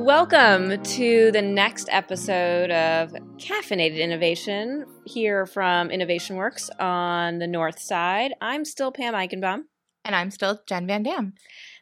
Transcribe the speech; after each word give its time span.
Welcome 0.00 0.82
to 0.82 1.30
the 1.30 1.42
next 1.42 1.90
episode 1.92 2.70
of 2.70 3.12
Caffeinated 3.36 3.98
Innovation 4.00 4.86
here 5.04 5.44
from 5.44 5.90
Innovation 5.90 6.36
Works 6.36 6.70
on 6.80 7.38
the 7.38 7.46
North 7.46 7.78
Side. 7.78 8.32
I'm 8.40 8.64
still 8.64 8.92
Pam 8.92 9.12
Eichenbaum. 9.12 9.64
And 10.06 10.16
I'm 10.16 10.30
still 10.30 10.58
Jenn 10.66 10.86
Van 10.86 11.02
Dam. 11.02 11.34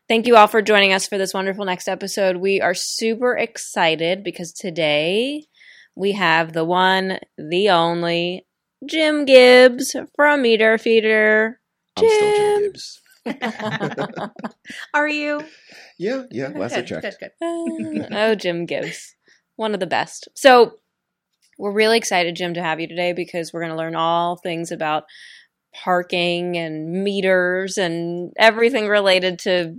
Thank 0.08 0.26
you 0.26 0.36
all 0.36 0.48
for 0.48 0.60
joining 0.60 0.92
us 0.92 1.06
for 1.06 1.16
this 1.16 1.32
wonderful 1.32 1.64
next 1.64 1.88
episode. 1.88 2.38
We 2.38 2.60
are 2.60 2.74
super 2.74 3.36
excited 3.36 4.24
because 4.24 4.52
today 4.52 5.44
we 5.94 6.12
have 6.12 6.52
the 6.54 6.64
one, 6.64 7.20
the 7.38 7.70
only 7.70 8.46
Jim 8.84 9.26
Gibbs 9.26 9.94
from 10.16 10.42
Meter 10.42 10.76
Feeder. 10.76 11.60
I'm 11.96 12.08
still 12.08 12.36
Jim 12.36 12.62
Gibbs. 12.62 13.00
Are 14.94 15.08
you? 15.08 15.44
Yeah, 15.98 16.24
yeah. 16.30 16.48
Last 16.48 16.72
I 16.72 16.82
Good, 16.82 16.86
checked. 16.86 17.16
good, 17.20 17.30
good. 17.40 18.08
oh, 18.12 18.34
Jim 18.34 18.66
Gibbs, 18.66 19.14
one 19.56 19.74
of 19.74 19.80
the 19.80 19.86
best. 19.86 20.28
So, 20.34 20.78
we're 21.58 21.72
really 21.72 21.98
excited, 21.98 22.36
Jim, 22.36 22.54
to 22.54 22.62
have 22.62 22.78
you 22.80 22.86
today 22.86 23.12
because 23.12 23.52
we're 23.52 23.60
going 23.60 23.72
to 23.72 23.76
learn 23.78 23.96
all 23.96 24.36
things 24.36 24.70
about 24.70 25.04
parking 25.74 26.56
and 26.56 27.02
meters 27.04 27.76
and 27.78 28.32
everything 28.38 28.86
related 28.88 29.38
to 29.40 29.76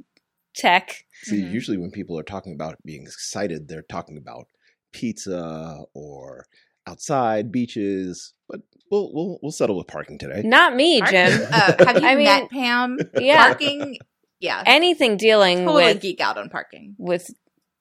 tech. 0.55 1.05
See, 1.23 1.41
Mhm. 1.41 1.51
usually 1.51 1.77
when 1.77 1.91
people 1.91 2.17
are 2.19 2.23
talking 2.23 2.53
about 2.53 2.75
being 2.83 3.03
excited, 3.03 3.67
they're 3.67 3.81
talking 3.83 4.17
about 4.17 4.47
pizza 4.91 5.83
or 5.93 6.45
outside 6.85 7.51
beaches. 7.51 8.33
But 8.49 8.61
we'll 8.91 9.13
we'll 9.13 9.39
we'll 9.41 9.51
settle 9.51 9.77
with 9.77 9.87
parking 9.87 10.17
today. 10.17 10.41
Not 10.43 10.75
me, 10.75 11.01
Jim. 11.01 11.41
Uh, 11.51 11.73
have 11.85 12.01
you 12.01 12.07
I 12.07 12.15
mean, 12.15 12.25
met 12.25 12.49
Pam? 12.49 12.97
yeah. 13.19 13.45
Parking? 13.47 13.97
Yeah. 14.39 14.63
Anything 14.65 15.17
dealing 15.17 15.59
totally 15.65 15.83
with 15.85 16.01
geek 16.01 16.19
out 16.21 16.37
on 16.37 16.49
parking. 16.49 16.95
with 16.97 17.29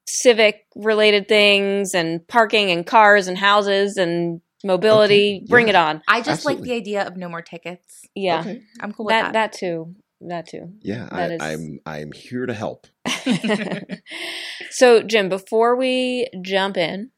civic 0.06 0.64
related 0.74 1.28
things 1.28 1.94
and 1.94 2.27
parking 2.28 2.70
and 2.70 2.86
cars 2.86 3.28
and 3.28 3.36
houses 3.39 3.96
and 3.96 4.41
mobility. 4.64 5.36
Okay, 5.42 5.46
Bring 5.48 5.66
yeah. 5.69 5.70
it 5.70 5.77
on. 5.77 6.02
I 6.08 6.20
just 6.22 6.44
like 6.44 6.61
the 6.61 6.72
idea 6.72 7.06
of 7.06 7.16
no 7.16 7.28
more 7.28 7.42
tickets. 7.42 8.02
Yeah, 8.14 8.41
Okay. 8.41 8.61
I'm 8.80 8.92
cool 8.92 9.06
with 9.06 9.12
that 9.12 9.33
that. 9.33 9.52
that 9.52 9.58
too. 9.58 9.94
That 10.22 10.48
too. 10.48 10.72
Yeah, 10.80 11.08
That 11.12 11.30
I, 11.30 11.34
is- 11.34 11.41
I'm 11.42 11.80
I'm 11.86 12.12
here 12.12 12.44
to 12.46 12.55
help. 12.55 12.86
so, 14.70 15.02
Jim, 15.02 15.28
before 15.28 15.77
we 15.77 16.27
jump 16.42 16.77
in, 16.77 17.11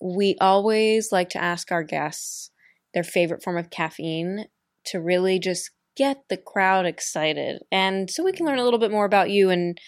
we 0.00 0.36
always 0.40 1.12
like 1.12 1.30
to 1.30 1.42
ask 1.42 1.70
our 1.70 1.82
guests 1.82 2.50
their 2.94 3.04
favorite 3.04 3.42
form 3.42 3.56
of 3.56 3.70
caffeine 3.70 4.46
to 4.86 4.98
really 4.98 5.38
just 5.38 5.70
get 5.96 6.18
the 6.28 6.36
crowd 6.36 6.86
excited. 6.86 7.62
And 7.70 8.10
so 8.10 8.24
we 8.24 8.32
can 8.32 8.46
learn 8.46 8.58
a 8.58 8.64
little 8.64 8.78
bit 8.78 8.90
more 8.90 9.04
about 9.04 9.30
you 9.30 9.50
and 9.50 9.78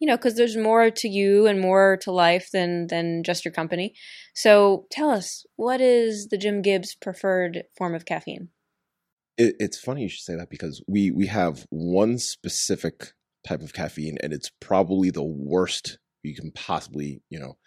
you 0.00 0.06
know, 0.06 0.16
because 0.16 0.36
there's 0.36 0.56
more 0.56 0.90
to 0.90 1.08
you 1.08 1.46
and 1.46 1.60
more 1.60 1.98
to 2.02 2.12
life 2.12 2.50
than 2.52 2.86
than 2.86 3.22
just 3.24 3.44
your 3.44 3.52
company. 3.52 3.94
So 4.34 4.86
tell 4.90 5.10
us, 5.10 5.44
what 5.56 5.80
is 5.80 6.28
the 6.28 6.38
Jim 6.38 6.62
Gibbs 6.62 6.94
preferred 6.94 7.64
form 7.76 7.94
of 7.94 8.04
caffeine? 8.04 8.50
It, 9.36 9.56
it's 9.58 9.78
funny 9.78 10.02
you 10.02 10.08
should 10.08 10.24
say 10.24 10.36
that 10.36 10.50
because 10.50 10.82
we 10.86 11.10
we 11.10 11.26
have 11.26 11.66
one 11.70 12.18
specific 12.18 13.12
type 13.46 13.60
of 13.60 13.72
caffeine, 13.72 14.18
and 14.22 14.32
it's 14.32 14.50
probably 14.60 15.10
the 15.10 15.24
worst 15.24 15.98
you 16.22 16.34
can 16.34 16.52
possibly 16.52 17.22
you 17.28 17.40
know. 17.40 17.58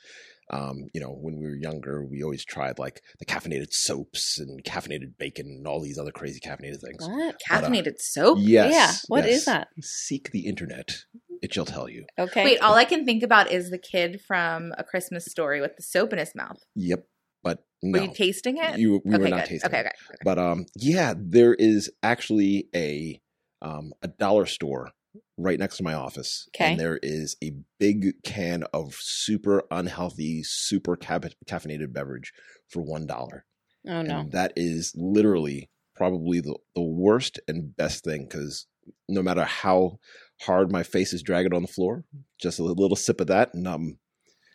Um, 0.52 0.88
you 0.94 1.00
know, 1.00 1.10
when 1.10 1.40
we 1.40 1.46
were 1.48 1.56
younger, 1.56 2.04
we 2.06 2.24
always 2.24 2.44
tried 2.44 2.78
like 2.78 3.02
the 3.20 3.26
caffeinated 3.26 3.72
soaps 3.72 4.38
and 4.38 4.62
caffeinated 4.64 5.18
bacon 5.18 5.46
and 5.48 5.66
all 5.66 5.82
these 5.82 5.98
other 5.98 6.12
crazy 6.12 6.42
caffeinated 6.42 6.82
things. 6.82 7.08
What? 7.08 7.38
Caffeinated 7.50 8.00
soap? 8.00 8.38
Yes. 8.42 8.74
Yeah, 8.74 8.94
what 9.08 9.26
is 9.26 9.38
yes. 9.38 9.46
that? 9.46 9.68
Seek 9.82 10.32
the 10.32 10.48
internet. 10.48 11.06
It 11.42 11.54
shall 11.54 11.66
tell 11.66 11.90
you. 11.90 12.06
Okay. 12.20 12.44
Wait, 12.44 12.60
all 12.60 12.76
I 12.76 12.86
can 12.86 13.06
think 13.06 13.24
about 13.24 13.50
is 13.52 13.70
the 13.70 13.78
kid 13.78 14.22
from 14.28 14.74
A 14.78 14.84
Christmas 14.84 15.26
Story 15.26 15.62
with 15.62 15.76
the 15.78 15.84
soap 15.84 16.14
in 16.14 16.20
his 16.20 16.36
mouth. 16.36 16.58
Yep. 16.76 17.06
But 17.44 17.64
no. 17.82 18.00
Were 18.00 18.06
you 18.06 18.14
tasting 18.14 18.58
it? 18.58 18.78
You- 18.78 19.02
we 19.06 19.16
okay, 19.16 19.24
were 19.24 19.30
not 19.30 19.40
good. 19.44 19.50
tasting 19.50 19.70
Okay, 19.70 19.80
it. 19.80 19.86
okay. 19.88 19.96
okay. 20.10 20.18
But 20.24 20.38
um 20.38 20.66
yeah, 20.76 21.14
there 21.18 21.54
is 21.54 21.90
actually 22.04 22.68
a 22.76 23.20
um 23.62 23.94
a 24.02 24.08
dollar 24.08 24.46
store 24.46 24.92
right 25.38 25.60
next 25.60 25.78
to 25.78 25.84
my 25.84 25.94
office. 25.94 26.48
Okay. 26.56 26.72
And 26.72 26.80
there 26.80 27.00
is 27.02 27.36
a 27.44 27.54
big 27.80 28.22
can 28.24 28.64
of 28.74 28.96
super 28.96 29.64
unhealthy, 29.72 30.42
super 30.44 30.96
caffeinated 30.96 31.94
beverage 31.94 32.34
for 32.70 32.82
one 32.82 33.08
dollar. 33.08 33.46
oh 33.88 34.02
no. 34.02 34.20
And 34.20 34.32
that 34.32 34.54
is 34.56 34.94
literally 34.96 35.70
probably 35.96 36.40
the, 36.42 36.56
the 36.76 36.82
worst 36.82 37.40
and 37.48 37.76
best 37.76 38.04
thing 38.04 38.28
because 38.30 38.68
no 39.08 39.22
matter 39.22 39.44
how 39.44 40.00
hard 40.42 40.72
my 40.72 40.84
face 40.84 41.14
is 41.14 41.22
dragging 41.22 41.54
on 41.54 41.62
the 41.62 41.68
floor, 41.68 42.04
just 42.40 42.60
a 42.60 42.64
little 42.64 42.96
sip 42.96 43.22
of 43.22 43.28
that 43.28 43.54
and 43.54 43.68
I'm 43.68 44.00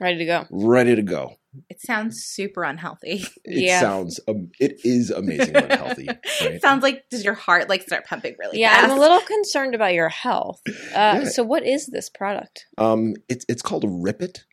Ready 0.00 0.18
to 0.18 0.24
go. 0.26 0.44
ready 0.50 0.94
to 0.94 1.02
go. 1.02 1.36
It 1.70 1.80
sounds 1.80 2.22
super 2.22 2.64
unhealthy. 2.64 3.24
It 3.44 3.62
Yeah. 3.64 3.80
sounds, 3.80 4.20
um, 4.28 4.50
it 4.60 4.78
is 4.84 5.10
amazing 5.10 5.56
unhealthy. 5.56 6.06
Right? 6.42 6.60
Sounds 6.60 6.82
like 6.82 7.08
does 7.10 7.24
your 7.24 7.32
heart 7.34 7.68
like 7.70 7.82
start 7.82 8.04
pumping 8.06 8.34
really 8.38 8.60
Yeah, 8.60 8.72
fast? 8.74 8.84
I'm 8.92 8.98
a 8.98 9.00
little 9.00 9.20
concerned 9.20 9.74
about 9.74 9.94
your 9.94 10.10
health. 10.10 10.60
Uh, 10.66 10.72
Yeah. 10.94 11.24
So, 11.24 11.42
what 11.44 11.64
is 11.64 11.86
this 11.86 12.10
product? 12.10 12.66
Um, 12.76 13.14
it's 13.28 13.46
it's 13.48 13.62
called 13.62 13.84
Rip 13.88 14.20
It. 14.20 14.44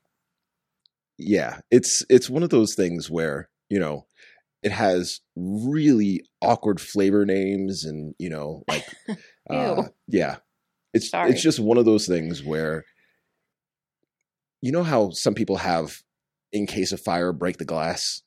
Yeah, 1.17 1.59
it's 1.71 2.03
it's 2.09 2.29
one 2.29 2.43
of 2.43 2.49
those 2.49 2.73
things 2.75 3.09
where 3.09 3.49
you 3.69 3.79
know 3.79 4.05
it 4.63 4.71
has 4.71 5.19
really 5.35 6.23
awkward 6.41 6.79
flavor 6.79 7.25
names, 7.25 7.83
and 7.83 8.15
you 8.17 8.29
know, 8.29 8.63
like, 8.69 8.85
uh, 9.49 9.83
yeah, 10.07 10.37
it's 10.93 11.09
Sorry. 11.09 11.31
it's 11.31 11.41
just 11.43 11.59
one 11.59 11.77
of 11.77 11.85
those 11.85 12.07
things 12.07 12.43
where 12.43 12.83
you 14.63 14.71
know 14.71 14.83
how 14.83 15.09
some 15.09 15.33
people 15.33 15.57
have 15.57 16.01
in 16.53 16.65
case 16.65 16.93
of 16.93 17.01
fire 17.01 17.33
break 17.33 17.57
the 17.57 17.65
glass. 17.65 18.21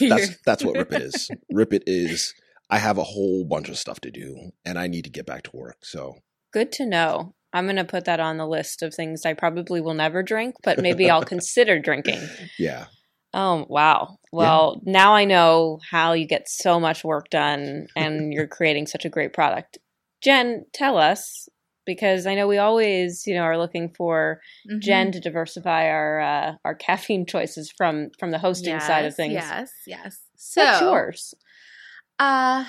That's 0.00 0.36
that's 0.44 0.64
what 0.64 0.76
rip 0.76 0.92
it 0.92 1.00
is 1.00 1.30
rip 1.50 1.72
it 1.72 1.84
is 1.86 2.34
I 2.68 2.78
have 2.78 2.98
a 2.98 3.04
whole 3.04 3.44
bunch 3.44 3.68
of 3.68 3.78
stuff 3.78 4.00
to 4.00 4.10
do, 4.10 4.50
and 4.64 4.76
I 4.76 4.88
need 4.88 5.04
to 5.04 5.10
get 5.10 5.24
back 5.24 5.44
to 5.44 5.50
work. 5.54 5.76
So 5.84 6.16
Good 6.52 6.72
to 6.72 6.86
know. 6.86 7.34
I'm 7.52 7.66
going 7.66 7.76
to 7.76 7.84
put 7.84 8.06
that 8.06 8.18
on 8.18 8.38
the 8.38 8.46
list 8.46 8.82
of 8.82 8.92
things 8.92 9.24
I 9.24 9.34
probably 9.34 9.80
will 9.80 9.94
never 9.94 10.22
drink, 10.22 10.56
but 10.64 10.80
maybe 10.80 11.08
I'll 11.08 11.22
consider 11.36 11.78
drinking. 11.78 12.20
yeah, 12.58 12.86
Oh, 13.32 13.66
wow. 13.68 14.16
Well, 14.32 14.80
now 14.84 15.14
I 15.14 15.26
know 15.26 15.78
how 15.90 16.14
you 16.14 16.26
get 16.26 16.48
so 16.48 16.80
much 16.80 17.04
work 17.04 17.28
done 17.28 17.86
and 17.94 18.32
you're 18.32 18.46
creating 18.46 18.86
such 18.86 19.04
a 19.04 19.10
great 19.10 19.34
product. 19.34 19.78
Jenn, 20.22 20.64
tell 20.72 20.96
us 20.96 21.46
because 21.86 22.26
I 22.26 22.34
know 22.34 22.46
we 22.48 22.58
always, 22.58 23.26
you 23.26 23.34
know, 23.34 23.42
are 23.42 23.56
looking 23.58 23.88
for 23.94 24.40
Mhm. 24.68 24.80
Jenn 24.80 25.12
to 25.12 25.20
diversify 25.20 25.88
our 25.88 26.20
uh, 26.20 26.54
our 26.64 26.74
caffeine 26.86 27.24
choices 27.26 27.70
from 27.70 28.10
from 28.18 28.30
the 28.32 28.38
hosting 28.38 28.78
side 28.80 29.04
of 29.06 29.14
things. 29.14 29.34
Yes, 29.34 29.72
yes. 29.86 30.20
So 30.36 30.62
What's 30.64 30.80
yours? 30.80 31.34
Uh 32.18 32.64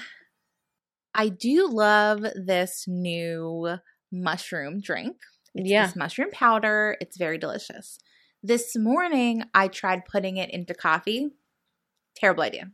I 1.13 1.29
do 1.29 1.67
love 1.67 2.22
this 2.35 2.85
new 2.88 3.77
mushroom 4.11 4.79
drink. 4.81 5.17
It's 5.56 5.69
Yeah. 5.69 5.88
this 5.88 5.95
mushroom 5.95 6.29
powder. 6.31 6.95
It's 7.01 7.17
very 7.17 7.38
delicious. 7.39 7.97
This 8.44 8.75
morning 8.77 9.44
I 9.53 9.67
tried 9.67 10.06
putting 10.06 10.38
it 10.38 10.51
into 10.51 10.73
coffee. 10.75 11.31
Terrible 12.16 12.44
idea. 12.44 12.72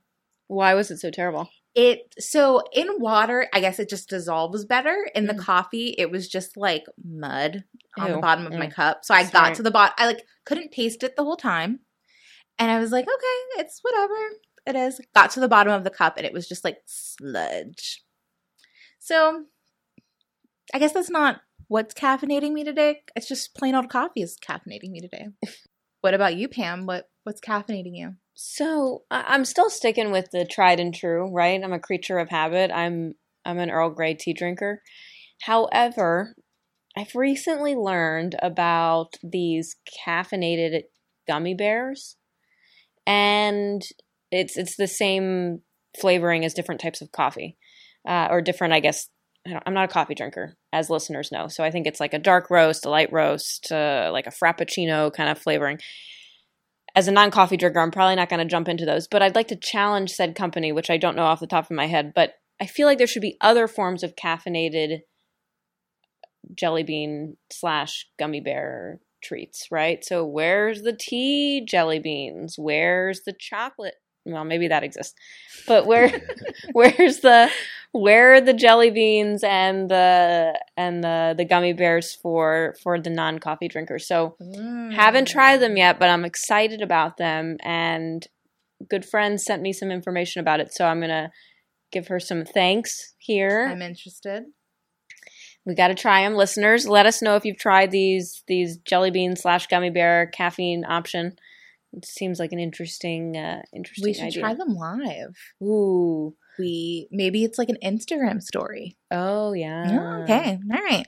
Why 0.47 0.73
was 0.73 0.91
it 0.91 0.97
so 0.99 1.09
terrible? 1.09 1.49
It 1.75 2.13
so 2.19 2.63
in 2.71 2.99
water, 2.99 3.47
I 3.53 3.59
guess 3.59 3.79
it 3.79 3.89
just 3.89 4.09
dissolves 4.09 4.65
better. 4.65 5.09
In 5.15 5.25
the 5.25 5.33
Mm. 5.33 5.39
coffee, 5.39 5.95
it 5.97 6.11
was 6.11 6.27
just 6.27 6.55
like 6.55 6.85
mud 7.03 7.63
on 7.97 8.11
the 8.11 8.17
bottom 8.19 8.45
of 8.45 8.53
my 8.53 8.67
Mm. 8.67 8.73
cup. 8.73 9.05
So 9.05 9.13
I 9.13 9.23
got 9.23 9.55
to 9.55 9.63
the 9.63 9.71
bottom. 9.71 9.95
I 9.97 10.05
like 10.05 10.25
couldn't 10.45 10.71
taste 10.71 11.03
it 11.03 11.15
the 11.15 11.23
whole 11.23 11.37
time. 11.37 11.79
And 12.59 12.69
I 12.69 12.79
was 12.79 12.91
like, 12.91 13.05
okay, 13.05 13.61
it's 13.61 13.79
whatever. 13.83 14.15
It 14.67 14.75
is. 14.75 15.01
Got 15.15 15.31
to 15.31 15.39
the 15.39 15.47
bottom 15.47 15.73
of 15.73 15.83
the 15.83 15.89
cup 15.89 16.17
and 16.17 16.25
it 16.25 16.33
was 16.33 16.47
just 16.47 16.63
like 16.63 16.79
sludge. 16.85 18.03
So 18.99 19.45
I 20.73 20.79
guess 20.79 20.93
that's 20.93 21.09
not 21.09 21.41
what's 21.67 21.93
caffeinating 21.93 22.51
me 22.53 22.63
today. 22.63 23.01
It's 23.15 23.27
just 23.27 23.55
plain 23.55 23.75
old 23.75 23.89
coffee 23.89 24.21
is 24.21 24.37
caffeinating 24.37 24.91
me 24.91 25.01
today. 25.01 25.27
what 26.01 26.13
about 26.13 26.35
you, 26.35 26.47
Pam? 26.47 26.85
What 26.85 27.09
what's 27.23 27.41
caffeinating 27.41 27.95
you? 27.97 28.15
So 28.35 29.03
I- 29.11 29.25
I'm 29.27 29.45
still 29.45 29.69
sticking 29.69 30.11
with 30.11 30.31
the 30.31 30.45
tried 30.45 30.79
and 30.79 30.93
true, 30.93 31.27
right? 31.31 31.61
I'm 31.63 31.73
a 31.73 31.79
creature 31.79 32.19
of 32.19 32.29
habit. 32.29 32.71
I'm 32.71 33.13
I'm 33.45 33.59
an 33.59 33.69
Earl 33.69 33.89
Grey 33.89 34.13
tea 34.15 34.33
drinker. 34.33 34.81
However, 35.43 36.35
I've 36.97 37.15
recently 37.15 37.75
learned 37.75 38.35
about 38.41 39.15
these 39.23 39.75
caffeinated 40.07 40.83
gummy 41.27 41.53
bears, 41.55 42.17
and 43.07 43.83
it's 44.31 44.57
it's 44.57 44.77
the 44.77 44.87
same 44.87 45.61
flavoring 45.99 46.45
as 46.45 46.53
different 46.53 46.81
types 46.81 47.01
of 47.01 47.11
coffee, 47.11 47.57
uh, 48.07 48.27
or 48.31 48.41
different, 48.41 48.73
I 48.73 48.79
guess. 48.81 49.09
I 49.47 49.59
I'm 49.65 49.73
not 49.73 49.85
a 49.89 49.93
coffee 49.93 50.15
drinker, 50.15 50.55
as 50.73 50.89
listeners 50.89 51.31
know, 51.31 51.47
so 51.49 51.63
I 51.63 51.71
think 51.71 51.87
it's 51.87 51.99
like 51.99 52.13
a 52.13 52.19
dark 52.19 52.49
roast, 52.49 52.85
a 52.85 52.89
light 52.89 53.11
roast, 53.13 53.71
uh, 53.71 54.09
like 54.13 54.27
a 54.27 54.31
frappuccino 54.31 55.13
kind 55.13 55.29
of 55.29 55.37
flavoring 55.39 55.79
as 56.95 57.07
a 57.07 57.11
non-coffee 57.11 57.57
drinker, 57.57 57.79
I'm 57.79 57.91
probably 57.91 58.15
not 58.15 58.29
going 58.29 58.39
to 58.39 58.51
jump 58.51 58.69
into 58.69 58.85
those, 58.85 59.07
but 59.07 59.21
I'd 59.21 59.35
like 59.35 59.47
to 59.47 59.55
challenge 59.55 60.11
said 60.11 60.35
company, 60.35 60.71
which 60.71 60.89
I 60.89 60.97
don't 60.97 61.15
know 61.15 61.23
off 61.23 61.39
the 61.39 61.47
top 61.47 61.65
of 61.65 61.75
my 61.75 61.87
head, 61.87 62.13
but 62.13 62.33
I 62.61 62.67
feel 62.67 62.87
like 62.87 62.97
there 62.97 63.07
should 63.07 63.21
be 63.21 63.37
other 63.41 63.67
forms 63.67 64.03
of 64.03 64.15
caffeinated 64.15 64.99
jelly 66.55 66.83
bean 66.83 67.37
slash 67.51 68.07
gummy 68.19 68.41
bear 68.41 68.99
treats, 69.23 69.67
right? 69.71 70.03
So 70.03 70.25
where's 70.25 70.81
the 70.81 70.95
tea 70.97 71.65
jelly 71.65 71.99
beans? 71.99 72.55
Where's 72.57 73.21
the 73.25 73.33
chocolate? 73.37 73.95
Well, 74.25 74.45
maybe 74.45 74.69
that 74.69 74.83
exists, 74.83 75.15
but 75.67 75.85
where 75.85 76.09
where's 76.71 77.19
the 77.19 77.49
where 77.91 78.33
are 78.33 78.41
the 78.41 78.53
jelly 78.53 78.89
beans 78.89 79.43
and 79.43 79.89
the 79.89 80.59
and 80.77 81.03
the 81.03 81.35
the 81.37 81.45
gummy 81.45 81.73
bears 81.73 82.15
for 82.15 82.75
for 82.81 82.99
the 82.99 83.09
non 83.09 83.39
coffee 83.39 83.67
drinkers? 83.67 84.07
So 84.07 84.35
mm. 84.41 84.93
haven't 84.93 85.27
tried 85.27 85.57
them 85.57 85.77
yet, 85.77 85.99
but 85.99 86.09
I'm 86.09 86.25
excited 86.25 86.81
about 86.81 87.17
them. 87.17 87.57
And 87.61 88.25
good 88.89 89.05
friend 89.05 89.39
sent 89.39 89.61
me 89.61 89.73
some 89.73 89.91
information 89.91 90.39
about 90.39 90.59
it, 90.59 90.73
so 90.73 90.85
I'm 90.85 91.01
gonna 91.01 91.31
give 91.91 92.07
her 92.07 92.19
some 92.19 92.45
thanks 92.45 93.13
here. 93.17 93.67
I'm 93.69 93.81
interested. 93.81 94.45
We 95.65 95.75
got 95.75 95.87
to 95.87 95.95
try 95.95 96.23
them, 96.23 96.35
listeners. 96.35 96.87
Let 96.87 97.05
us 97.05 97.21
know 97.21 97.35
if 97.35 97.45
you've 97.45 97.57
tried 97.57 97.91
these 97.91 98.43
these 98.47 98.77
jelly 98.77 99.11
bean 99.11 99.35
slash 99.35 99.67
gummy 99.67 99.89
bear 99.89 100.27
caffeine 100.27 100.83
option. 100.85 101.37
It 101.93 102.05
seems 102.05 102.39
like 102.39 102.51
an 102.51 102.59
interesting, 102.59 103.37
uh, 103.37 103.61
interesting. 103.73 104.09
We 104.09 104.13
should 104.13 104.23
idea. 104.25 104.41
try 104.41 104.53
them 104.55 104.75
live. 104.75 105.35
Ooh, 105.61 106.35
We 106.57 107.07
maybe 107.11 107.43
it's 107.43 107.57
like 107.57 107.69
an 107.69 107.77
Instagram 107.83 108.41
story. 108.41 108.97
oh 109.11 109.53
yeah. 109.53 109.85
Oh, 109.89 110.23
okay, 110.23 110.57
all 110.71 110.81
right. 110.83 111.05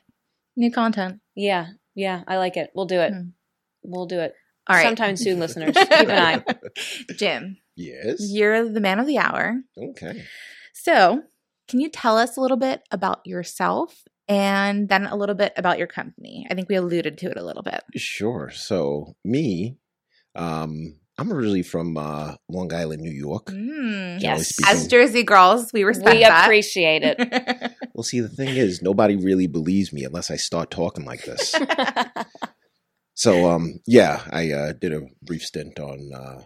New 0.56 0.72
content. 0.72 1.20
Yeah, 1.36 1.68
yeah. 1.96 2.24
I 2.28 2.38
like 2.38 2.56
it. 2.58 2.70
We'll 2.76 2.86
do 2.86 3.00
it. 3.00 3.12
Hmm. 3.12 3.30
We'll 3.84 4.06
do 4.06 4.20
it 4.20 4.34
All 4.68 4.76
right. 4.76 4.84
sometime 4.86 5.16
soon, 5.18 5.40
listeners. 5.40 5.76
Keep 5.80 5.90
an 6.10 6.12
eye. 6.12 6.56
Jim, 7.18 7.58
Yes. 7.76 8.18
you're 8.20 8.68
the 8.70 8.80
man 8.80 9.00
of 9.00 9.06
the 9.08 9.18
hour. 9.18 9.62
Okay. 9.78 10.24
So, 10.74 11.24
can 11.68 11.80
you 11.82 11.90
tell 11.90 12.18
us 12.18 12.38
a 12.38 12.42
little 12.42 12.58
bit 12.58 12.82
about 12.92 13.20
yourself 13.26 14.04
and 14.28 14.88
then 14.90 15.06
a 15.06 15.16
little 15.16 15.36
bit 15.36 15.54
about 15.58 15.78
your 15.78 15.88
company? 15.88 16.48
I 16.50 16.54
think 16.56 16.70
we 16.70 16.76
alluded 16.76 17.18
to 17.20 17.30
it 17.30 17.38
a 17.38 17.44
little 17.46 17.64
bit. 17.64 17.82
Sure. 17.96 18.50
So 18.54 19.16
me, 19.24 19.78
um, 20.36 20.96
I'm 21.18 21.32
originally 21.32 21.64
from 21.64 21.96
uh, 21.98 22.36
Long 22.50 22.74
Island, 22.74 23.02
New 23.02 23.12
York. 23.12 23.46
Mm. 23.48 24.22
Yes. 24.22 24.50
speaking- 24.50 24.72
As 24.76 24.88
Jersey 24.88 25.24
girls, 25.24 25.72
we 25.72 25.84
respect 25.84 26.16
We 26.18 26.24
that. 26.24 26.44
appreciate 26.46 27.04
it. 27.04 27.72
Well, 27.96 28.04
see, 28.04 28.20
the 28.20 28.28
thing 28.28 28.50
is, 28.50 28.82
nobody 28.82 29.16
really 29.16 29.48
believes 29.48 29.94
me 29.94 30.04
unless 30.04 30.30
I 30.30 30.36
start 30.36 30.70
talking 30.70 31.06
like 31.06 31.24
this. 31.24 31.56
so, 33.14 33.50
um, 33.50 33.80
yeah, 33.88 34.22
I 34.32 34.52
uh, 34.52 34.74
did 34.74 34.92
a 34.94 35.02
brief 35.22 35.44
stint 35.44 35.80
on 35.80 36.12
uh, 36.14 36.42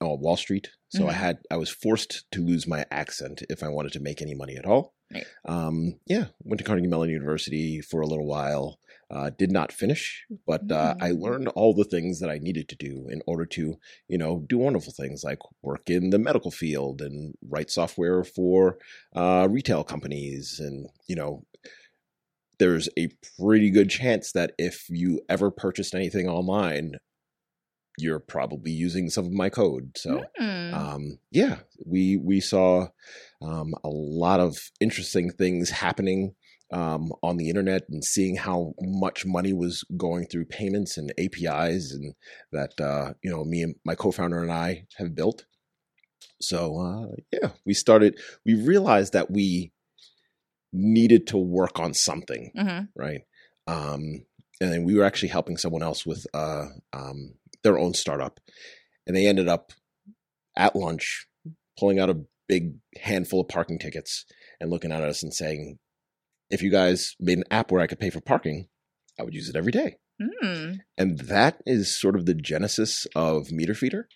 on 0.00 0.20
Wall 0.20 0.36
Street. 0.36 0.70
So 0.90 1.08
I 1.08 1.12
Mhm. 1.12 1.16
had 1.16 1.38
I 1.50 1.56
was 1.56 1.70
forced 1.70 2.24
to 2.30 2.40
lose 2.40 2.66
my 2.68 2.84
accent 2.90 3.42
if 3.50 3.62
I 3.64 3.68
wanted 3.68 3.92
to 3.94 4.00
make 4.00 4.22
any 4.22 4.34
money 4.34 4.56
at 4.56 4.64
all. 4.64 4.94
Right. 5.12 5.24
Um, 5.44 5.98
yeah, 6.06 6.26
went 6.44 6.58
to 6.58 6.64
Carnegie 6.64 6.86
Mellon 6.86 7.10
University 7.10 7.80
for 7.80 8.00
a 8.00 8.06
little 8.06 8.26
while. 8.26 8.78
Uh, 9.10 9.30
did 9.30 9.50
not 9.50 9.72
finish, 9.72 10.26
but 10.46 10.70
uh, 10.70 10.94
I 11.00 11.12
Mm. 11.12 11.12
learned 11.12 11.48
all 11.48 11.72
the 11.72 11.84
things 11.84 12.20
that 12.20 12.28
I 12.28 12.36
needed 12.38 12.68
to 12.68 12.76
do 12.76 13.08
in 13.08 13.22
order 13.26 13.46
to, 13.46 13.74
you 14.08 14.18
know, 14.18 14.44
do 14.48 14.58
wonderful 14.58 14.92
things 14.92 15.24
like 15.24 15.38
work 15.62 15.88
in 15.88 16.10
the 16.10 16.18
medical 16.18 16.50
field 16.50 17.00
and 17.00 17.34
write 17.42 17.70
software 17.70 18.22
for 18.22 18.78
uh, 19.14 19.48
retail 19.50 19.82
companies. 19.82 20.60
And, 20.60 20.88
you 21.06 21.16
know, 21.16 21.42
there's 22.58 22.88
a 22.98 23.08
pretty 23.38 23.70
good 23.70 23.88
chance 23.90 24.32
that 24.32 24.52
if 24.58 24.88
you 24.88 25.20
ever 25.28 25.50
purchased 25.50 25.94
anything 25.94 26.28
online, 26.28 26.96
you're 27.98 28.20
probably 28.20 28.70
using 28.70 29.10
some 29.10 29.26
of 29.26 29.32
my 29.32 29.48
code. 29.48 29.96
So, 29.96 30.30
Mm. 30.38 30.72
um, 30.72 31.18
yeah, 31.30 31.60
we 31.84 32.16
we 32.16 32.40
saw 32.40 32.88
um, 33.42 33.74
a 33.84 33.88
lot 33.88 34.40
of 34.40 34.58
interesting 34.80 35.30
things 35.30 35.70
happening 35.70 36.34
um, 36.70 37.12
on 37.22 37.36
the 37.36 37.48
internet 37.48 37.82
and 37.88 38.04
seeing 38.04 38.36
how 38.36 38.74
much 38.80 39.24
money 39.24 39.52
was 39.52 39.84
going 39.96 40.26
through 40.26 40.44
payments 40.46 40.96
and 40.98 41.12
APIs 41.18 41.92
and 41.92 42.14
that 42.52 42.78
uh, 42.80 43.14
you 43.22 43.30
know 43.30 43.44
me 43.44 43.62
and 43.62 43.74
my 43.84 43.94
co-founder 43.94 44.42
and 44.42 44.52
I 44.52 44.84
have 44.96 45.14
built. 45.14 45.46
So 46.40 46.78
uh, 46.78 47.14
yeah, 47.32 47.50
we 47.64 47.74
started. 47.74 48.18
We 48.44 48.54
realized 48.54 49.12
that 49.14 49.30
we 49.30 49.72
needed 50.72 51.26
to 51.28 51.38
work 51.38 51.78
on 51.78 51.94
something 51.94 52.52
Mhm. 52.56 52.88
right? 52.94 53.22
Um, 53.66 54.24
and 54.60 54.84
we 54.84 54.94
were 54.94 55.04
actually 55.04 55.28
helping 55.30 55.56
someone 55.56 55.82
else 55.82 56.04
with 56.04 56.26
uh, 56.34 56.66
um, 56.92 57.34
their 57.62 57.78
own 57.78 57.94
startup, 57.94 58.40
and 59.06 59.16
they 59.16 59.26
ended 59.26 59.48
up 59.48 59.72
at 60.56 60.74
lunch 60.76 61.26
pulling 61.78 61.98
out 62.00 62.10
a 62.10 62.20
big 62.48 62.74
handful 63.00 63.40
of 63.40 63.48
parking 63.48 63.78
tickets 63.78 64.24
and 64.60 64.70
looking 64.70 64.90
at 64.90 65.02
us 65.02 65.22
and 65.22 65.32
saying, 65.32 65.78
"If 66.50 66.62
you 66.62 66.70
guys 66.70 67.14
made 67.20 67.38
an 67.38 67.44
app 67.50 67.70
where 67.70 67.80
I 67.80 67.86
could 67.86 68.00
pay 68.00 68.10
for 68.10 68.20
parking, 68.20 68.68
I 69.18 69.22
would 69.22 69.34
use 69.34 69.48
it 69.48 69.56
every 69.56 69.72
day." 69.72 69.96
Mm. 70.20 70.78
And 70.96 71.18
that 71.20 71.60
is 71.64 71.94
sort 71.98 72.16
of 72.16 72.26
the 72.26 72.34
genesis 72.34 73.06
of 73.14 73.52
Meter 73.52 73.74
Feeder. 73.74 74.08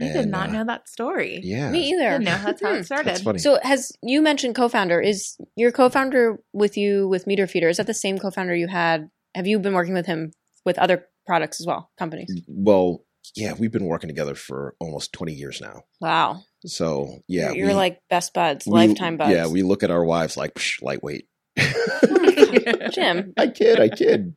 I 0.00 0.06
did 0.12 0.26
not 0.28 0.48
uh, 0.48 0.52
know 0.52 0.64
that 0.64 0.88
story. 0.88 1.38
Yeah, 1.44 1.70
Me 1.70 1.90
either. 1.92 2.18
didn't 2.18 2.24
know 2.24 2.40
that's 2.44 2.60
how 2.60 2.72
it 2.74 2.84
started. 2.84 3.06
that's 3.06 3.22
funny. 3.22 3.38
So 3.38 3.60
has 3.62 3.92
you 4.02 4.20
mentioned 4.20 4.56
co-founder? 4.56 5.00
Is 5.00 5.36
your 5.54 5.70
co-founder 5.70 6.38
with 6.52 6.76
you 6.76 7.06
with 7.06 7.28
Meter 7.28 7.46
Feeder? 7.46 7.68
Is 7.68 7.76
that 7.76 7.86
the 7.86 7.94
same 7.94 8.18
co-founder 8.18 8.56
you 8.56 8.66
had? 8.66 9.08
Have 9.36 9.46
you 9.46 9.60
been 9.60 9.72
working 9.72 9.94
with 9.94 10.06
him 10.06 10.32
with 10.64 10.80
other 10.80 11.06
products 11.26 11.60
as 11.60 11.66
well, 11.66 11.90
companies? 11.96 12.28
well, 12.48 13.04
yeah, 13.36 13.54
we've 13.56 13.70
been 13.72 13.86
working 13.86 14.08
together 14.08 14.34
for 14.34 14.74
almost 14.80 15.12
twenty 15.12 15.32
years 15.32 15.60
now. 15.60 15.82
Wow. 16.00 16.42
So 16.66 17.20
yeah, 17.28 17.48
you're, 17.50 17.56
you're 17.58 17.68
we- 17.68 17.74
like 17.74 18.00
best 18.10 18.34
buds, 18.34 18.66
we- 18.66 18.72
lifetime 18.72 19.16
buds. 19.16 19.30
Yeah, 19.30 19.46
we 19.46 19.62
look 19.62 19.84
at 19.84 19.90
our 19.92 20.04
wives 20.04 20.36
like 20.36 20.54
Psh, 20.54 20.82
lightweight. 20.82 21.28
Jim. 22.90 23.32
I 23.36 23.46
kid, 23.48 23.80
I 23.80 23.88
kid. 23.88 24.34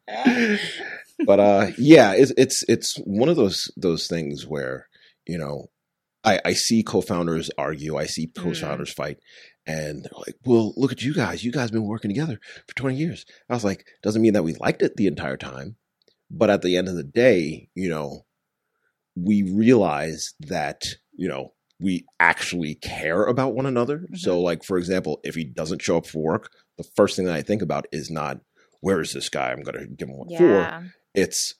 But 1.26 1.40
uh, 1.40 1.68
yeah, 1.78 2.14
it's 2.14 2.32
it's 2.38 2.64
it's 2.68 2.96
one 3.06 3.30
of 3.30 3.36
those 3.36 3.72
those 3.76 4.08
things 4.08 4.46
where 4.46 4.88
you 5.26 5.38
know, 5.38 5.70
I 6.24 6.40
I 6.46 6.54
see 6.54 6.84
co-founders 6.84 7.50
argue, 7.58 7.98
I 7.98 8.06
see 8.06 8.28
Mm. 8.28 8.36
co-founders 8.36 8.94
fight, 8.94 9.18
and 9.66 10.04
they're 10.04 10.12
like, 10.26 10.36
"Well, 10.46 10.74
look 10.78 10.92
at 10.92 11.02
you 11.02 11.14
guys. 11.14 11.44
You 11.44 11.52
guys 11.52 11.72
been 11.72 11.88
working 11.88 12.10
together 12.10 12.40
for 12.68 12.76
twenty 12.76 12.98
years." 12.98 13.26
I 13.50 13.54
was 13.56 13.64
like, 13.64 13.86
doesn't 14.04 14.22
mean 14.22 14.34
that 14.34 14.44
we 14.44 14.54
liked 14.54 14.82
it 14.84 14.96
the 14.96 15.08
entire 15.08 15.38
time, 15.38 15.78
but 16.30 16.50
at 16.52 16.62
the 16.62 16.78
end 16.78 16.88
of 16.88 16.96
the 16.96 17.04
day, 17.04 17.70
you 17.74 17.90
know, 17.90 18.26
we 19.16 19.42
realize 19.42 20.34
that 20.42 20.84
you 21.14 21.28
know 21.28 21.54
we 21.80 22.06
actually 22.20 22.76
care 22.76 23.24
about 23.24 23.56
one 23.56 23.66
another. 23.66 24.00
Mm-hmm. 24.00 24.16
So, 24.18 24.40
like 24.40 24.64
for 24.64 24.78
example, 24.78 25.20
if 25.24 25.34
he 25.34 25.44
doesn't 25.46 25.82
show 25.82 25.98
up 25.98 26.06
for 26.06 26.22
work, 26.22 26.52
the 26.78 26.84
first 26.96 27.16
thing 27.16 27.26
that 27.26 27.36
I 27.36 27.42
think 27.42 27.62
about 27.62 27.86
is 27.92 28.10
not 28.10 28.40
where 28.82 29.02
is 29.02 29.14
this 29.14 29.30
guy? 29.30 29.52
I'm 29.52 29.64
going 29.64 29.80
to 29.80 29.88
give 29.88 30.08
him 30.10 30.18
what 30.18 30.30
for. 30.38 30.90
It's 31.16 31.56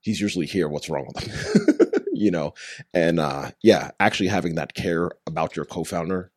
he's 0.00 0.20
usually 0.20 0.46
here. 0.46 0.68
What's 0.68 0.88
wrong 0.90 1.08
with 1.14 1.24
him? 1.24 2.04
you 2.12 2.30
know, 2.30 2.52
and 2.92 3.18
uh, 3.18 3.52
yeah, 3.62 3.90
actually 3.98 4.28
having 4.28 4.54
that 4.56 4.74
care 4.74 5.10
about 5.26 5.56
your 5.56 5.64
co-founder 5.64 6.30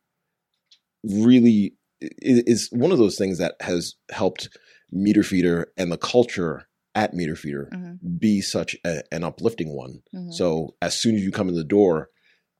really 1.02 1.76
is 2.00 2.68
one 2.72 2.92
of 2.92 2.98
those 2.98 3.16
things 3.16 3.38
that 3.38 3.54
has 3.60 3.94
helped 4.10 4.48
Meter 4.90 5.22
Feeder 5.22 5.68
and 5.76 5.90
the 5.92 5.96
culture 5.98 6.66
at 6.94 7.14
Meter 7.14 7.36
Feeder 7.36 7.68
Mhm. 7.72 8.18
be 8.18 8.40
such 8.40 8.76
a, 8.84 9.02
an 9.12 9.24
uplifting 9.24 9.74
one. 9.74 10.02
Mhm. 10.14 10.32
So 10.32 10.76
as 10.80 10.96
soon 10.96 11.16
as 11.16 11.22
you 11.22 11.32
come 11.32 11.48
in 11.48 11.54
the 11.54 11.64
door, 11.64 12.10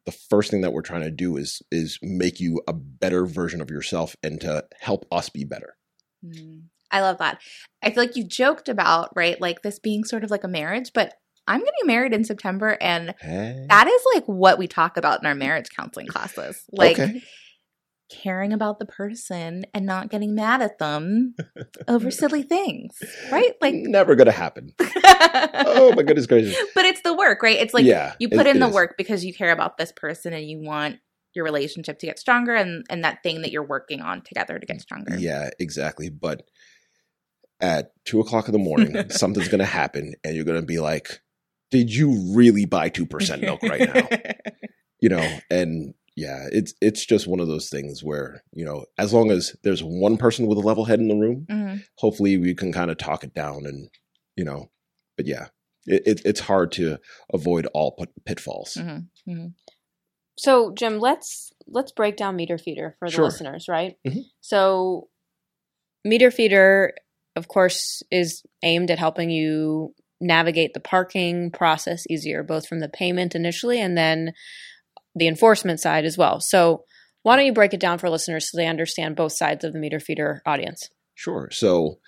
the 0.07 0.13
first 0.13 0.51
thing 0.51 0.61
that 0.61 0.73
we're 0.73 0.83
trying 0.83 1.03
to 1.03 1.11
do 1.11 1.37
is 1.37 1.63
is 1.71 1.99
make 2.03 2.41
you 2.41 2.63
a 2.69 2.73
better 2.73 3.27
version 3.27 3.61
of 3.61 3.71
yourself 3.71 4.17
and 4.23 4.41
to 4.41 4.65
help 4.79 5.07
us 5.11 5.29
be 5.29 5.45
better. 5.45 5.77
Mm. 6.25 6.65
I 6.91 7.01
love 7.01 7.19
that. 7.19 7.41
I 7.83 7.91
feel 7.91 8.05
like 8.05 8.17
you 8.17 8.25
joked 8.25 8.69
about, 8.69 9.11
right, 9.17 9.41
like 9.41 9.63
this 9.63 9.79
being 9.79 10.05
sort 10.05 10.23
of 10.23 10.31
like 10.31 10.45
a 10.45 10.49
marriage, 10.49 10.93
but 10.95 11.15
I'm 11.47 11.59
getting 11.59 11.87
married 11.87 12.15
in 12.15 12.25
September 12.25 12.79
and 12.81 13.15
Hey. 13.21 13.67
that 13.69 13.89
is 13.89 14.03
like 14.15 14.25
what 14.27 14.59
we 14.59 14.67
talk 14.67 14.97
about 14.97 15.21
in 15.21 15.27
our 15.27 15.35
marriage 15.35 15.67
counseling 15.77 16.07
classes. 16.07 16.65
Like 16.73 16.99
okay. 16.99 17.23
Caring 18.11 18.53
about 18.53 18.79
the 18.79 18.87
person 18.87 19.65
and 19.75 19.87
not 19.87 20.11
getting 20.11 20.35
mad 20.35 20.61
at 20.63 20.79
them 20.79 21.35
over 21.89 22.11
silly 22.11 22.43
things, 22.43 22.97
right? 23.33 23.53
Like 23.61 23.75
never 23.75 24.15
gonna 24.15 24.31
happen. 24.33 24.75
Oh 25.67 25.93
my 25.97 26.03
goodness 26.03 26.27
gracious! 26.27 26.57
But 26.75 26.85
it's 26.85 27.01
the 27.03 27.15
work, 27.15 27.43
right? 27.43 27.59
It's 27.59 27.75
like 27.75 27.85
yeah, 27.85 28.15
you 28.21 28.29
it- 28.31 28.37
put 28.37 28.47
in 28.47 28.57
it 28.57 28.61
the 28.61 28.69
is. 28.69 28.75
work 28.75 28.95
because 28.97 29.25
you 29.25 29.35
care 29.35 29.51
about 29.51 29.77
this 29.79 29.91
person 29.93 30.33
and 30.33 30.49
you 30.49 30.61
want 30.61 30.99
your 31.35 31.45
relationship 31.45 31.99
to 32.01 32.07
get 32.07 32.19
stronger 32.19 32.55
and 32.55 32.85
and 32.89 33.03
that 33.05 33.23
thing 33.25 33.43
that 33.43 33.51
you're 33.51 33.67
working 33.67 34.01
on 34.01 34.23
together 34.23 34.59
to 34.59 34.67
get 34.67 34.81
stronger. 34.81 35.17
Yeah, 35.17 35.51
exactly. 35.59 36.09
But 36.11 36.43
at 37.61 37.93
two 38.05 38.21
o'clock 38.21 38.47
in 38.49 38.53
the 38.53 38.59
morning, 38.59 39.09
something's 39.11 39.49
gonna 39.49 39.65
happen, 39.65 40.15
and 40.23 40.37
you're 40.37 40.45
gonna 40.45 40.63
be 40.63 40.79
like, 40.79 41.21
"Did 41.71 41.93
you 41.95 42.33
really 42.35 42.65
buy 42.67 42.89
two 42.89 43.07
percent 43.07 43.43
milk 43.43 43.63
right 43.63 43.93
now?" 43.93 44.09
you 45.01 45.09
know, 45.09 45.39
and 45.51 45.95
yeah, 46.17 46.47
it's 46.53 46.75
it's 46.81 47.05
just 47.07 47.27
one 47.27 47.41
of 47.41 47.49
those 47.49 47.69
things 47.69 48.03
where 48.05 48.43
you 48.53 48.65
know, 48.65 48.85
as 48.99 49.13
long 49.13 49.31
as 49.31 49.57
there's 49.65 49.83
one 49.83 50.17
person 50.17 50.47
with 50.47 50.59
a 50.59 50.63
level 50.63 50.85
head 50.85 51.01
in 51.01 51.09
the 51.09 51.15
room, 51.17 51.47
Mhm. 51.51 51.85
hopefully 51.99 52.37
we 52.39 52.55
can 52.55 52.73
kind 52.73 52.91
of 52.91 52.99
talk 52.99 53.25
it 53.25 53.35
down, 53.35 53.67
and 53.67 53.89
you 54.37 54.45
know, 54.45 54.71
but 55.17 55.27
yeah, 55.27 55.49
it, 55.87 56.03
it, 56.07 56.23
it's 56.25 56.41
hard 56.41 56.73
to 56.73 56.99
avoid 57.33 57.67
all 57.75 57.93
pit- 57.93 58.25
pitfalls. 58.25 58.75
Mhm. 58.79 59.09
Mhm. 59.29 59.55
So, 60.37 60.73
Jim, 60.73 60.99
let's 60.99 61.53
let's 61.67 61.93
break 61.93 62.17
down 62.17 62.37
Meter 62.37 62.59
Feeder 62.59 62.97
for 62.99 63.09
the 63.09 63.15
Sure. 63.15 63.25
listeners, 63.25 63.67
right? 63.69 63.97
Mhm. 64.07 64.23
So, 64.41 65.09
Meter 66.05 66.31
Feeder 66.31 66.95
of 67.37 67.49
course, 67.49 68.01
is 68.13 68.45
aimed 68.63 68.93
at 68.93 68.99
helping 69.01 69.29
you 69.29 69.93
navigate 70.21 70.73
the 70.73 70.79
parking 70.81 71.51
process 71.51 72.05
easier, 72.09 72.45
both 72.45 72.65
from 72.69 72.79
the 72.79 72.89
payment 72.89 73.35
initially 73.35 73.81
and 73.81 73.99
then 73.99 74.33
the 75.15 75.29
enforcement 75.29 75.81
side 75.81 76.05
as 76.05 76.19
well. 76.19 76.41
So, 76.41 76.85
why 77.23 77.37
don't 77.37 77.47
you 77.47 77.55
break 77.55 77.73
it 77.73 77.81
down 77.81 77.99
for 77.99 78.11
listeners 78.11 78.51
so 78.51 78.59
they 78.59 78.67
understand 78.67 79.17
both 79.17 79.33
sides 79.33 79.65
of 79.65 79.73
the 79.73 79.79
meter 79.79 79.99
feeder 79.99 80.43
audience? 80.45 80.91
Sure. 81.15 81.49
So, 81.51 82.01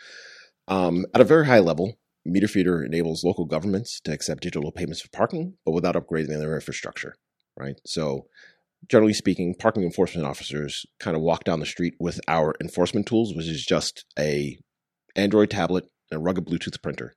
um, 0.68 1.06
at 1.14 1.20
a 1.20 1.24
very 1.24 1.46
high 1.46 1.60
level, 1.60 1.98
Meter 2.26 2.48
Feeder 2.48 2.84
enables 2.84 3.24
local 3.24 3.44
governments 3.44 4.00
to 4.00 4.12
accept 4.12 4.42
digital 4.42 4.72
payments 4.72 5.00
for 5.00 5.08
parking, 5.08 5.54
but 5.64 5.72
without 5.72 5.94
upgrading 5.94 6.28
their 6.28 6.54
infrastructure, 6.54 7.14
right? 7.56 7.80
So, 7.86 8.26
generally 8.88 9.12
speaking, 9.12 9.54
parking 9.54 9.84
enforcement 9.84 10.26
officers 10.26 10.84
kind 10.98 11.16
of 11.16 11.22
walk 11.22 11.44
down 11.44 11.60
the 11.60 11.66
street 11.66 11.94
with 12.00 12.20
our 12.28 12.54
enforcement 12.60 13.06
tools, 13.06 13.34
which 13.34 13.46
is 13.46 13.64
just 13.64 14.04
a 14.18 14.58
Android 15.14 15.50
tablet 15.50 15.84
and 16.10 16.18
a 16.18 16.22
rugged 16.22 16.46
Bluetooth 16.46 16.82
printer. 16.82 17.14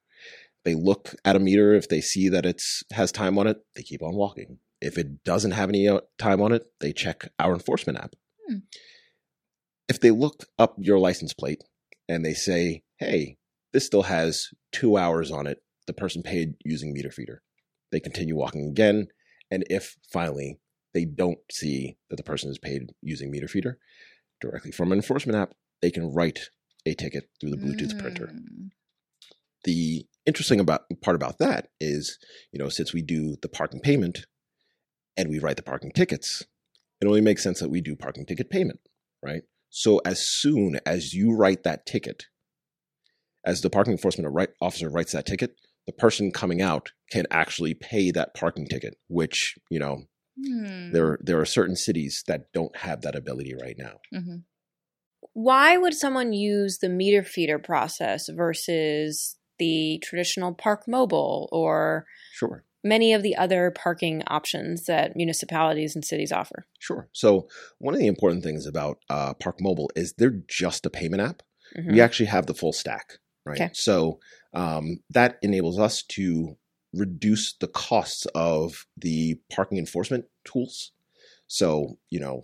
They 0.64 0.76
look 0.76 1.16
at 1.26 1.36
a 1.36 1.40
meter. 1.40 1.74
If 1.74 1.90
they 1.90 2.02
see 2.02 2.30
that 2.30 2.46
it's 2.46 2.84
has 2.92 3.12
time 3.12 3.38
on 3.40 3.48
it, 3.48 3.58
they 3.76 3.84
keep 3.84 4.04
on 4.04 4.16
walking. 4.16 4.60
If 4.82 4.98
it 4.98 5.24
doesn't 5.24 5.52
have 5.52 5.70
any 5.70 5.88
uh, 5.88 6.02
time 6.18 6.42
on 6.42 6.52
it, 6.52 6.64
they 6.80 6.94
check 6.94 7.30
our 7.38 7.54
enforcement 7.54 8.00
app. 8.00 8.16
Hmm. 8.48 8.58
If 9.88 10.00
they 10.00 10.12
look 10.12 10.46
up 10.58 10.76
your 10.78 11.00
license 11.00 11.34
plate 11.34 11.64
and 12.08 12.24
they 12.24 12.34
say, 12.34 12.84
"Hey, 12.98 13.38
this 13.74 13.86
still 13.86 14.04
has 14.04 14.50
two 14.72 14.98
hours 14.98 15.32
on 15.32 15.48
it," 15.48 15.62
the 15.88 15.94
person 15.94 16.24
paid 16.24 16.54
using 16.64 16.94
meter 16.94 17.12
feeder. 17.12 17.42
They 17.92 18.00
continue 18.00 18.36
walking 18.36 18.70
again, 18.70 19.08
and 19.52 19.66
if 19.70 19.98
finally 20.12 20.60
they 20.94 21.06
don't 21.06 21.40
see 21.52 21.98
that 22.10 22.16
the 22.16 22.24
person 22.24 22.50
is 22.50 22.58
paid 22.58 22.94
using 23.02 23.32
meter 23.32 23.48
feeder 23.48 23.80
directly 24.42 24.72
from 24.72 24.92
an 24.92 24.98
enforcement 24.98 25.38
app, 25.38 25.54
they 25.82 25.92
can 25.92 26.14
write 26.14 26.50
a 26.86 26.94
ticket 26.94 27.30
through 27.40 27.52
the 27.52 27.58
Bluetooth 27.58 28.00
printer. 28.00 28.28
Mm. 28.28 28.70
The 29.66 30.06
interesting 30.26 30.60
about 30.60 30.84
part 31.02 31.16
about 31.16 31.40
that 31.40 31.70
is, 31.80 32.18
you 32.52 32.60
know, 32.60 32.70
since 32.70 32.94
we 32.94 33.02
do 33.02 33.36
the 33.42 33.50
parking 33.50 33.82
payment 33.82 34.26
and 35.20 35.30
we 35.30 35.38
write 35.38 35.58
the 35.58 35.62
parking 35.62 35.92
tickets, 35.92 36.46
it 37.02 37.06
only 37.06 37.20
makes 37.20 37.44
sense 37.44 37.60
that 37.60 37.70
we 37.70 37.82
do 37.82 37.94
parking 37.94 38.26
ticket 38.26 38.50
payment, 38.50 38.80
right? 39.22 39.42
So 39.70 40.00
as 40.06 40.26
soon 40.26 40.80
as 40.86 41.14
you 41.14 41.36
write 41.36 41.64
that 41.64 41.86
ticket, 41.86 42.28
as 43.46 43.60
the 43.62 43.70
parking 43.70 43.92
enforcement 43.92 44.34
officer 44.62 44.90
writes 44.90 45.12
that 45.12 45.26
ticket, 45.26 45.56
the 45.86 45.92
person 45.92 46.32
coming 46.32 46.62
out 46.62 46.94
can 47.12 47.26
actually 47.32 47.74
pay 47.74 48.12
that 48.12 48.34
parking 48.34 48.66
ticket, 48.66 48.96
which, 49.10 49.58
you 49.70 49.78
know, 49.80 50.06
Hmm. 50.42 50.92
there 50.94 51.20
there 51.22 51.42
are 51.42 51.46
certain 51.46 51.76
cities 51.76 52.24
that 52.28 52.54
don't 52.54 52.74
have 52.78 53.02
that 53.02 53.16
ability 53.16 53.54
right 53.62 53.76
now. 53.78 54.00
Mhm. 54.14 54.46
Why 55.34 55.76
would 55.76 55.94
someone 55.94 56.32
use 56.32 56.78
the 56.78 56.88
meter 56.88 57.24
feeder 57.24 57.60
process 57.60 58.30
versus 58.30 59.38
the 59.58 60.00
traditional 60.02 60.54
park 60.54 60.88
mobile 60.88 61.50
or 61.52 62.08
Sure. 62.32 62.64
Many 62.84 63.14
of 63.14 63.24
the 63.24 63.36
other 63.36 63.72
parking 63.72 64.24
options 64.28 64.86
that 64.86 65.16
municipalities 65.16 65.96
and 65.96 66.06
cities 66.06 66.32
offer? 66.32 66.66
Sure. 66.80 67.10
So 67.12 67.48
one 67.80 67.94
of 67.94 68.00
the 68.00 68.08
important 68.08 68.44
things 68.44 68.66
about 68.66 69.00
uh, 69.10 69.34
Park 69.34 69.60
Mobile 69.60 69.92
is 69.96 70.14
they're 70.14 70.42
just 70.48 70.86
a 70.86 70.90
payment 70.90 71.22
app. 71.22 71.44
Mhm. 71.78 71.94
We 71.94 72.02
actually 72.02 72.28
have 72.28 72.46
the 72.46 72.54
full 72.54 72.74
stack, 72.74 73.20
right? 73.46 73.60
Okay. 73.60 73.70
So 73.74 74.20
um, 74.54 75.00
that 75.10 75.38
enables 75.42 75.78
us 75.80 76.04
to 76.04 76.58
reduce 76.94 77.54
the 77.54 77.68
costs 77.68 78.26
of 78.34 78.88
the 78.98 79.40
parking 79.52 79.78
enforcement 79.78 80.26
tools. 80.44 80.92
So 81.48 82.00
you 82.10 82.20
know, 82.20 82.44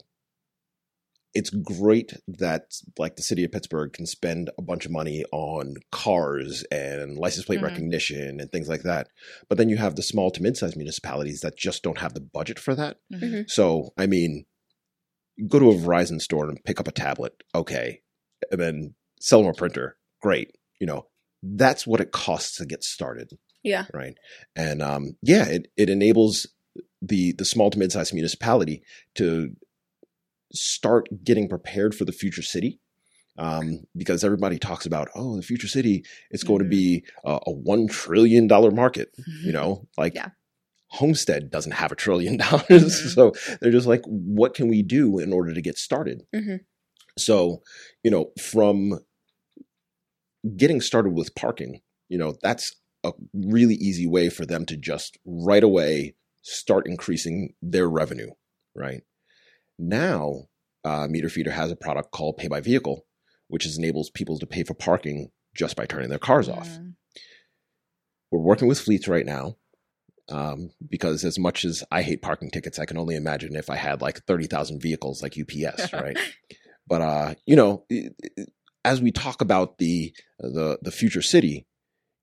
it's 1.36 1.50
great 1.51 2.13
that 2.27 2.74
like 2.98 3.18
the 3.18 3.22
city 3.22 3.44
of 3.44 3.51
Pittsburgh 3.51 3.92
can 3.94 4.06
spend 4.06 4.50
a 4.58 4.62
bunch 4.62 4.86
of 4.86 4.92
money 4.92 5.24
on 5.34 5.75
cars 5.92 6.63
and 6.72 7.18
license 7.18 7.46
plate 7.46 7.60
Mhm. 7.60 7.63
recognition 7.63 8.39
and 8.39 8.51
things 8.51 8.70
like 8.70 8.84
that. 8.84 9.10
But 9.50 9.58
then 9.58 9.70
you 9.70 9.75
have 9.77 9.96
the 9.96 10.01
small 10.01 10.32
to 10.32 10.42
mid-sized 10.42 10.77
municipalities 10.77 11.42
that 11.42 11.58
just 11.58 11.84
don't 11.84 12.00
have 12.00 12.13
the 12.13 12.22
budget 12.22 12.58
for 12.58 12.74
that. 12.75 12.98
Mhm. 13.13 13.50
So, 13.50 13.94
I 13.98 14.08
mean, 14.08 14.46
go 15.48 15.60
to 15.60 15.70
a 15.72 15.75
Verizon 15.75 16.22
store 16.22 16.48
and 16.50 16.63
pick 16.63 16.80
up 16.80 16.88
a 16.88 16.92
tablet, 16.94 17.34
okay, 17.54 18.01
and 18.50 18.60
then 18.62 18.96
sell 19.20 19.42
them 19.42 19.51
a 19.51 19.54
printer, 19.54 19.98
great. 20.22 20.56
You 20.80 20.88
know, 20.88 21.08
that's 21.44 21.86
what 21.86 22.00
it 22.01 22.12
costs 22.13 22.58
to 22.58 22.65
get 22.65 22.84
started, 22.84 23.38
Yeah. 23.63 23.86
right? 23.94 24.18
And 24.56 24.82
um, 24.82 25.18
yeah, 25.22 25.46
it 25.50 25.68
it 25.75 25.89
enables 25.89 26.48
the 27.01 27.34
the 27.34 27.46
small 27.46 27.70
to 27.72 27.77
mid-sized 27.77 28.13
municipality 28.13 28.84
to 29.15 29.56
start 30.55 31.07
getting 31.24 31.47
prepared 31.50 31.93
for 31.95 32.05
the 32.05 32.12
future 32.12 32.41
city. 32.41 32.79
Um, 33.38 33.81
because 33.97 34.24
everybody 34.24 34.57
talks 34.57 34.85
about, 34.85 35.09
oh, 35.13 35.35
the 35.35 35.41
future 35.41 35.67
city 35.67 36.05
is 36.31 36.45
going 36.45 36.59
to 36.59 36.69
be 36.69 37.03
a, 37.25 37.38
a 37.47 37.51
one 37.51 37.88
trillion 37.89 38.47
dollar 38.47 38.71
market. 38.71 39.09
You 39.43 39.51
know, 39.57 39.88
like 39.97 40.15
Yeah. 40.15 40.29
Homestead 40.91 41.50
doesn't 41.51 41.74
have 41.74 41.91
a 41.91 41.95
trillion 41.95 42.38
dollars. 42.45 42.69
Mhm. 42.69 43.09
So 43.13 43.33
they're 43.59 43.71
just 43.74 43.88
like, 43.88 44.03
what 44.05 44.53
can 44.53 44.69
we 44.69 44.81
do 44.83 45.19
in 45.19 45.33
order 45.33 45.53
to 45.53 45.62
get 45.62 45.77
started? 45.77 46.24
Mhm. 46.33 46.59
So, 47.17 47.62
you 48.03 48.12
know, 48.12 48.31
from 48.39 49.00
getting 50.55 50.79
started 50.81 51.13
with 51.13 51.35
parking, 51.35 51.81
you 52.07 52.17
know, 52.17 52.35
that's 52.41 52.74
a 53.03 53.12
really 53.33 53.75
easy 53.75 54.07
way 54.07 54.29
for 54.29 54.45
them 54.45 54.65
to 54.67 54.77
just 54.77 55.17
right 55.25 55.63
away 55.63 56.15
start 56.43 56.88
increasing 56.88 57.53
their 57.62 57.89
revenue, 57.89 58.29
right? 58.75 59.01
Now, 59.77 60.44
uh, 60.84 61.08
Meter 61.10 61.29
Feeder 61.29 61.51
has 61.51 61.72
a 61.72 61.75
product 61.75 62.12
called 62.12 62.38
Pay 62.38 62.48
by 62.48 62.62
Vehicle, 62.62 63.05
which 63.48 63.65
is 63.65 63.77
enables 63.77 64.10
people 64.10 64.39
to 64.39 64.46
pay 64.46 64.63
for 64.63 64.74
parking 64.74 65.32
just 65.55 65.75
by 65.75 65.86
turning 65.86 66.10
their 66.10 66.20
cars 66.20 66.50
off 66.50 66.67
Mm. 66.67 66.96
we're 68.32 68.39
working 68.39 68.67
with 68.67 68.79
fleets 68.79 69.08
right 69.08 69.25
now 69.25 69.55
um, 70.29 70.72
because 70.89 71.24
as 71.24 71.38
much 71.39 71.63
as 71.63 71.84
I 71.91 72.01
hate 72.01 72.22
parking 72.22 72.50
tickets, 72.50 72.79
I 72.79 72.86
can 72.86 72.98
only 72.98 73.15
imagine 73.15 73.55
if 73.55 73.70
I 73.70 73.75
had 73.75 74.01
like 74.01 74.25
thirty 74.25 74.48
thousand 74.48 74.82
vehicles 74.82 75.22
like 75.22 75.38
UPS, 75.39 75.94
right? 75.94 76.17
but 76.88 77.01
uh, 77.01 77.34
you 77.46 77.55
know, 77.55 77.86
as 78.84 79.01
we 79.01 79.12
talk 79.12 79.41
about 79.41 79.77
the 79.77 80.13
the 80.39 80.79
the 80.82 80.91
future 80.91 81.22
city, 81.22 81.67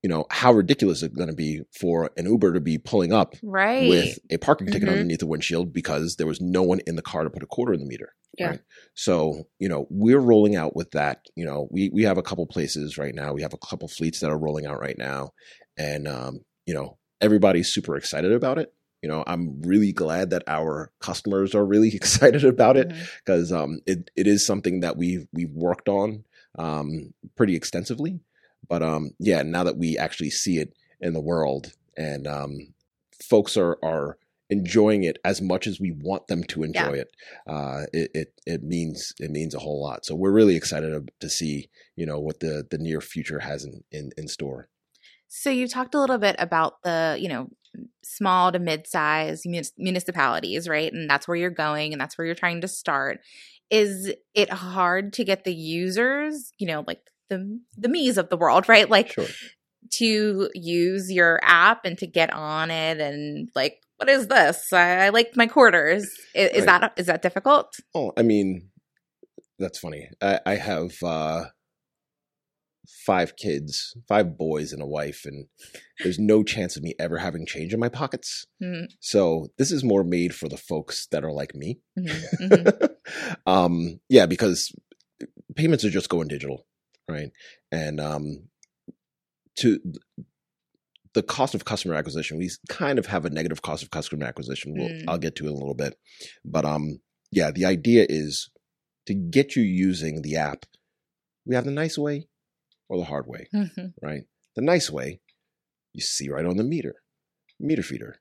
you 0.02 0.08
know, 0.08 0.26
how 0.30 0.52
ridiculous 0.52 1.02
it's 1.02 1.14
going 1.14 1.28
to 1.28 1.34
be 1.34 1.62
for 1.78 2.10
an 2.16 2.26
Uber 2.26 2.52
to 2.54 2.60
be 2.60 2.76
pulling 2.78 3.12
up 3.12 3.34
Right. 3.42 3.88
with 3.88 4.18
a 4.30 4.36
parking 4.38 4.66
ticket 4.66 4.88
Mhm. 4.88 4.92
underneath 4.92 5.20
the 5.20 5.26
windshield 5.26 5.72
because 5.72 6.16
there 6.16 6.26
was 6.26 6.40
no 6.40 6.62
one 6.62 6.80
in 6.86 6.96
the 6.96 7.02
car 7.02 7.22
to 7.24 7.30
put 7.30 7.42
a 7.42 7.46
quarter 7.46 7.72
in 7.72 7.80
the 7.80 7.86
meter. 7.86 8.12
Yeah. 8.38 8.48
Right? 8.48 8.60
So, 8.94 9.44
you 9.58 9.68
know, 9.68 9.86
we're 9.90 10.18
rolling 10.18 10.56
out 10.56 10.74
with 10.74 10.90
that. 10.92 11.26
You 11.36 11.44
know, 11.44 11.68
we 11.70 11.88
we 11.90 12.02
have 12.02 12.18
a 12.18 12.22
couple 12.22 12.46
places 12.46 12.98
right 12.98 13.14
now. 13.14 13.32
We 13.32 13.42
have 13.42 13.54
a 13.54 13.58
couple 13.58 13.86
fleets 13.88 14.20
that 14.20 14.30
are 14.30 14.38
rolling 14.38 14.66
out 14.66 14.80
right 14.80 14.98
now. 14.98 15.30
And 15.76 16.08
um, 16.08 16.40
you 16.66 16.74
know, 16.74 16.98
everybody's 17.20 17.72
super 17.72 17.96
excited 17.96 18.32
about 18.32 18.58
it. 18.58 18.72
You 19.02 19.08
know, 19.08 19.22
I'm 19.26 19.60
really 19.62 19.92
glad 19.92 20.30
that 20.30 20.44
our 20.46 20.90
customers 21.00 21.54
are 21.54 21.64
really 21.64 21.88
excited 21.94 22.44
about 22.44 22.76
it 22.76 22.92
because 23.24 23.52
um, 23.52 23.80
it 23.86 24.10
it 24.16 24.26
is 24.26 24.44
something 24.46 24.80
that 24.80 24.96
we've 24.96 25.26
we've 25.32 25.52
worked 25.52 25.88
on 25.88 26.24
um, 26.58 27.12
pretty 27.36 27.54
extensively. 27.54 28.20
But 28.68 28.82
um, 28.82 29.10
yeah, 29.18 29.42
now 29.42 29.64
that 29.64 29.76
we 29.76 29.98
actually 29.98 30.30
see 30.30 30.58
it 30.58 30.72
in 31.00 31.12
the 31.12 31.20
world 31.20 31.72
and 31.96 32.26
um, 32.26 32.74
folks 33.22 33.56
are 33.56 33.78
are 33.82 34.18
enjoying 34.50 35.02
it 35.02 35.18
as 35.24 35.40
much 35.40 35.66
as 35.66 35.80
we 35.80 35.92
want 35.92 36.26
them 36.26 36.44
to 36.44 36.62
enjoy 36.62 36.92
it, 36.92 37.08
uh, 37.46 37.82
it, 37.92 38.10
it 38.14 38.34
it 38.46 38.62
means 38.62 39.12
it 39.18 39.30
means 39.30 39.54
a 39.54 39.58
whole 39.58 39.82
lot. 39.82 40.04
So 40.04 40.14
we're 40.14 40.32
really 40.32 40.56
excited 40.56 40.90
to, 40.90 41.12
to 41.20 41.30
see 41.30 41.68
you 41.96 42.06
know 42.06 42.18
what 42.18 42.40
the 42.40 42.66
the 42.70 42.78
near 42.78 43.00
future 43.00 43.40
has 43.40 43.64
in 43.64 43.82
in, 43.90 44.10
in 44.16 44.28
store. 44.28 44.68
So 45.34 45.48
you 45.48 45.66
talked 45.66 45.94
a 45.94 45.98
little 45.98 46.18
bit 46.18 46.36
about 46.38 46.82
the, 46.82 47.16
you 47.18 47.26
know, 47.26 47.48
small 48.04 48.52
to 48.52 48.58
mid-sized 48.58 49.44
munis- 49.46 49.72
municipalities, 49.78 50.68
right? 50.68 50.92
And 50.92 51.08
that's 51.08 51.26
where 51.26 51.38
you're 51.38 51.48
going 51.48 51.92
and 51.92 52.00
that's 52.00 52.18
where 52.18 52.26
you're 52.26 52.34
trying 52.34 52.60
to 52.60 52.68
start. 52.68 53.20
Is 53.70 54.12
it 54.34 54.50
hard 54.50 55.14
to 55.14 55.24
get 55.24 55.44
the 55.44 55.54
users, 55.54 56.52
you 56.58 56.66
know, 56.66 56.84
like 56.86 57.00
the 57.32 57.60
the 57.76 57.88
me's 57.88 58.18
of 58.18 58.28
the 58.28 58.36
world, 58.36 58.68
right? 58.68 58.88
Like 58.88 59.12
Sure. 59.12 59.26
to 59.94 60.50
use 60.54 61.10
your 61.10 61.40
app 61.42 61.84
and 61.84 61.96
to 61.98 62.06
get 62.06 62.32
on 62.32 62.70
it 62.70 63.00
and 63.00 63.48
like 63.54 63.78
what 63.96 64.08
is 64.08 64.26
this? 64.28 64.72
I, 64.72 65.06
I 65.06 65.08
liked 65.10 65.36
my 65.36 65.46
quarters. 65.46 66.04
Is, 66.34 66.50
is 66.50 66.66
Right. 66.66 66.80
that 66.80 66.92
is 66.96 67.06
that 67.06 67.22
difficult? 67.22 67.74
Oh, 67.94 68.12
I 68.16 68.22
mean, 68.22 68.70
that's 69.58 69.78
funny. 69.78 70.08
I, 70.20 70.40
I 70.44 70.54
have 70.56 70.92
uh, 71.04 71.44
five 73.06 73.36
kids, 73.36 73.96
five 74.08 74.36
boys, 74.36 74.72
and 74.72 74.82
a 74.82 74.86
wife, 74.86 75.22
and 75.24 75.46
there's 76.00 76.18
no 76.18 76.42
chance 76.42 76.76
of 76.76 76.82
me 76.82 76.94
ever 76.98 77.18
having 77.18 77.46
change 77.46 77.72
in 77.72 77.80
my 77.80 77.88
pockets. 77.88 78.46
Mhm, 78.62 78.86
So 79.00 79.48
this 79.58 79.70
is 79.70 79.84
more 79.84 80.04
made 80.04 80.34
for 80.34 80.48
the 80.48 80.56
folks 80.56 81.06
that 81.12 81.24
are 81.24 81.32
like 81.32 81.54
me. 81.54 81.80
mhm, 81.98 82.24
mhm. 82.40 82.88
um, 83.46 84.00
yeah, 84.08 84.26
because 84.26 84.72
payments 85.54 85.84
are 85.84 85.90
just 85.90 86.08
going 86.08 86.28
digital, 86.28 86.66
right? 87.08 87.30
And 87.70 88.00
um, 88.00 88.48
to 89.58 89.78
the 91.14 91.22
cost 91.22 91.54
of 91.54 91.64
customer 91.64 91.94
acquisition, 91.94 92.38
we 92.38 92.50
kind 92.68 92.98
of 92.98 93.06
have 93.06 93.24
a 93.24 93.30
negative 93.30 93.62
cost 93.62 93.82
of 93.82 93.90
customer 93.90 94.24
acquisition. 94.26 94.74
We'll, 94.76 94.88
Mm. 94.88 95.04
I'll 95.08 95.18
get 95.18 95.36
to 95.36 95.44
it 95.44 95.48
in 95.48 95.52
a 95.54 95.58
little 95.58 95.74
bit, 95.74 95.96
but 96.44 96.64
um, 96.64 97.00
yeah, 97.30 97.50
the 97.50 97.64
idea 97.66 98.06
is 98.08 98.50
to 99.06 99.14
get 99.14 99.56
you 99.56 99.62
using 99.62 100.22
the 100.22 100.36
app. 100.36 100.64
We 101.44 101.54
have 101.54 101.64
the 101.64 101.70
nice 101.70 101.98
way 101.98 102.28
or 102.88 102.98
the 102.98 103.04
hard 103.04 103.26
way, 103.26 103.48
right? 104.02 104.22
The 104.56 104.62
nice 104.62 104.90
way, 104.90 105.20
you 105.92 106.00
see 106.02 106.28
right 106.30 106.44
on 106.46 106.56
the 106.56 106.64
meter, 106.64 106.94
meter 107.58 107.82
feeder. 107.82 108.16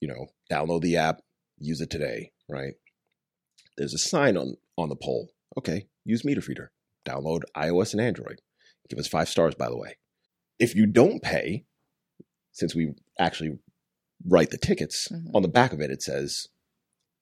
You 0.00 0.08
know, 0.08 0.26
download 0.50 0.82
the 0.82 0.96
app, 0.96 1.20
use 1.58 1.80
it 1.80 1.90
today, 1.90 2.30
right? 2.48 2.74
There's 3.76 3.94
a 3.94 3.98
sign 3.98 4.36
on 4.36 4.56
on 4.76 4.88
the 4.88 4.96
pole. 4.96 5.30
Okay, 5.58 5.88
use 6.04 6.24
meter 6.24 6.40
feeder. 6.40 6.72
Download 7.08 7.42
iOS 7.56 7.92
and 7.92 8.00
Android. 8.00 8.40
Give 8.88 8.98
us 8.98 9.08
five 9.08 9.28
stars, 9.28 9.54
by 9.54 9.68
the 9.68 9.76
way. 9.76 9.96
If 10.58 10.74
you 10.74 10.86
don't 10.86 11.22
pay, 11.22 11.64
since 12.52 12.74
we 12.74 12.94
actually 13.18 13.58
write 14.26 14.50
the 14.50 14.58
tickets, 14.58 15.08
Mhm. 15.12 15.30
on 15.34 15.42
the 15.42 15.48
back 15.48 15.72
of 15.72 15.80
it 15.80 15.90
it 15.90 16.02
says, 16.02 16.48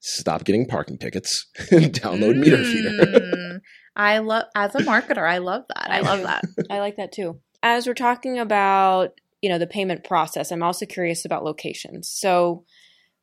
"Stop 0.00 0.44
getting 0.44 0.66
parking 0.66 0.98
tickets. 0.98 1.46
Download 1.56 2.36
meter 2.38 2.62
feeder." 2.64 2.90
Mm. 2.90 3.60
I 3.96 4.18
love 4.18 4.44
as 4.54 4.74
a 4.74 4.78
marketer, 4.80 5.28
I 5.28 5.38
love 5.38 5.64
that. 5.68 5.90
I 5.90 6.00
love 6.00 6.22
that. 6.22 6.44
I 6.70 6.78
like 6.80 6.96
that 6.96 7.12
too. 7.12 7.40
As 7.62 7.86
we're 7.86 7.94
talking 7.94 8.38
about, 8.38 9.18
you 9.42 9.48
know, 9.48 9.58
the 9.58 9.66
payment 9.66 10.04
process, 10.04 10.50
I'm 10.52 10.62
also 10.62 10.86
curious 10.86 11.24
about 11.24 11.44
locations. 11.44 12.08
So 12.08 12.64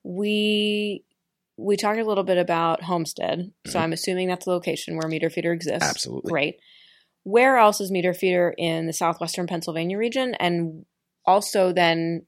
we 0.03 1.03
we 1.57 1.77
talked 1.77 1.99
a 1.99 2.05
little 2.05 2.23
bit 2.23 2.37
about 2.37 2.83
Homestead. 2.83 3.51
So 3.67 3.79
Mhm. 3.79 3.83
I'm 3.83 3.93
assuming 3.93 4.27
that's 4.27 4.45
the 4.45 4.51
location 4.51 4.95
where 4.97 5.07
Meter 5.07 5.29
Feeder 5.29 5.53
exists. 5.53 5.87
Absolutely. 5.87 6.29
Great. 6.31 6.59
Where 7.23 7.57
else 7.57 7.79
is 7.79 7.91
Meter 7.91 8.13
Feeder 8.13 8.53
in 8.57 8.87
the 8.87 8.93
southwestern 8.93 9.47
Pennsylvania 9.47 9.97
region? 9.97 10.35
And 10.35 10.85
also 11.25 11.71
then 11.71 12.25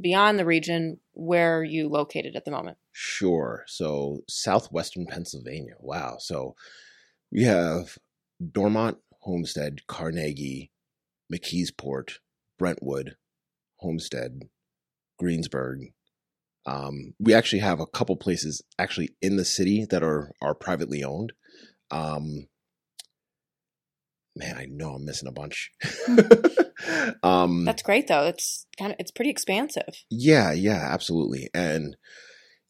beyond 0.00 0.38
the 0.38 0.44
region, 0.44 1.00
where 1.12 1.58
are 1.58 1.64
you 1.64 1.88
located 1.88 2.36
at 2.36 2.44
the 2.44 2.50
moment? 2.50 2.78
Sure. 2.92 3.64
So 3.66 4.24
southwestern 4.28 5.06
Pennsylvania. 5.06 5.74
Wow. 5.80 6.18
So 6.18 6.54
we 7.32 7.44
have 7.44 7.98
Dormont, 8.52 8.98
Homestead, 9.20 9.86
Carnegie, 9.86 10.70
McKeesport, 11.32 12.18
Brentwood, 12.58 13.16
Homestead, 13.78 14.42
Greensburg. 15.18 15.92
Um, 16.66 17.14
we 17.18 17.32
actually 17.34 17.60
have 17.60 17.80
a 17.80 17.86
couple 17.86 18.16
places 18.16 18.62
actually 18.78 19.10
in 19.22 19.36
the 19.36 19.44
city 19.44 19.86
that 19.90 20.02
are 20.02 20.32
are 20.42 20.54
privately 20.54 21.02
owned. 21.02 21.32
Um, 21.90 22.46
man, 24.36 24.56
I 24.56 24.66
know 24.70 24.94
I'm 24.94 25.04
missing 25.04 25.28
a 25.28 25.32
bunch. 25.32 25.70
um, 27.22 27.64
That's 27.64 27.82
great 27.82 28.06
though. 28.08 28.24
It's 28.24 28.66
kind 28.78 28.92
of 28.92 28.96
it's 28.98 29.10
pretty 29.10 29.30
expansive. 29.30 30.04
yeah, 30.10 30.52
yeah, 30.52 30.88
absolutely. 30.90 31.48
And 31.54 31.96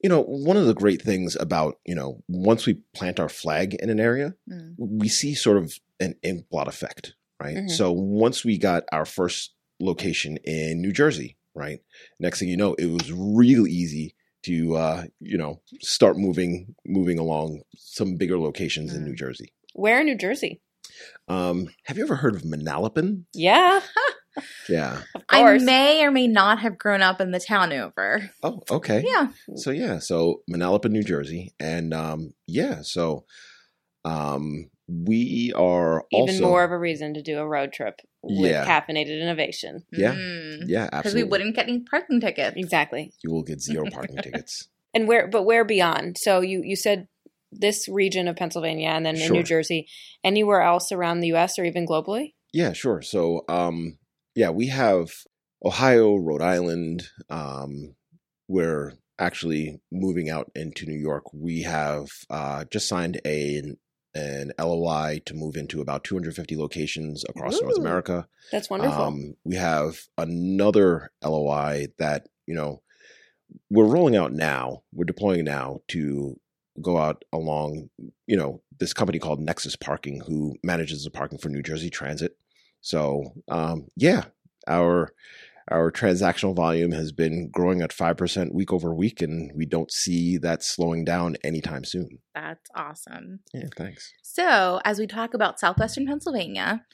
you 0.02 0.08
know, 0.08 0.22
one 0.22 0.56
of 0.56 0.64
the 0.66 0.72
great 0.74 1.02
things 1.02 1.36
about, 1.38 1.74
you 1.84 1.94
know, 1.94 2.22
once 2.26 2.64
we 2.64 2.78
plant 2.94 3.20
our 3.20 3.28
flag 3.28 3.74
in 3.74 3.90
an 3.90 4.00
area, 4.00 4.34
Mm. 4.50 4.74
we 4.78 5.08
see 5.08 5.34
sort 5.34 5.58
of 5.58 5.74
an 6.00 6.14
ink 6.22 6.46
blot 6.50 6.68
effect, 6.68 7.14
right? 7.42 7.56
Mhm. 7.56 7.70
So 7.70 7.92
once 7.92 8.42
we 8.42 8.56
got 8.56 8.84
our 8.92 9.04
first 9.04 9.52
location 9.78 10.38
in 10.38 10.80
New 10.80 10.92
Jersey, 10.92 11.36
right? 11.60 11.80
Next 12.18 12.38
thing 12.40 12.48
you 12.48 12.56
know, 12.56 12.74
it 12.74 12.86
was 12.86 13.12
real 13.12 13.66
easy 13.66 14.14
to 14.44 14.74
uh, 14.76 15.04
you 15.20 15.36
know, 15.38 15.60
start 15.80 16.16
moving 16.16 16.74
moving 16.86 17.18
along 17.18 17.60
some 17.76 18.16
bigger 18.16 18.38
locations 18.38 18.94
in 18.94 19.02
Mm. 19.02 19.08
New 19.08 19.14
Jersey. 19.16 19.52
Where 19.74 20.00
in 20.00 20.06
New 20.06 20.16
Jersey? 20.16 20.60
Um, 21.28 21.68
have 21.84 21.96
you 21.98 22.04
ever 22.04 22.16
heard 22.16 22.34
of 22.34 22.42
Manalapan? 22.42 23.24
Yeah, 23.34 23.80
Yeah. 24.68 25.02
of 25.14 25.22
I 25.28 25.58
may 25.58 26.02
or 26.04 26.10
may 26.10 26.26
not 26.26 26.60
have 26.60 26.78
grown 26.78 27.02
up 27.02 27.20
in 27.20 27.30
the 27.32 27.40
town 27.40 27.72
over. 27.72 28.30
Oh, 28.42 28.62
okay. 28.70 29.04
Yeah. 29.06 29.28
So 29.56 29.70
yeah, 29.70 29.98
so 29.98 30.42
Manalapan, 30.50 30.90
New 30.92 31.02
Jersey, 31.04 31.52
and 31.60 31.92
um, 31.92 32.32
yeah, 32.46 32.80
so 32.82 33.24
um, 34.04 34.70
we 34.90 35.52
are 35.54 36.04
Even 36.12 36.28
also 36.34 36.42
more 36.42 36.64
of 36.64 36.72
a 36.72 36.78
reason 36.78 37.14
to 37.14 37.22
do 37.22 37.38
a 37.38 37.46
road 37.46 37.72
trip 37.72 38.00
with 38.22 38.50
Yeah. 38.50 38.66
caffeinated 38.66 39.20
innovation. 39.20 39.84
Yeah. 39.92 40.14
Yeah. 40.66 40.88
Because 40.92 41.14
we 41.14 41.22
wouldn't 41.22 41.54
get 41.54 41.68
any 41.68 41.80
parking 41.80 42.20
tickets. 42.20 42.56
Exactly. 42.56 43.12
You 43.22 43.30
will 43.30 43.42
get 43.42 43.60
zero 43.60 43.84
parking 43.92 44.16
tickets. 44.16 44.68
And 44.92 45.06
where 45.06 45.28
but 45.28 45.44
where 45.44 45.64
beyond? 45.64 46.18
So 46.18 46.40
you 46.40 46.62
you 46.64 46.74
said 46.76 47.06
this 47.52 47.88
region 47.88 48.28
of 48.28 48.36
Pennsylvania 48.36 48.88
and 48.90 49.04
then 49.04 49.16
in 49.16 49.32
New 49.32 49.42
Jersey. 49.42 49.86
Anywhere 50.24 50.62
else 50.62 50.92
around 50.92 51.20
the 51.20 51.32
US 51.34 51.58
or 51.58 51.64
even 51.64 51.86
globally? 51.86 52.34
Yeah, 52.52 52.72
sure. 52.72 53.02
So, 53.02 53.44
um, 53.48 53.98
yeah, 54.34 54.50
we 54.50 54.68
have 54.68 55.10
Ohio, 55.64 56.16
Rhode 56.16 56.42
Island. 56.42 57.04
Um, 57.28 57.94
we're 58.48 58.94
actually 59.18 59.80
moving 59.92 60.28
out 60.30 60.50
into 60.54 60.86
New 60.86 60.98
York. 60.98 61.24
We 61.32 61.62
have 61.62 62.08
uh, 62.28 62.64
just 62.70 62.88
signed 62.88 63.20
a 63.24 63.56
an 63.58 63.76
LOI 64.58 65.20
to 65.26 65.34
move 65.34 65.56
into 65.56 65.80
about 65.80 66.04
250 66.04 66.56
locations 66.56 67.24
across 67.28 67.60
North 67.60 67.78
America. 67.78 68.26
That's 68.50 68.68
wonderful. 68.70 69.02
Um, 69.02 69.36
we 69.44 69.56
have 69.56 70.00
another 70.18 71.10
LOI 71.24 71.88
that 71.98 72.28
you 72.46 72.54
know 72.54 72.82
we're 73.70 73.86
rolling 73.86 74.16
out 74.16 74.32
now. 74.32 74.82
We're 74.92 75.04
deploying 75.04 75.44
now 75.44 75.80
to 75.88 76.38
go 76.80 76.96
out 76.96 77.24
along 77.32 77.90
you 78.26 78.36
know 78.36 78.62
this 78.78 78.92
company 78.92 79.18
called 79.18 79.40
Nexus 79.40 79.76
Parking, 79.76 80.20
who 80.20 80.56
manages 80.62 81.04
the 81.04 81.10
parking 81.10 81.38
for 81.38 81.48
New 81.48 81.62
Jersey 81.62 81.90
Transit. 81.90 82.36
So 82.80 83.32
um, 83.48 83.88
yeah, 83.96 84.24
our 84.66 85.12
our 85.70 85.90
transactional 85.92 86.54
volume 86.54 86.92
has 86.92 87.12
been 87.12 87.50
growing 87.50 87.80
at 87.82 87.92
five 87.92 88.16
percent 88.16 88.54
week 88.54 88.72
over 88.72 88.94
week, 88.94 89.22
and 89.22 89.52
we 89.56 89.66
don't 89.66 89.90
see 89.92 90.36
that 90.38 90.62
slowing 90.62 91.04
down 91.04 91.36
anytime 91.44 91.84
soon. 91.84 92.18
That's 92.34 92.68
awesome. 92.74 93.40
Yeah, 93.54 93.66
thanks. 93.76 94.12
So, 94.22 94.80
as 94.84 94.98
we 94.98 95.06
talk 95.06 95.34
about 95.34 95.60
southwestern 95.60 96.06
Pennsylvania, 96.06 96.84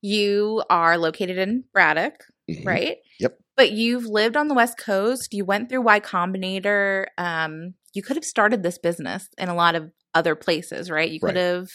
you 0.00 0.62
are 0.70 0.98
located 0.98 1.38
in 1.38 1.64
Braddock, 1.72 2.14
Mhm. 2.50 2.66
right? 2.66 2.96
Yep. 3.20 3.38
But 3.56 3.72
you've 3.72 4.04
lived 4.06 4.36
on 4.36 4.48
the 4.48 4.54
West 4.54 4.76
Coast. 4.78 5.32
You 5.32 5.44
went 5.44 5.68
through 5.68 5.82
Y 5.82 6.00
Combinator. 6.00 7.06
Um, 7.16 7.74
you 7.94 8.02
could 8.02 8.16
have 8.16 8.24
started 8.24 8.62
this 8.62 8.78
business 8.78 9.28
in 9.38 9.48
a 9.48 9.54
lot 9.54 9.74
of 9.76 9.90
other 10.14 10.34
places, 10.34 10.90
right? 10.90 11.10
You 11.10 11.20
could 11.20 11.36
Right. 11.36 11.36
have, 11.36 11.68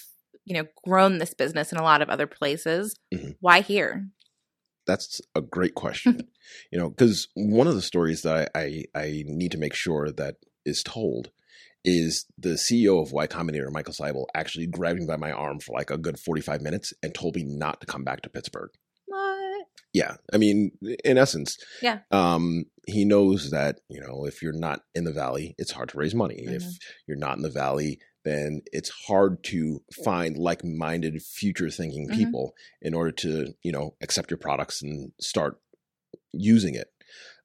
you 0.45 0.53
know, 0.55 0.65
grown 0.83 1.17
this 1.17 1.33
business 1.33 1.71
in 1.71 1.77
a 1.77 1.83
lot 1.83 2.01
of 2.01 2.09
other 2.09 2.27
places. 2.27 2.95
Mhm. 3.13 3.35
Why 3.39 3.61
here? 3.61 4.07
That's 4.89 5.21
a 5.35 5.41
great 5.41 5.75
question. 5.75 6.27
you 6.71 6.79
know, 6.79 6.89
because 6.89 7.27
one 7.35 7.67
of 7.67 7.75
the 7.75 7.81
stories 7.81 8.23
that 8.23 8.49
I, 8.55 8.59
I 8.59 8.83
I 8.95 9.23
need 9.27 9.51
to 9.51 9.57
make 9.57 9.75
sure 9.75 10.11
that 10.11 10.35
is 10.65 10.81
told 10.83 11.29
is 11.85 12.25
the 12.37 12.55
CEO 12.65 13.01
of 13.01 13.11
Y 13.13 13.27
Combinator, 13.27 13.71
Michael 13.71 13.93
Seibel, 13.93 14.25
actually 14.35 14.67
grabbed 14.67 14.99
me 14.99 15.05
by 15.05 15.15
my 15.15 15.31
arm 15.31 15.59
for 15.59 15.73
like 15.77 15.91
a 15.91 15.97
good 15.97 16.19
forty 16.19 16.41
five 16.41 16.61
minutes 16.61 16.91
and 17.03 17.13
told 17.13 17.35
me 17.35 17.43
not 17.43 17.79
to 17.81 17.87
come 17.87 18.03
back 18.03 18.21
to 18.23 18.29
Pittsburgh. 18.29 18.71
What? 19.05 19.65
Yeah, 19.93 20.15
I 20.33 20.37
mean, 20.37 20.71
in 21.03 21.17
essence, 21.17 21.57
Yeah. 21.81 21.99
Um, 22.11 22.65
he 22.85 23.05
knows 23.05 23.51
that 23.51 23.79
you 23.89 24.01
know 24.01 24.25
if 24.25 24.41
you're 24.41 24.53
not 24.67 24.81
in 24.95 25.03
the 25.03 25.13
valley, 25.13 25.55
it's 25.57 25.71
hard 25.71 25.89
to 25.89 25.97
raise 25.97 26.15
money. 26.15 26.39
If 26.39 26.63
Mhm. 26.63 26.77
you're 27.07 27.17
not 27.17 27.37
in 27.37 27.43
the 27.43 27.49
valley, 27.49 27.99
then 28.23 28.61
it's 28.71 28.89
hard 29.07 29.43
to 29.45 29.81
find 30.03 30.37
like-minded, 30.37 31.21
future-thinking 31.21 32.09
Mhm. 32.09 32.15
people 32.15 32.53
in 32.81 32.93
order 32.93 33.11
to 33.11 33.53
you 33.63 33.71
know 33.71 33.95
accept 34.01 34.29
your 34.29 34.37
products 34.37 34.81
and 34.81 35.11
start 35.19 35.59
using 36.33 36.75
it. 36.75 36.91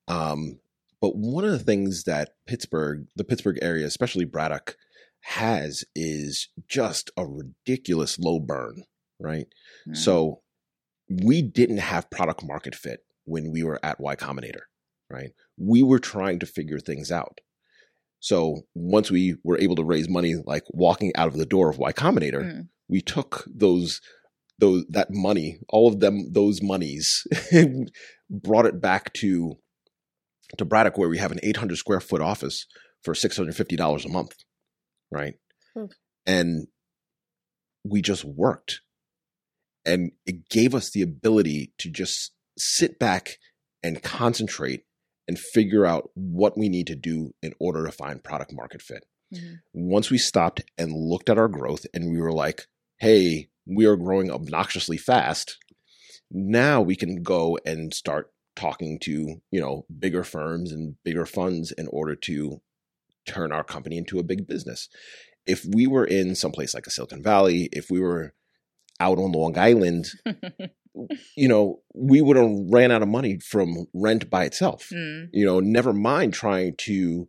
Um, 0.09 0.61
but 1.01 1.17
one 1.17 1.45
of 1.45 1.53
the 1.53 1.59
things 1.59 2.05
that 2.05 2.35
Pittsburgh, 2.47 3.07
the 3.17 3.25
Pittsburgh 3.25 3.59
area, 3.63 3.87
especially 3.87 4.25
Braddock, 4.25 4.77
has 5.21 5.85
is 5.95 6.49
just 6.69 7.11
a 7.17 7.27
ridiculous 7.27 8.19
low 8.19 8.39
burn, 8.41 8.85
right? 9.19 9.47
Mm. 9.89 9.97
So 9.97 10.43
we 11.09 11.43
didn't 11.43 11.79
have 11.79 12.11
product 12.11 12.43
market 12.45 12.75
fit 12.75 13.05
when 13.25 13.51
we 13.51 13.63
were 13.63 13.79
at 13.85 14.01
Y 14.01 14.17
Combinator, 14.17 14.63
right? 15.11 15.33
We 15.57 15.83
were 15.83 15.99
trying 15.99 16.39
to 16.41 16.47
figure 16.47 16.79
things 16.79 17.11
out. 17.11 17.41
So 18.25 18.63
once 18.75 19.11
we 19.11 19.37
were 19.45 19.59
able 19.59 19.77
to 19.77 19.85
raise 19.85 20.09
money, 20.09 20.35
like 20.47 20.63
walking 20.71 21.13
out 21.15 21.29
of 21.29 21.37
the 21.37 21.45
door 21.45 21.69
of 21.69 21.77
Y 21.77 21.93
Combinator, 21.93 22.43
Mm. 22.43 22.69
we 22.89 23.03
took 23.03 23.45
those 23.47 24.01
those 24.59 24.87
that 24.89 25.09
money, 25.11 25.59
all 25.69 25.89
of 25.89 26.01
them, 26.01 26.33
those 26.33 26.63
monies, 26.63 27.27
and 27.53 27.93
brought 28.31 28.65
it 28.65 28.81
back 28.81 29.13
to 29.13 29.57
to 30.57 30.65
Braddock, 30.65 30.97
where 30.97 31.11
we 31.11 31.19
have 31.19 31.33
an 31.33 31.41
800 31.43 31.77
square 31.77 32.01
foot 32.01 32.23
office 32.23 32.67
for 33.03 33.13
$650 33.13 34.05
a 34.07 34.09
month, 34.09 34.37
right? 35.11 35.35
Hmm. 35.75 35.87
And 36.25 36.69
we 37.85 38.01
just 38.01 38.25
worked 38.25 38.81
and 39.85 40.13
it 40.25 40.49
gave 40.49 40.75
us 40.75 40.89
the 40.89 41.03
ability 41.03 41.75
to 41.77 41.91
just 41.91 42.33
sit 42.57 42.99
back 42.99 43.37
and 43.83 44.03
concentrate 44.03 44.85
and 45.27 45.39
figure 45.39 45.87
out 45.87 46.11
what 46.15 46.57
we 46.59 46.69
need 46.69 46.87
to 46.89 46.97
do 46.97 47.35
in 47.43 47.55
order 47.59 47.85
to 47.85 47.93
find 47.93 48.23
product 48.23 48.53
market 48.53 48.83
fit. 48.83 49.05
Mhm. 49.33 49.61
Once 49.73 50.11
we 50.11 50.19
stopped 50.19 50.63
and 50.77 50.93
looked 50.93 51.29
at 51.29 51.39
our 51.39 51.49
growth 51.49 51.87
and 51.95 52.11
we 52.11 52.21
were 52.21 52.33
like, 52.33 52.67
hey, 52.99 53.49
we 53.67 53.87
are 53.87 53.97
growing 53.97 54.31
obnoxiously 54.31 54.97
fast. 54.99 55.57
Now 56.31 56.81
we 56.83 56.97
can 56.97 57.23
go 57.23 57.59
and 57.65 57.93
start 57.95 58.33
talking 58.57 58.99
to, 59.01 59.43
you 59.51 59.61
know, 59.61 59.87
bigger 59.99 60.23
firms 60.25 60.71
and 60.71 60.97
bigger 61.05 61.27
funds 61.27 61.73
in 61.73 61.89
order 61.89 62.15
to 62.15 62.61
turn 63.27 63.53
our 63.53 63.65
company 63.65 63.97
into 63.97 64.19
a 64.19 64.23
big 64.25 64.47
business. 64.47 64.89
If 65.47 65.65
we 65.65 65.87
were 65.87 66.05
in 66.05 66.35
someplace 66.35 66.75
like 66.75 66.87
a 66.87 66.91
Silicon 66.91 67.23
Valley, 67.23 67.69
if 67.73 67.91
we 67.91 68.01
were 68.01 68.35
out 69.01 69.19
on 69.19 69.33
Long 69.33 69.59
Island, 69.59 70.07
you 71.37 71.49
know, 71.49 71.81
we 71.95 72.23
would 72.23 72.37
have 72.37 72.51
ran 72.71 72.91
out 72.91 73.03
of 73.03 73.09
money 73.09 73.39
from 73.39 73.87
rent 73.93 74.31
by 74.31 74.45
itself. 74.45 74.89
Mm. 74.93 75.29
You 75.33 75.45
know, 75.45 75.61
never 75.61 75.93
mind 75.93 76.35
trying 76.35 76.75
to 76.79 77.29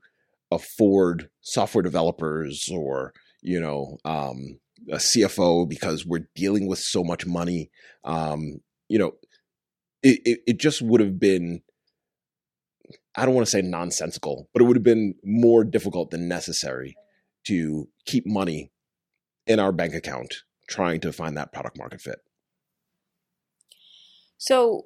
afford 0.52 1.30
software 1.42 1.82
developers 1.82 2.70
or 2.72 3.14
you 3.42 3.60
know 3.60 3.98
um, 4.06 4.60
a 4.90 4.98
CFO 4.98 5.68
because 5.68 6.06
we're 6.06 6.28
dealing 6.36 6.68
with 6.68 6.80
so 6.80 7.04
much 7.04 7.26
money. 7.26 7.72
Um, 8.04 8.62
you 8.88 9.00
know, 9.00 9.14
it, 10.04 10.22
it, 10.26 10.40
it 10.48 10.60
just 10.60 10.82
would 10.82 11.02
have 11.02 11.20
been. 11.20 11.62
I 13.18 13.26
don't 13.26 13.34
want 13.34 13.48
to 13.48 13.52
say 13.52 13.62
nonsensical, 13.62 14.50
but 14.54 14.62
it 14.62 14.66
would 14.66 14.76
have 14.76 14.84
been 14.84 15.16
more 15.24 15.64
difficult 15.64 16.12
than 16.12 16.28
necessary 16.28 16.96
to 17.48 17.88
keep 18.06 18.28
money 18.28 18.72
in 19.48 19.60
our 19.60 19.72
bank 19.72 19.94
account 19.94 20.44
trying 20.68 21.00
to 21.00 21.14
find 21.14 21.38
that 21.38 21.54
product 21.54 21.78
market 21.78 22.02
fit. 22.02 22.20
So, 24.38 24.86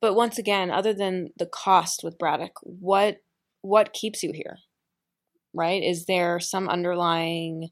but 0.00 0.14
once 0.14 0.38
again, 0.38 0.70
other 0.70 0.92
than 0.92 1.28
the 1.38 1.46
cost 1.46 2.00
with 2.02 2.18
Braddock, 2.18 2.52
what 2.62 3.18
what 3.62 3.92
keeps 3.92 4.22
you 4.22 4.32
here? 4.34 4.58
Right? 5.54 5.82
Is 5.82 6.06
there 6.06 6.40
some 6.40 6.68
underlying 6.68 7.70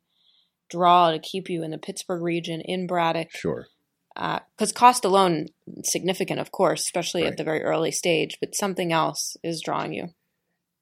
draw 0.70 1.10
to 1.10 1.18
keep 1.18 1.50
you 1.50 1.62
in 1.62 1.70
the 1.70 1.78
Pittsburgh 1.78 2.22
region 2.22 2.60
in 2.60 2.86
Braddock? 2.86 3.28
Sure. 3.30 3.66
Because 4.14 4.72
uh, 4.72 4.74
cost 4.74 5.04
alone 5.04 5.48
significant, 5.84 6.38
of 6.38 6.52
course, 6.52 6.80
especially 6.82 7.22
Right. 7.22 7.32
at 7.32 7.38
the 7.38 7.44
very 7.44 7.62
early 7.62 7.90
stage. 7.90 8.38
But 8.40 8.54
something 8.54 8.92
else 8.92 9.36
is 9.42 9.62
drawing 9.64 9.92
you. 9.94 10.08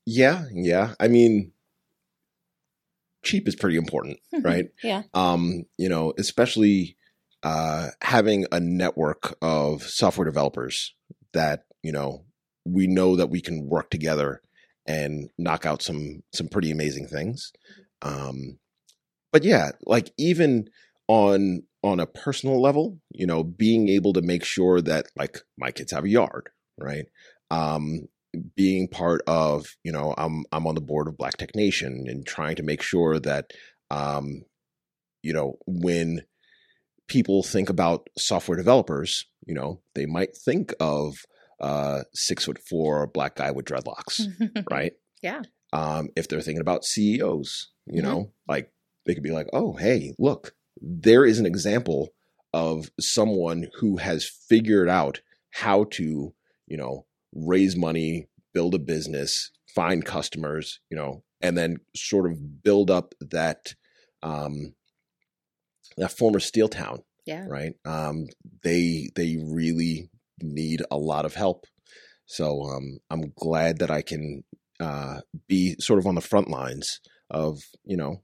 Yeah, 0.04 0.44
yeah. 0.52 0.94
I 0.98 1.09
mean, 1.09 1.52
cheap 3.22 3.46
is 3.48 3.54
pretty 3.56 3.76
important, 3.76 4.18
right? 4.42 4.66
Yeah. 4.83 5.02
um, 5.14 5.64
you 5.76 5.88
know, 5.88 6.12
especially 6.18 6.96
uh, 7.42 7.88
having 8.03 8.46
a 8.53 8.61
network 8.61 9.37
of 9.40 9.83
software 9.83 10.24
developers 10.24 10.94
that 11.33 11.64
you 11.83 11.92
know 11.92 12.24
we 12.64 12.87
know 12.87 13.16
that 13.16 13.31
we 13.31 13.40
can 13.40 13.66
work 13.66 13.90
together 13.90 14.42
and 14.87 15.31
knock 15.38 15.66
out 15.66 15.83
some 15.83 16.22
some 16.33 16.48
pretty 16.48 16.70
amazing 16.70 17.07
things. 17.07 17.53
Um, 18.03 18.59
but 19.33 19.44
yeah, 19.44 19.70
like 19.87 20.11
even 20.18 20.68
on 21.09 21.62
on 21.83 22.00
a 22.00 22.07
personal 22.07 22.61
level, 22.61 22.98
you 23.11 23.26
know, 23.26 23.42
being 23.42 23.88
able 23.88 24.12
to 24.12 24.22
make 24.22 24.44
sure 24.44 24.81
that 24.83 25.07
like 25.16 25.38
my 25.57 25.70
kids 25.70 25.92
have 25.92 26.05
a 26.05 26.09
yard, 26.09 26.50
right? 26.79 27.07
Um, 27.50 28.09
being 28.55 28.87
part 28.87 29.22
of, 29.26 29.76
you 29.83 29.92
know, 29.92 30.14
I'm 30.18 30.44
I'm 30.53 30.66
on 30.66 30.74
the 30.74 30.81
board 30.81 31.09
of 31.09 31.16
Black 31.16 31.37
Tech 31.37 31.55
Nation 31.55 32.07
and 32.09 32.26
trying 32.26 32.57
to 32.57 32.62
make 32.62 32.83
sure 32.83 33.18
that 33.20 33.53
um, 33.90 34.42
you 35.22 35.33
know, 35.33 35.57
when 35.66 36.22
people 37.11 37.42
think 37.42 37.68
about 37.68 38.09
software 38.16 38.57
developers, 38.57 39.27
you 39.46 39.53
know, 39.55 39.81
they 39.94 40.07
might 40.07 40.35
think 40.35 40.73
of 40.81 41.16
uh 41.61 42.01
six 42.14 42.46
foot 42.46 42.59
four 42.59 43.07
black 43.07 43.35
guy 43.37 43.51
with 43.51 43.66
dreadlocks, 43.66 44.23
right? 44.70 44.92
Yeah. 45.23 45.42
Um, 45.75 46.09
if 46.16 46.27
they're 46.29 46.40
thinking 46.40 46.62
about 46.62 46.85
CEOs, 46.87 47.68
you 47.87 48.01
Mhm. 48.01 48.05
know, 48.05 48.33
like 48.49 48.73
they 49.05 49.14
could 49.14 49.23
be 49.23 49.31
like, 49.38 49.49
oh, 49.53 49.75
hey, 49.75 50.14
look, 50.18 50.55
there 50.81 51.27
is 51.27 51.38
an 51.38 51.46
example 51.46 52.09
of 52.55 52.90
someone 52.99 53.68
who 53.81 53.99
has 53.99 54.25
figured 54.49 54.88
out 54.88 55.20
how 55.51 55.85
to, 55.99 56.35
you 56.66 56.77
know, 56.77 57.07
raise 57.35 57.77
money, 57.77 58.29
build 58.55 58.75
a 58.75 58.79
business, 58.79 59.51
find 59.75 60.05
customers, 60.05 60.81
you 60.90 60.96
know, 60.96 61.23
and 61.40 61.57
then 61.59 61.77
sort 61.94 62.31
of 62.31 62.62
build 62.62 62.90
up 62.90 63.14
that 63.20 63.75
um 64.23 64.75
that 66.01 66.11
former 66.19 66.41
steel 66.41 66.69
town 66.69 67.03
Yeah. 67.27 67.47
right? 67.49 67.75
Um, 67.85 68.27
they 68.65 69.09
they 69.15 69.37
really 69.41 70.11
need 70.43 70.83
a 70.91 70.97
lot 70.97 71.25
of 71.25 71.35
help. 71.35 71.67
So 72.27 72.63
um, 72.65 72.99
I'm 73.11 73.33
glad 73.37 73.79
that 73.79 73.91
I 73.91 74.03
can 74.03 74.43
uh, 74.81 75.21
be 75.47 75.77
sort 75.79 75.99
of 75.99 76.07
on 76.07 76.15
the 76.17 76.21
front 76.21 76.49
lines 76.49 77.01
of 77.31 77.61
you 77.85 77.97
know 77.97 78.23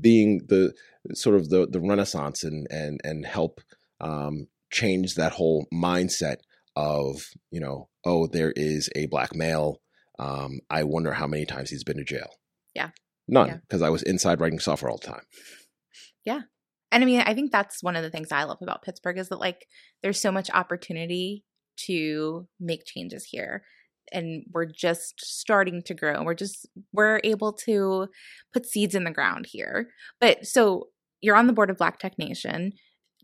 being 0.00 0.40
the 0.48 0.72
sort 1.14 1.36
of 1.36 1.48
the 1.50 1.66
the 1.66 1.80
renaissance 1.80 2.44
and 2.44 2.66
and 2.70 3.00
and 3.04 3.26
help 3.26 3.60
um, 4.00 4.46
change 4.70 5.14
that 5.16 5.32
whole 5.32 5.66
mindset 5.74 6.36
of 6.76 7.22
you 7.50 7.60
know 7.60 7.88
oh 8.04 8.26
there 8.26 8.52
is 8.56 8.88
a 8.94 9.06
black 9.06 9.34
male. 9.34 9.80
Um, 10.18 10.60
I 10.70 10.84
wonder 10.84 11.12
how 11.12 11.26
many 11.26 11.46
times 11.46 11.70
he's 11.70 11.84
been 11.84 11.96
to 11.96 12.04
jail. 12.04 12.30
Yeah. 12.74 12.90
None, 13.28 13.48
Yeah. 13.48 13.56
because 13.66 13.82
I 13.82 13.88
was 13.90 14.02
inside 14.02 14.40
writing 14.40 14.60
software 14.60 14.90
all 14.90 14.98
the 14.98 15.06
time. 15.06 15.24
And 16.92 17.02
I 17.02 17.06
mean, 17.06 17.20
I 17.20 17.34
think 17.34 17.50
that's 17.50 17.82
one 17.82 17.96
of 17.96 18.02
the 18.02 18.10
things 18.10 18.30
I 18.30 18.44
love 18.44 18.58
about 18.60 18.82
Pittsburgh 18.82 19.18
is 19.18 19.30
that 19.30 19.40
like 19.40 19.66
there's 20.02 20.20
so 20.20 20.30
much 20.30 20.50
opportunity 20.52 21.42
to 21.86 22.46
make 22.60 22.84
changes 22.84 23.24
here. 23.24 23.62
And 24.12 24.44
we're 24.52 24.66
just 24.66 25.14
starting 25.20 25.82
to 25.86 25.94
grow. 25.94 26.22
We're 26.22 26.34
just 26.34 26.68
we're 26.92 27.20
able 27.24 27.54
to 27.64 28.08
put 28.52 28.66
seeds 28.66 28.94
in 28.94 29.04
the 29.04 29.10
ground 29.10 29.46
here. 29.48 29.88
But 30.20 30.46
so 30.46 30.88
you're 31.22 31.36
on 31.36 31.46
the 31.46 31.54
board 31.54 31.70
of 31.70 31.78
Black 31.78 31.98
Tech 31.98 32.18
Nation. 32.18 32.72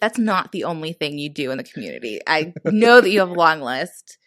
That's 0.01 0.19
not 0.19 0.53
the 0.53 0.65
only 0.65 0.93
thing 0.93 1.19
you 1.19 1.29
do 1.29 1.51
in 1.51 1.59
the 1.59 1.65
community. 1.65 2.21
I 2.27 2.53
know 2.65 3.01
that 3.01 3.11
you 3.11 3.21
have 3.21 3.31
a 3.31 3.35
long 3.35 3.61
list. 3.61 4.19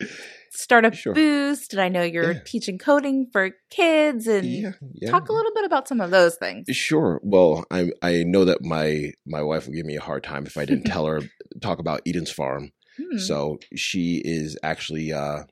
Startup 0.54 0.94
Sure. 0.94 1.14
Boost, 1.14 1.72
and 1.74 1.82
I 1.82 1.88
know 1.88 2.04
you're 2.04 2.34
Yeah. 2.34 2.40
teaching 2.46 2.78
coding 2.78 3.28
for 3.32 3.52
kids 3.70 4.28
and 4.28 4.46
Yeah, 4.46 4.72
yeah. 4.94 5.10
talk 5.10 5.30
a 5.30 5.34
little 5.34 5.54
bit 5.54 5.64
about 5.64 5.88
some 5.88 6.02
of 6.02 6.12
those 6.12 6.36
things. 6.36 6.68
Sure. 6.76 7.22
Well, 7.24 7.66
I 7.72 7.92
I 8.02 8.24
know 8.24 8.44
that 8.46 8.62
my 8.62 9.14
my 9.26 9.42
wife 9.42 9.66
would 9.68 9.76
give 9.76 9.86
me 9.86 9.96
a 9.96 10.02
hard 10.02 10.24
time 10.24 10.46
if 10.46 10.58
I 10.58 10.66
didn't 10.66 10.84
tell 10.94 11.06
her 11.06 11.22
talk 11.62 11.80
about 11.80 12.02
Eden's 12.06 12.32
Farm. 12.32 12.72
Hmm. 12.98 13.18
So 13.18 13.60
she 13.76 14.22
is 14.26 14.58
actually 14.62 15.14
uh, 15.14 15.44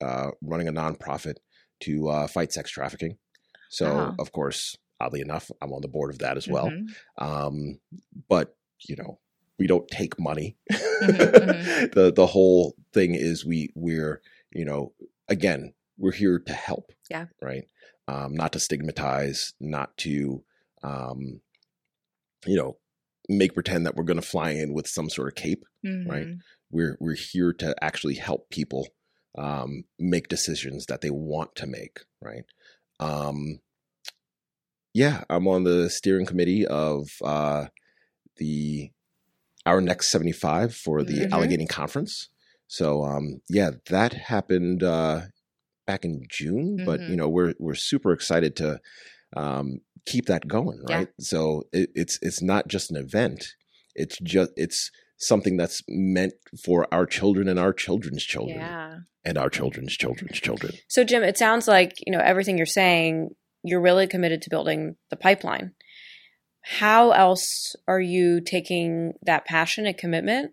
uh, 0.00 0.30
running 0.40 0.68
a 0.68 0.72
nonprofit 0.72 1.34
to 1.80 2.08
uh, 2.08 2.26
fight 2.28 2.52
sex 2.52 2.70
trafficking. 2.70 3.18
So 3.70 3.92
Wow. 3.92 4.14
of 4.20 4.30
course, 4.30 4.76
oddly 5.00 5.20
enough, 5.20 5.50
I'm 5.60 5.72
on 5.72 5.82
the 5.82 5.88
board 5.88 6.10
of 6.12 6.18
that 6.20 6.36
as 6.36 6.46
well. 6.46 6.70
Mhm. 6.70 6.86
Um, 7.18 7.80
but 8.28 8.54
you 8.88 8.96
know, 8.96 9.18
we 9.58 9.66
don't 9.66 9.88
take 9.88 10.18
money. 10.18 10.56
mhm. 10.72 11.92
the 11.94 12.12
the 12.14 12.26
whole 12.26 12.74
thing 12.92 13.14
is 13.14 13.44
we 13.44 13.70
we're 13.74 14.20
you 14.52 14.64
know 14.64 14.92
again 15.28 15.72
we're 15.98 16.12
here 16.12 16.38
to 16.38 16.52
help. 16.52 16.92
Yeah. 17.10 17.26
Right. 17.40 17.64
Um, 18.08 18.34
not 18.34 18.52
to 18.52 18.60
stigmatize, 18.60 19.54
not 19.60 19.96
to 19.98 20.42
um, 20.82 21.40
you 22.46 22.56
know 22.56 22.76
make 23.28 23.54
pretend 23.54 23.86
that 23.86 23.96
we're 23.96 24.04
going 24.04 24.20
to 24.20 24.26
fly 24.26 24.50
in 24.50 24.72
with 24.72 24.86
some 24.86 25.10
sort 25.10 25.28
of 25.28 25.34
cape. 25.34 25.64
Right. 25.84 26.26
Mhm. 26.26 26.38
We're 26.70 26.96
we're 27.00 27.14
here 27.14 27.52
to 27.54 27.74
actually 27.82 28.14
help 28.16 28.50
people 28.50 28.88
um, 29.38 29.84
make 29.98 30.28
decisions 30.28 30.86
that 30.86 31.00
they 31.00 31.10
want 31.10 31.54
to 31.56 31.66
make. 31.66 32.00
Right. 32.20 32.44
Um, 33.00 33.60
yeah, 34.94 35.24
I'm 35.28 35.46
on 35.46 35.64
the 35.64 35.90
steering 35.90 36.26
committee 36.26 36.66
of 36.66 37.08
uh, 37.22 37.66
the 38.36 38.90
our 39.64 39.80
next 39.80 40.08
75 40.10 40.74
for 40.74 41.02
the 41.02 41.20
Mhm. 41.26 41.32
Allegheny 41.32 41.66
Conference. 41.66 42.28
So 42.68 43.04
um, 43.04 43.40
yeah, 43.48 43.70
that 43.90 44.12
happened 44.12 44.82
uh, 44.82 45.22
back 45.86 46.04
in 46.04 46.22
June, 46.30 46.84
but 46.84 47.00
Mhm. 47.00 47.10
you 47.10 47.16
know 47.16 47.28
we're 47.28 47.54
we're 47.58 47.74
super 47.74 48.12
excited 48.12 48.54
to 48.56 48.80
um, 49.36 49.80
keep 50.06 50.26
that 50.26 50.46
going, 50.46 50.82
Yeah. 50.88 50.96
right? 50.96 51.08
So 51.20 51.64
it, 51.72 51.90
it's 51.94 52.18
it's 52.22 52.40
not 52.42 52.68
just 52.68 52.90
an 52.90 52.96
event; 52.96 53.54
it's 53.94 54.18
just 54.22 54.52
it's 54.56 54.90
something 55.18 55.56
that's 55.56 55.82
meant 55.88 56.34
for 56.64 56.86
our 56.92 57.06
children 57.06 57.48
and 57.48 57.58
our 57.58 57.72
children's 57.72 58.22
children 58.24 58.58
Yeah. 58.58 58.98
and 59.24 59.36
our 59.38 59.48
children's 59.50 59.96
children's 59.96 60.38
children. 60.38 60.74
So, 60.88 61.02
Jim, 61.04 61.22
it 61.24 61.38
sounds 61.38 61.66
like 61.66 61.92
you 62.06 62.12
know 62.12 62.20
everything 62.20 62.56
you're 62.56 62.66
saying. 62.66 63.30
You're 63.64 63.80
really 63.80 64.06
committed 64.06 64.42
to 64.42 64.50
building 64.50 64.94
the 65.10 65.16
pipeline. 65.16 65.72
How 66.68 67.12
else 67.12 67.76
are 67.86 68.00
you 68.00 68.40
taking 68.40 69.12
that 69.22 69.44
passion 69.44 69.86
and 69.86 69.96
commitment 69.96 70.52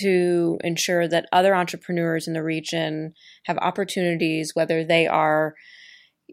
to 0.00 0.58
ensure 0.64 1.06
that 1.06 1.28
other 1.32 1.54
entrepreneurs 1.54 2.26
in 2.26 2.34
the 2.34 2.42
region 2.42 3.14
have 3.44 3.56
opportunities, 3.58 4.54
whether 4.54 4.84
they 4.84 5.06
are, 5.06 5.54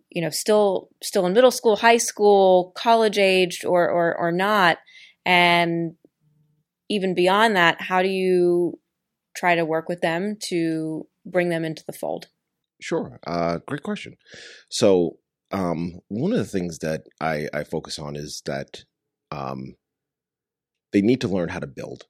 you 0.10 0.22
know, 0.22 0.32
still 0.32 0.90
still 1.04 1.28
in 1.28 1.34
middle 1.34 1.52
school, 1.52 1.76
high 1.76 1.98
school, 1.98 2.74
college 2.76 3.20
aged, 3.20 3.64
or 3.66 3.88
or 3.88 4.18
or 4.18 4.32
not, 4.32 4.80
and 5.26 5.94
even 6.90 7.14
beyond 7.14 7.56
that, 7.56 7.82
how 7.82 8.02
do 8.02 8.10
you 8.10 8.80
try 9.36 9.54
to 9.54 9.64
work 9.64 9.88
with 9.88 10.02
them 10.02 10.38
to 10.50 11.08
bring 11.24 11.50
them 11.50 11.64
into 11.64 11.84
the 11.86 11.94
fold? 11.94 12.30
Sure. 12.82 13.20
Uh, 13.26 13.60
great 13.68 13.84
question. 13.84 14.16
So, 14.70 15.18
um, 15.52 16.00
one 16.08 16.32
of 16.32 16.40
the 16.40 16.46
things 16.46 16.80
that 16.80 17.04
I, 17.22 17.48
I 17.54 17.64
focus 17.64 18.00
on 18.00 18.16
is 18.16 18.42
that 18.46 18.84
um, 19.34 19.76
they 20.92 21.02
need 21.02 21.22
to 21.22 21.28
learn 21.28 21.50
how 21.50 21.60
to 21.60 21.68
build, 21.68 22.04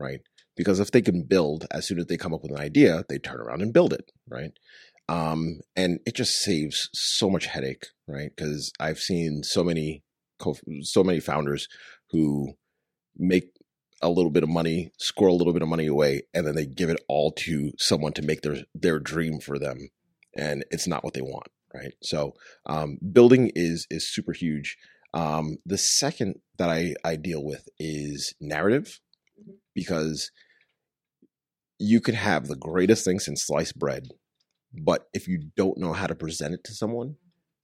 right? 0.00 0.20
Because 0.56 0.80
if 0.80 0.90
they 0.90 1.02
can 1.02 1.22
build, 1.22 1.66
as 1.70 1.86
soon 1.86 1.98
as 2.00 2.06
they 2.06 2.16
come 2.16 2.34
up 2.34 2.42
with 2.42 2.50
an 2.50 2.58
idea, 2.58 3.04
they 3.08 3.18
turn 3.18 3.40
around 3.40 3.62
and 3.62 3.72
build 3.72 3.92
it, 3.92 4.10
right? 4.28 4.50
Um, 5.08 5.60
and 5.76 6.00
it 6.04 6.14
just 6.16 6.36
saves 6.40 6.90
so 6.92 7.30
much 7.30 7.46
headache, 7.46 7.86
right? 8.08 8.30
Because 8.34 8.72
I've 8.80 8.98
seen 8.98 9.42
so 9.44 9.62
many, 9.62 10.02
co- 10.38 10.56
so 10.82 11.04
many 11.04 11.20
founders 11.20 11.68
who 12.10 12.54
make 13.16 13.50
a 14.02 14.08
little 14.10 14.30
bit 14.30 14.42
of 14.42 14.48
money, 14.48 14.90
score 14.98 15.28
a 15.28 15.32
little 15.32 15.52
bit 15.52 15.62
of 15.62 15.68
money 15.68 15.86
away, 15.86 16.22
and 16.34 16.46
then 16.46 16.56
they 16.56 16.66
give 16.66 16.90
it 16.90 17.00
all 17.08 17.30
to 17.32 17.72
someone 17.78 18.12
to 18.14 18.22
make 18.22 18.42
their 18.42 18.58
their 18.74 18.98
dream 18.98 19.40
for 19.40 19.58
them, 19.58 19.88
and 20.36 20.64
it's 20.70 20.86
not 20.86 21.04
what 21.04 21.14
they 21.14 21.22
want, 21.22 21.48
right? 21.74 21.94
So 22.02 22.34
um, 22.66 22.98
building 23.12 23.50
is 23.54 23.86
is 23.90 24.12
super 24.12 24.32
huge. 24.32 24.76
Um, 25.14 25.56
the 25.64 25.78
second 25.78 26.36
that 26.58 26.68
I 26.68 26.94
I 27.04 27.16
deal 27.16 27.44
with 27.44 27.68
is 27.78 28.34
narrative, 28.40 29.00
because 29.74 30.30
you 31.78 32.00
could 32.00 32.14
have 32.14 32.46
the 32.46 32.56
greatest 32.56 33.04
thing 33.04 33.20
since 33.20 33.46
sliced 33.46 33.78
bread, 33.78 34.08
but 34.72 35.06
if 35.14 35.28
you 35.28 35.50
don't 35.56 35.78
know 35.78 35.92
how 35.92 36.06
to 36.06 36.14
present 36.14 36.54
it 36.54 36.64
to 36.64 36.74
someone, 36.74 37.16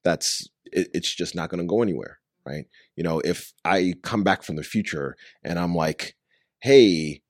that's 0.04 0.48
it, 0.66 0.88
it's 0.94 1.14
just 1.14 1.35
not 1.35 1.50
going 1.50 1.61
to 1.61 1.66
go 1.66 1.83
anywhere, 1.83 2.18
right? 2.46 2.66
You 2.96 3.02
know, 3.04 3.20
if 3.20 3.52
I 3.64 3.94
come 4.02 4.22
back 4.22 4.42
from 4.42 4.57
the 4.57 4.62
future 4.62 5.16
and 5.42 5.59
I'm 5.59 5.74
like, 5.74 6.14
"Hey, 6.61 7.22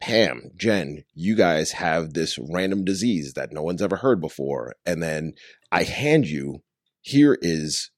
Pam, 0.00 0.50
Jenn, 0.56 1.04
you 1.14 1.36
guys 1.36 1.72
have 1.72 2.12
this 2.12 2.38
random 2.38 2.84
disease 2.84 3.32
that 3.34 3.52
no 3.52 3.62
one's 3.62 3.82
ever 3.82 3.96
heard 3.96 4.20
before," 4.20 4.74
and 4.84 5.02
then 5.02 5.34
I 5.72 5.84
hand 5.84 6.26
you, 6.26 6.62
here 7.00 7.38
is 7.40 7.90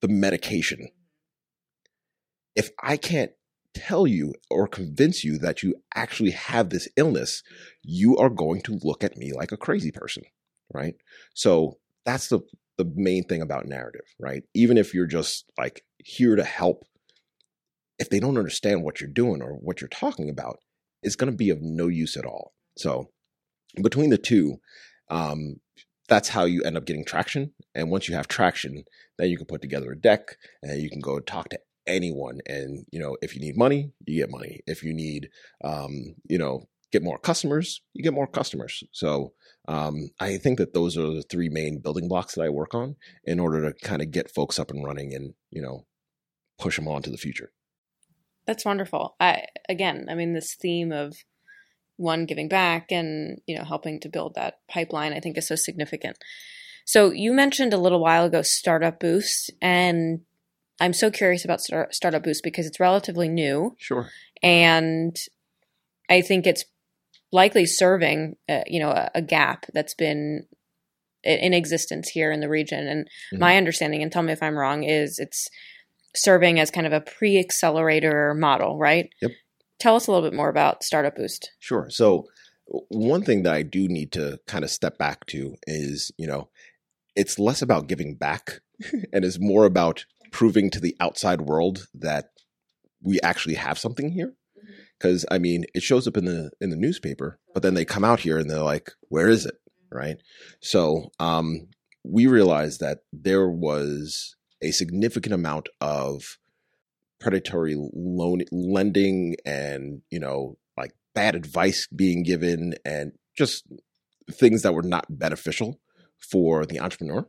the 0.00 0.08
medication. 0.08 0.88
If 2.56 2.70
I 2.82 2.96
can't 2.96 3.32
tell 3.74 4.06
you 4.06 4.34
or 4.50 4.68
convince 4.68 5.24
you 5.24 5.38
that 5.38 5.62
you 5.62 5.74
actually 5.94 6.30
have 6.30 6.70
this 6.70 6.88
illness, 6.96 7.42
you 7.82 8.16
are 8.16 8.30
going 8.30 8.62
to 8.62 8.78
look 8.82 9.02
at 9.02 9.16
me 9.16 9.32
like 9.32 9.52
a 9.52 9.56
crazy 9.56 9.90
person, 9.90 10.22
right? 10.72 10.94
So 11.34 11.78
that's 12.04 12.28
the 12.28 12.40
the 12.76 12.90
main 12.96 13.24
thing 13.24 13.40
about 13.40 13.66
narrative, 13.66 14.06
right? 14.18 14.42
Even 14.52 14.76
if 14.76 14.94
you're 14.94 15.06
just 15.06 15.44
like 15.56 15.84
here 15.98 16.34
to 16.34 16.42
help, 16.42 16.84
if 18.00 18.10
they 18.10 18.18
don't 18.18 18.38
understand 18.38 18.82
what 18.82 19.00
you're 19.00 19.10
doing 19.10 19.42
or 19.42 19.52
what 19.52 19.80
you're 19.80 19.88
talking 19.88 20.28
about, 20.28 20.58
it's 21.02 21.14
going 21.14 21.30
to 21.30 21.36
be 21.36 21.50
of 21.50 21.62
no 21.62 21.86
use 21.86 22.16
at 22.16 22.24
all. 22.24 22.52
So 22.76 23.10
between 23.80 24.10
the 24.10 24.18
two, 24.18 24.56
um, 25.08 25.60
that's 26.08 26.28
how 26.28 26.44
you 26.44 26.62
end 26.62 26.76
up 26.76 26.84
getting 26.84 27.04
traction. 27.04 27.52
And 27.74 27.90
once 27.90 28.08
you 28.08 28.16
have 28.16 28.26
traction, 28.26 28.84
then 29.18 29.30
you 29.30 29.36
can 29.36 29.46
put 29.46 29.62
together 29.62 29.92
a 29.92 29.98
deck 29.98 30.36
and 30.62 30.82
you 30.82 30.90
can 30.90 31.00
go 31.00 31.20
talk 31.20 31.48
to 31.50 31.58
anyone. 31.86 32.40
And, 32.46 32.84
you 32.90 32.98
know, 32.98 33.16
if 33.22 33.34
you 33.34 33.40
need 33.40 33.56
money, 33.56 33.92
you 34.06 34.20
get 34.20 34.30
money. 34.30 34.60
If 34.66 34.82
you 34.82 34.92
need, 34.94 35.28
um, 35.62 36.14
you 36.28 36.38
know, 36.38 36.68
get 36.92 37.02
more 37.02 37.18
customers, 37.18 37.82
you 37.92 38.02
get 38.02 38.12
more 38.12 38.26
customers. 38.26 38.84
So 38.92 39.32
um, 39.66 40.10
I 40.20 40.36
think 40.38 40.58
that 40.58 40.74
those 40.74 40.96
are 40.96 41.10
the 41.10 41.22
three 41.22 41.48
main 41.48 41.80
building 41.80 42.08
blocks 42.08 42.34
that 42.34 42.42
I 42.42 42.48
work 42.50 42.74
on 42.74 42.96
in 43.24 43.40
order 43.40 43.62
to 43.62 43.86
kind 43.86 44.02
of 44.02 44.10
get 44.10 44.34
folks 44.34 44.58
up 44.58 44.70
and 44.70 44.84
running 44.84 45.14
and, 45.14 45.34
you 45.50 45.60
know, 45.60 45.86
push 46.58 46.76
them 46.76 46.88
on 46.88 47.02
to 47.02 47.10
the 47.10 47.16
future. 47.16 47.52
That's 48.46 48.64
wonderful. 48.64 49.16
I 49.20 49.44
again, 49.68 50.06
I 50.10 50.14
mean, 50.14 50.34
this 50.34 50.54
theme 50.54 50.92
of 50.92 51.14
one 51.96 52.26
giving 52.26 52.48
back 52.48 52.90
and 52.90 53.40
you 53.46 53.56
know 53.56 53.64
helping 53.64 54.00
to 54.00 54.08
build 54.08 54.34
that 54.34 54.58
pipeline, 54.68 55.12
I 55.12 55.20
think 55.20 55.38
is 55.38 55.48
so 55.48 55.54
significant. 55.56 56.18
So 56.84 57.10
you 57.10 57.32
mentioned 57.32 57.72
a 57.72 57.78
little 57.78 58.00
while 58.00 58.24
ago 58.26 58.42
Startup 58.42 58.98
Boost, 58.98 59.50
and 59.62 60.20
I'm 60.80 60.92
so 60.92 61.10
curious 61.10 61.44
about 61.44 61.60
Start- 61.60 61.94
Startup 61.94 62.22
Boost 62.22 62.42
because 62.42 62.66
it's 62.66 62.80
relatively 62.80 63.28
new, 63.28 63.76
Sure. 63.78 64.08
and 64.42 65.16
I 66.10 66.20
think 66.20 66.46
it's 66.46 66.64
likely 67.32 67.66
serving 67.66 68.36
uh, 68.48 68.62
you 68.66 68.80
know 68.80 68.90
a, 68.90 69.10
a 69.16 69.22
gap 69.22 69.66
that's 69.72 69.94
been 69.94 70.46
in 71.22 71.54
existence 71.54 72.10
here 72.10 72.30
in 72.30 72.40
the 72.40 72.48
region. 72.50 72.86
And 72.86 73.08
Mhm. 73.32 73.38
my 73.40 73.56
understanding, 73.56 74.02
and 74.02 74.12
tell 74.12 74.22
me 74.22 74.32
if 74.32 74.42
I'm 74.42 74.58
wrong, 74.58 74.84
is 74.84 75.18
it's 75.18 75.48
serving 76.14 76.60
as 76.60 76.70
kind 76.70 76.86
of 76.86 76.92
a 76.92 77.00
pre-accelerator 77.00 78.34
model, 78.34 78.78
right? 78.78 79.08
Yep. 79.22 79.30
Tell 79.80 79.96
us 79.96 80.06
a 80.06 80.12
little 80.12 80.28
bit 80.28 80.36
more 80.36 80.48
about 80.48 80.82
Startup 80.84 81.14
Boost. 81.16 81.50
Sure. 81.58 81.86
So 81.90 82.28
one 82.66 83.22
thing 83.22 83.42
that 83.44 83.54
I 83.54 83.62
do 83.62 83.88
need 83.88 84.12
to 84.12 84.38
kind 84.46 84.64
of 84.64 84.70
step 84.70 84.98
back 84.98 85.26
to 85.26 85.56
is, 85.66 86.12
you 86.18 86.26
know, 86.26 86.50
it's 87.16 87.38
less 87.38 87.62
about 87.62 87.88
giving 87.88 88.14
back 88.16 88.60
and 89.12 89.24
is 89.24 89.38
more 89.40 89.64
about 89.64 90.04
proving 90.34 90.68
to 90.68 90.80
the 90.80 90.96
outside 90.98 91.40
world 91.42 91.86
that 91.94 92.30
we 93.00 93.20
actually 93.20 93.54
have 93.54 93.78
something 93.78 94.10
here. 94.10 94.34
Cause 95.00 95.24
I 95.30 95.38
mean, 95.38 95.64
it 95.74 95.84
shows 95.84 96.08
up 96.08 96.16
in 96.16 96.24
the, 96.24 96.50
in 96.60 96.70
the 96.70 96.76
newspaper, 96.76 97.38
but 97.52 97.62
then 97.62 97.74
they 97.74 97.84
come 97.84 98.04
out 98.04 98.18
here 98.18 98.36
and 98.36 98.50
they're 98.50 98.58
like, 98.58 98.90
where 99.08 99.28
is 99.28 99.46
it? 99.46 99.54
Right. 99.92 100.16
So, 100.60 101.12
um, 101.20 101.68
we 102.02 102.26
realized 102.26 102.80
that 102.80 102.98
there 103.12 103.48
was 103.48 104.34
a 104.60 104.72
significant 104.72 105.34
amount 105.34 105.68
of 105.80 106.38
predatory 107.20 107.76
loan 107.94 108.42
lending 108.50 109.36
and, 109.46 110.02
you 110.10 110.18
know, 110.18 110.58
like 110.76 110.94
bad 111.14 111.36
advice 111.36 111.86
being 111.94 112.24
given 112.24 112.74
and 112.84 113.12
just 113.38 113.68
things 114.32 114.62
that 114.62 114.74
were 114.74 114.82
not 114.82 115.06
beneficial 115.08 115.78
for 116.18 116.66
the 116.66 116.80
entrepreneur. 116.80 117.24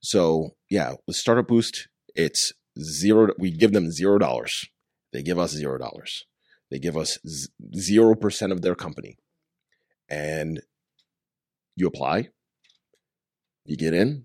So 0.00 0.50
yeah, 0.70 0.94
with 1.08 1.16
Startup 1.16 1.48
Boost, 1.48 1.88
it's 2.16 2.52
zero. 2.80 3.28
We 3.38 3.50
give 3.50 3.72
them 3.72 3.90
zero 3.90 4.18
dollars. 4.18 4.66
They 5.12 5.22
give 5.22 5.38
us 5.38 5.52
zero 5.52 5.78
dollars. 5.78 6.24
They 6.70 6.78
give 6.78 6.96
us 6.96 7.18
zero 7.76 8.14
percent 8.14 8.52
of 8.52 8.62
their 8.62 8.74
company, 8.74 9.18
and 10.08 10.60
you 11.76 11.86
apply. 11.86 12.28
You 13.64 13.76
get 13.76 13.94
in 13.94 14.24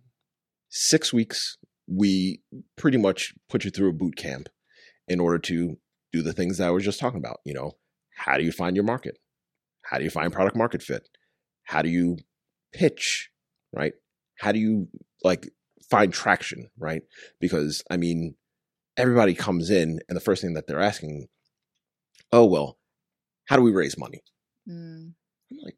six 0.69 1.13
weeks. 1.13 1.57
We 1.87 2.41
pretty 2.77 2.97
much 2.97 3.33
put 3.49 3.65
you 3.65 3.71
through 3.71 3.89
a 3.89 3.93
boot 3.93 4.15
camp 4.15 4.47
in 5.07 5.19
order 5.19 5.39
to 5.39 5.77
do 6.13 6.21
the 6.21 6.33
things 6.33 6.57
that 6.57 6.67
I 6.67 6.71
was 6.71 6.85
just 6.85 6.99
talking 6.99 7.19
about. 7.19 7.39
You 7.45 7.53
know, 7.53 7.73
how 8.15 8.37
do 8.37 8.43
you 8.43 8.51
find 8.51 8.75
your 8.75 8.85
market? 8.85 9.17
How 9.83 9.97
do 9.97 10.03
you 10.03 10.09
find 10.09 10.31
product 10.31 10.55
market 10.55 10.81
fit? 10.81 11.09
How 11.63 11.81
do 11.81 11.89
you 11.89 12.17
pitch? 12.73 13.29
Right? 13.73 13.93
How 14.39 14.51
do 14.51 14.59
you 14.59 14.87
like 15.23 15.49
find 15.91 16.11
traction? 16.11 16.69
Right? 16.79 17.03
Because 17.39 17.83
I 17.91 17.97
mean, 17.97 18.35
everybody 18.97 19.35
comes 19.35 19.69
in 19.69 19.99
and 20.09 20.15
the 20.15 20.21
first 20.21 20.41
thing 20.41 20.53
that 20.53 20.65
they're 20.67 20.81
asking, 20.81 21.27
oh 22.31 22.45
well, 22.45 22.77
how 23.45 23.57
do 23.57 23.61
we 23.61 23.71
raise 23.71 23.97
money? 23.97 24.23
Mm. 24.67 25.13
I'm 25.51 25.57
like, 25.63 25.75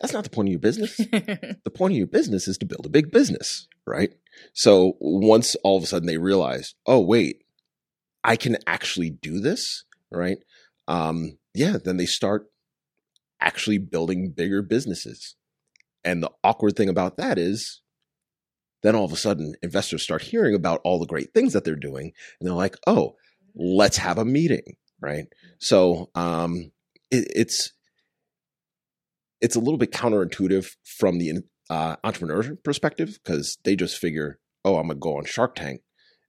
that's 0.00 0.12
not 0.12 0.24
the 0.24 0.30
point 0.30 0.48
of 0.48 0.52
your 0.52 0.60
business. 0.60 0.96
the 0.96 1.72
point 1.74 1.92
of 1.92 1.98
your 1.98 2.06
business 2.06 2.48
is 2.48 2.58
to 2.58 2.66
build 2.66 2.86
a 2.86 2.90
big 2.90 3.10
business, 3.10 3.68
right? 3.86 4.10
So 4.52 4.94
once 5.00 5.56
all 5.56 5.76
of 5.76 5.82
a 5.82 5.86
sudden 5.86 6.06
they 6.06 6.18
realize, 6.18 6.74
oh 6.86 7.00
wait, 7.00 7.44
I 8.24 8.36
can 8.36 8.56
actually 8.66 9.10
do 9.10 9.40
this, 9.40 9.84
right? 10.10 10.38
Um, 10.88 11.38
yeah, 11.54 11.76
then 11.82 11.96
they 11.96 12.06
start 12.06 12.50
actually 13.40 13.78
building 13.78 14.30
bigger 14.30 14.62
businesses. 14.62 15.36
And 16.04 16.22
the 16.22 16.30
awkward 16.42 16.76
thing 16.76 16.88
about 16.88 17.16
that 17.16 17.38
is 17.38 17.80
then 18.82 18.94
all 18.96 19.04
of 19.04 19.12
a 19.12 19.16
sudden 19.16 19.54
investors 19.62 20.02
start 20.02 20.22
hearing 20.22 20.54
about 20.54 20.80
all 20.84 20.98
the 20.98 21.06
great 21.06 21.32
things 21.34 21.52
that 21.52 21.64
they're 21.64 21.76
doing 21.76 22.12
and 22.40 22.46
they're 22.48 22.54
like, 22.56 22.76
oh, 22.86 23.14
let's 23.54 23.96
have 23.98 24.18
a 24.18 24.24
meeting, 24.24 24.76
right? 25.00 25.26
So 25.58 26.10
um, 26.14 26.72
it, 27.10 27.26
it's 27.34 27.72
it's 29.40 29.56
a 29.56 29.60
little 29.60 29.78
bit 29.78 29.90
counterintuitive 29.92 30.70
from 30.84 31.18
the 31.18 31.42
uh, 31.70 31.96
entrepreneur 32.04 32.56
perspective 32.64 33.18
because 33.22 33.58
they 33.64 33.76
just 33.76 33.96
figure, 33.98 34.38
oh, 34.64 34.76
I'm 34.76 34.88
gonna 34.88 34.98
go 34.98 35.16
on 35.18 35.24
Shark 35.24 35.54
Tank, 35.56 35.80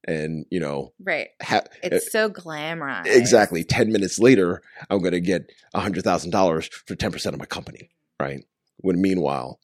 and 0.06 0.46
you 0.50 0.60
know, 0.60 0.92
right. 1.02 1.28
ha- 1.42 1.64
It's 1.82 2.10
so 2.10 2.30
glamorized. 2.30 3.06
exactly 3.06 3.64
ten 3.64 3.92
minutes 3.92 4.18
later, 4.18 4.62
I'm 4.88 5.02
gonna 5.02 5.20
get 5.20 5.50
a 5.74 5.80
hundred 5.80 6.04
thousand 6.04 6.30
dollars 6.30 6.68
for 6.86 6.94
ten 6.94 7.12
percent 7.12 7.34
of 7.34 7.40
my 7.40 7.46
company, 7.46 7.90
right? 8.20 8.44
When 8.78 9.00
meanwhile, 9.00 9.60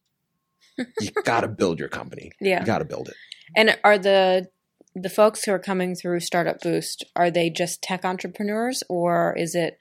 you 1.00 1.10
gotta 1.24 1.48
build 1.48 1.78
your 1.78 1.88
company. 1.88 2.32
Yeah. 2.40 2.60
You 2.60 2.66
gotta 2.66 2.84
build 2.84 3.08
it. 3.08 3.14
And 3.56 3.78
are 3.84 3.98
the 3.98 4.48
the 4.94 5.10
folks 5.10 5.44
who 5.44 5.52
are 5.52 5.58
coming 5.58 5.94
through 5.94 6.20
Startup 6.20 6.60
Boost 6.60 7.04
are 7.14 7.30
they 7.30 7.50
just 7.50 7.82
tech 7.82 8.04
entrepreneurs 8.04 8.82
or 8.88 9.34
is 9.36 9.54
it 9.54 9.78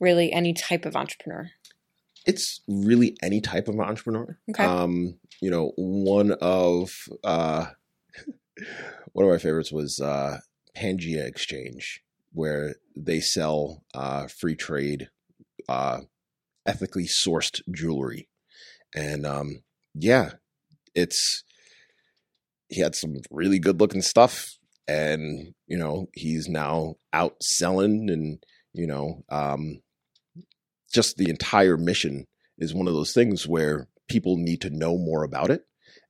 really 0.00 0.32
any 0.32 0.52
type 0.52 0.86
of 0.86 0.96
entrepreneur? 0.96 1.50
it's 2.26 2.60
really 2.66 3.16
any 3.22 3.40
type 3.40 3.68
of 3.68 3.78
entrepreneur. 3.78 4.38
Okay. 4.50 4.64
Um, 4.64 5.18
you 5.40 5.50
know, 5.50 5.72
one 5.76 6.32
of 6.40 7.08
uh, 7.22 7.66
one 9.12 9.26
of 9.26 9.30
my 9.30 9.38
favorites 9.38 9.72
was 9.72 10.00
uh, 10.00 10.38
Pangea 10.76 11.26
Exchange, 11.26 12.02
where 12.32 12.76
they 12.96 13.20
sell 13.20 13.84
uh, 13.94 14.26
free 14.26 14.54
trade, 14.54 15.10
uh, 15.68 16.00
ethically 16.66 17.04
sourced 17.04 17.60
jewelry, 17.70 18.28
and 18.94 19.26
um, 19.26 19.62
yeah, 19.94 20.32
it's 20.94 21.44
he 22.68 22.80
had 22.80 22.94
some 22.94 23.16
really 23.30 23.58
good 23.58 23.80
looking 23.80 24.02
stuff, 24.02 24.58
and 24.88 25.54
you 25.66 25.78
know 25.78 26.06
he's 26.12 26.48
now 26.48 26.94
out 27.12 27.36
selling, 27.42 28.08
and 28.10 28.42
you 28.72 28.86
know 28.86 29.22
um, 29.30 29.80
just 30.92 31.16
the 31.16 31.30
entire 31.30 31.76
mission 31.76 32.26
is 32.58 32.74
one 32.74 32.88
of 32.88 32.94
those 32.94 33.12
things 33.12 33.46
where 33.46 33.88
people 34.08 34.36
need 34.36 34.60
to 34.60 34.70
know 34.70 34.96
more 34.96 35.24
about 35.24 35.50
it. 35.50 35.62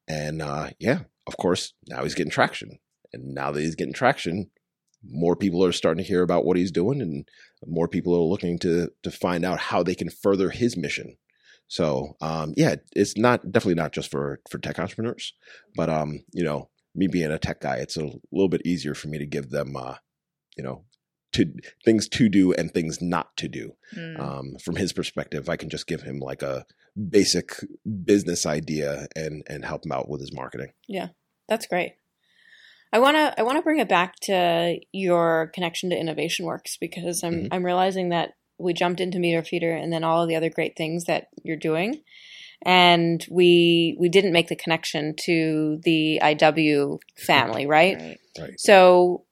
And 0.07 0.43
uh, 0.43 0.71
yeah, 0.79 1.01
of 1.27 1.37
course, 1.37 1.73
now 1.89 2.03
he's 2.03 2.15
getting 2.15 2.31
traction. 2.31 2.79
And 3.13 3.35
now 3.35 3.53
that 3.53 3.61
he's 3.61 3.77
getting 3.77 3.95
traction, 3.95 4.51
more 5.03 5.37
people 5.37 5.65
are 5.65 5.73
starting 5.73 6.03
to 6.03 6.09
hear 6.09 6.23
about 6.23 6.45
what 6.45 6.57
he's 6.57 6.73
doing. 6.73 7.01
And 7.01 7.29
more 7.67 7.89
people 7.89 8.15
are 8.15 8.19
looking 8.19 8.59
to 8.61 8.91
to 9.03 9.11
find 9.11 9.45
out 9.45 9.59
how 9.59 9.83
they 9.83 9.95
can 9.95 10.11
further 10.11 10.51
his 10.51 10.77
mission. 10.77 11.17
So 11.69 12.17
um, 12.21 12.55
yeah, 12.57 12.77
it's 12.95 13.17
not 13.17 13.51
definitely 13.51 13.75
not 13.75 13.93
just 13.93 14.11
for 14.11 14.41
for 14.51 14.59
tech 14.59 14.79
entrepreneurs, 14.79 15.35
but 15.75 15.89
um, 15.89 16.25
you 16.33 16.45
know, 16.45 16.71
me 16.95 17.07
being 17.09 17.31
a 17.31 17.39
tech 17.39 17.61
guy, 17.61 17.77
it's 17.77 17.97
a 17.97 18.11
little 18.31 18.49
bit 18.49 18.63
easier 18.65 18.95
for 18.95 19.09
me 19.09 19.19
to 19.19 19.27
give 19.27 19.51
them, 19.51 19.77
uh, 19.77 19.97
you 20.57 20.63
know, 20.63 20.85
to 21.33 21.53
things 21.85 22.09
to 22.09 22.29
do 22.29 22.53
and 22.53 22.73
things 22.73 23.03
not 23.03 23.37
to 23.37 23.49
do. 23.49 23.75
Mm. 23.97 24.21
Um, 24.21 24.57
from 24.63 24.77
his 24.77 24.93
perspective, 24.93 25.49
I 25.49 25.57
can 25.57 25.69
just 25.69 25.87
give 25.87 26.03
him 26.03 26.21
like 26.21 26.43
a 26.43 26.65
basic 27.11 27.57
business 28.05 28.47
idea 28.47 29.09
and 29.17 29.43
and 29.49 29.65
help 29.65 29.85
him 29.85 29.93
out 29.93 30.09
with 30.09 30.21
his 30.21 30.33
marketing. 30.33 30.73
Yeah, 30.87 31.09
that's 31.49 31.67
great. 31.67 31.95
I 32.93 33.01
want 33.01 33.17
to 33.17 33.35
I 33.39 33.43
want 33.43 33.59
to 33.59 33.63
bring 33.63 33.81
it 33.81 33.89
back 33.89 34.15
to 34.23 34.79
your 34.93 35.51
connection 35.53 35.91
to 35.91 35.99
Innovation 35.99 36.47
Works 36.47 36.77
because 36.81 37.25
I'm 37.25 37.35
Mhm. 37.35 37.49
I'm 37.51 37.65
realizing 37.65 38.11
that 38.11 38.35
we 38.59 38.73
jumped 38.73 39.01
into 39.01 39.19
MeterFeeder 39.19 39.81
and 39.83 39.93
then 39.93 40.05
all 40.05 40.23
of 40.23 40.29
the 40.29 40.37
other 40.37 40.51
great 40.51 40.77
things 40.77 41.05
that 41.05 41.29
you're 41.43 41.57
doing, 41.57 42.03
and 42.65 43.25
we 43.31 43.97
we 43.99 44.09
didn't 44.09 44.33
make 44.33 44.49
the 44.49 44.57
connection 44.57 45.15
to 45.25 45.81
the 45.83 46.21
IW 46.23 46.99
family, 47.27 47.67
right? 47.67 48.19
Right. 48.39 48.55
So 48.59 49.25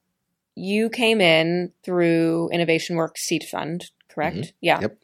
you 0.55 0.91
came 0.91 1.21
in 1.21 1.73
through 1.85 2.51
Innovation 2.53 2.97
Works 2.97 3.23
Seed 3.23 3.45
Fund, 3.51 3.85
correct? 4.09 4.37
Mhm. 4.37 4.53
Yeah. 4.61 4.81
Yep. 4.83 4.99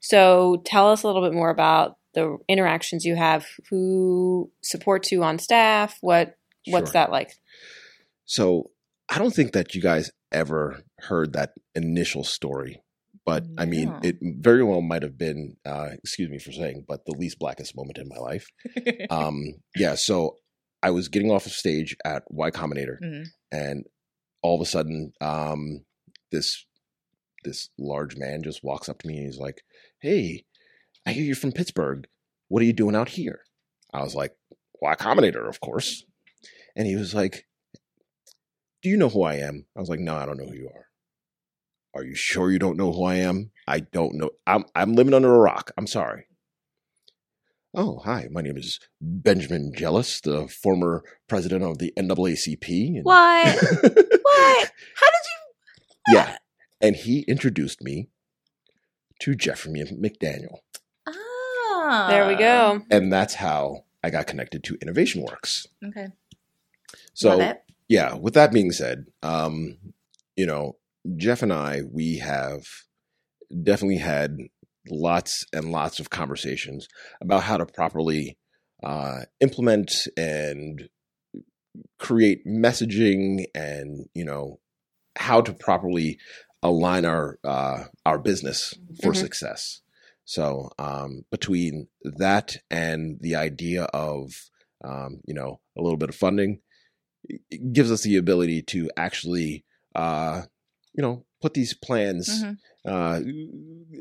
So 0.00 0.62
tell 0.64 0.90
us 0.90 1.02
a 1.02 1.06
little 1.06 1.22
bit 1.22 1.34
more 1.34 1.50
about 1.50 1.98
the 2.14 2.38
interactions 2.48 3.04
you 3.04 3.16
have, 3.16 3.44
who 3.70 4.50
supports 4.62 5.10
you 5.10 5.22
on 5.24 5.38
staff, 5.38 5.98
what 6.00 6.36
what's 6.68 6.88
Sure. 6.88 6.92
that 6.92 7.10
like? 7.10 7.32
So 8.24 8.70
I 9.08 9.18
don't 9.18 9.34
think 9.34 9.52
that 9.52 9.74
you 9.74 9.82
guys 9.82 10.10
ever 10.32 10.82
heard 11.00 11.32
that 11.34 11.52
initial 11.74 12.24
story, 12.24 12.80
but 13.26 13.44
I 13.58 13.64
mean, 13.66 13.88
it 14.02 14.16
very 14.20 14.62
well 14.62 14.80
might 14.82 15.02
have 15.02 15.16
been, 15.18 15.56
uh, 15.64 15.90
excuse 16.02 16.28
me 16.30 16.38
for 16.38 16.52
saying, 16.52 16.84
but 16.86 17.04
the 17.06 17.12
least 17.16 17.38
blackest 17.38 17.76
moment 17.76 17.98
in 17.98 18.08
my 18.08 18.18
life. 18.18 18.46
Um, 19.10 19.54
yeah, 19.76 19.94
so 19.94 20.36
I 20.82 20.90
was 20.90 21.08
getting 21.08 21.30
off 21.30 21.46
of 21.46 21.52
stage 21.52 21.96
at 22.04 22.22
Y 22.30 22.50
Combinator, 22.50 22.98
Mhm. 23.02 23.24
and 23.52 23.84
all 24.42 24.54
of 24.56 24.60
a 24.60 24.66
sudden, 24.70 25.12
um, 25.20 25.84
this 26.30 26.66
this 27.44 27.68
large 27.78 28.16
man 28.16 28.42
just 28.42 28.64
walks 28.64 28.88
up 28.88 29.00
to 29.00 29.06
me 29.08 29.16
and 29.18 29.26
he's 29.26 29.38
like, 29.38 29.62
"Hey, 30.00 30.44
I 31.06 31.12
hear 31.12 31.24
you're 31.24 31.36
from 31.36 31.52
Pittsburgh. 31.52 32.06
What 32.48 32.62
are 32.62 32.66
you 32.66 32.72
doing 32.72 32.96
out 32.96 33.10
here?" 33.10 33.40
I 33.92 34.02
was 34.02 34.14
like, 34.14 34.34
"Y 34.80 34.94
Combinator, 34.96 35.46
of 35.48 35.60
course." 35.60 36.04
And 36.76 36.86
he 36.86 36.96
was 36.96 37.14
like, 37.14 37.46
"Do 38.82 38.88
you 38.90 38.96
know 38.96 39.08
who 39.10 39.22
I 39.22 39.34
am?" 39.36 39.66
I 39.76 39.80
was 39.80 39.88
like, 39.90 40.00
"No, 40.00 40.16
I 40.16 40.26
don't 40.26 40.38
know 40.38 40.46
who 40.46 40.56
you 40.56 40.68
are." 40.74 40.86
Are 41.94 42.04
you 42.04 42.14
sure 42.14 42.50
you 42.50 42.58
don't 42.58 42.76
know 42.76 42.92
who 42.92 43.04
I 43.04 43.16
am? 43.16 43.50
I 43.68 43.80
don't 43.80 44.14
know. 44.14 44.30
I'm 44.46 44.64
I'm 44.74 44.94
living 44.94 45.14
under 45.14 45.32
a 45.34 45.38
rock. 45.38 45.70
I'm 45.78 45.86
sorry. 45.86 46.26
Oh, 47.76 47.98
hi. 48.04 48.28
My 48.30 48.40
name 48.40 48.56
is 48.56 48.78
Benjamin 49.00 49.72
Jealous, 49.74 50.20
the 50.20 50.46
former 50.48 51.02
president 51.28 51.64
of 51.64 51.78
the 51.78 51.92
NAACP. 51.98 52.96
and- 52.96 53.04
What? 53.04 53.54
What? 54.24 54.72
How 54.96 55.06
did 55.06 55.24
you? 56.08 56.14
yeah. 56.16 56.36
And 56.80 56.96
he 56.96 57.20
introduced 57.22 57.82
me 57.82 58.08
to 59.20 59.34
Jeffrey 59.34 59.72
McDaniel. 59.72 60.58
Ah, 61.06 62.06
There 62.10 62.26
we 62.28 62.34
go. 62.36 62.82
And 62.90 63.12
that's 63.12 63.34
how 63.34 63.84
I 64.02 64.10
got 64.10 64.26
connected 64.26 64.64
to 64.64 64.76
Innovation 64.82 65.22
Works. 65.22 65.66
Okay. 65.84 66.08
So 67.14 67.30
Love 67.30 67.40
it. 67.40 67.62
yeah, 67.88 68.14
with 68.14 68.34
that 68.34 68.52
being 68.52 68.70
said, 68.72 69.06
um, 69.22 69.78
you 70.36 70.46
know, 70.46 70.76
Jeff 71.16 71.42
and 71.42 71.52
I, 71.52 71.82
we 71.90 72.18
have 72.18 72.62
definitely 73.62 73.98
had 73.98 74.36
lots 74.90 75.44
and 75.52 75.70
lots 75.70 76.00
of 76.00 76.10
conversations 76.10 76.88
about 77.20 77.42
how 77.44 77.56
to 77.56 77.66
properly 77.66 78.36
uh, 78.82 79.20
implement 79.40 79.92
and 80.16 80.88
create 81.98 82.46
messaging 82.46 83.44
and, 83.54 84.06
you 84.14 84.24
know, 84.24 84.58
how 85.16 85.40
to 85.40 85.52
properly 85.52 86.18
align 86.62 87.04
our 87.04 87.38
uh, 87.44 87.84
our 88.06 88.18
business 88.18 88.74
for 89.00 89.12
Mhm. 89.12 89.16
success. 89.16 89.80
So 90.24 90.70
um, 90.78 91.24
between 91.30 91.88
that 92.02 92.56
and 92.70 93.18
the 93.20 93.36
idea 93.36 93.84
of 93.84 94.32
um, 94.82 95.20
you 95.26 95.34
know 95.34 95.60
a 95.78 95.82
little 95.82 95.98
bit 95.98 96.08
of 96.08 96.14
funding, 96.14 96.60
it 97.28 97.72
gives 97.72 97.92
us 97.92 98.02
the 98.02 98.16
ability 98.16 98.62
to 98.62 98.90
actually 98.96 99.64
uh, 99.94 100.42
you 100.94 101.02
know 101.02 101.24
put 101.42 101.54
these 101.54 101.74
plans 101.74 102.28
Mhm. 102.42 102.56
uh, 102.86 103.20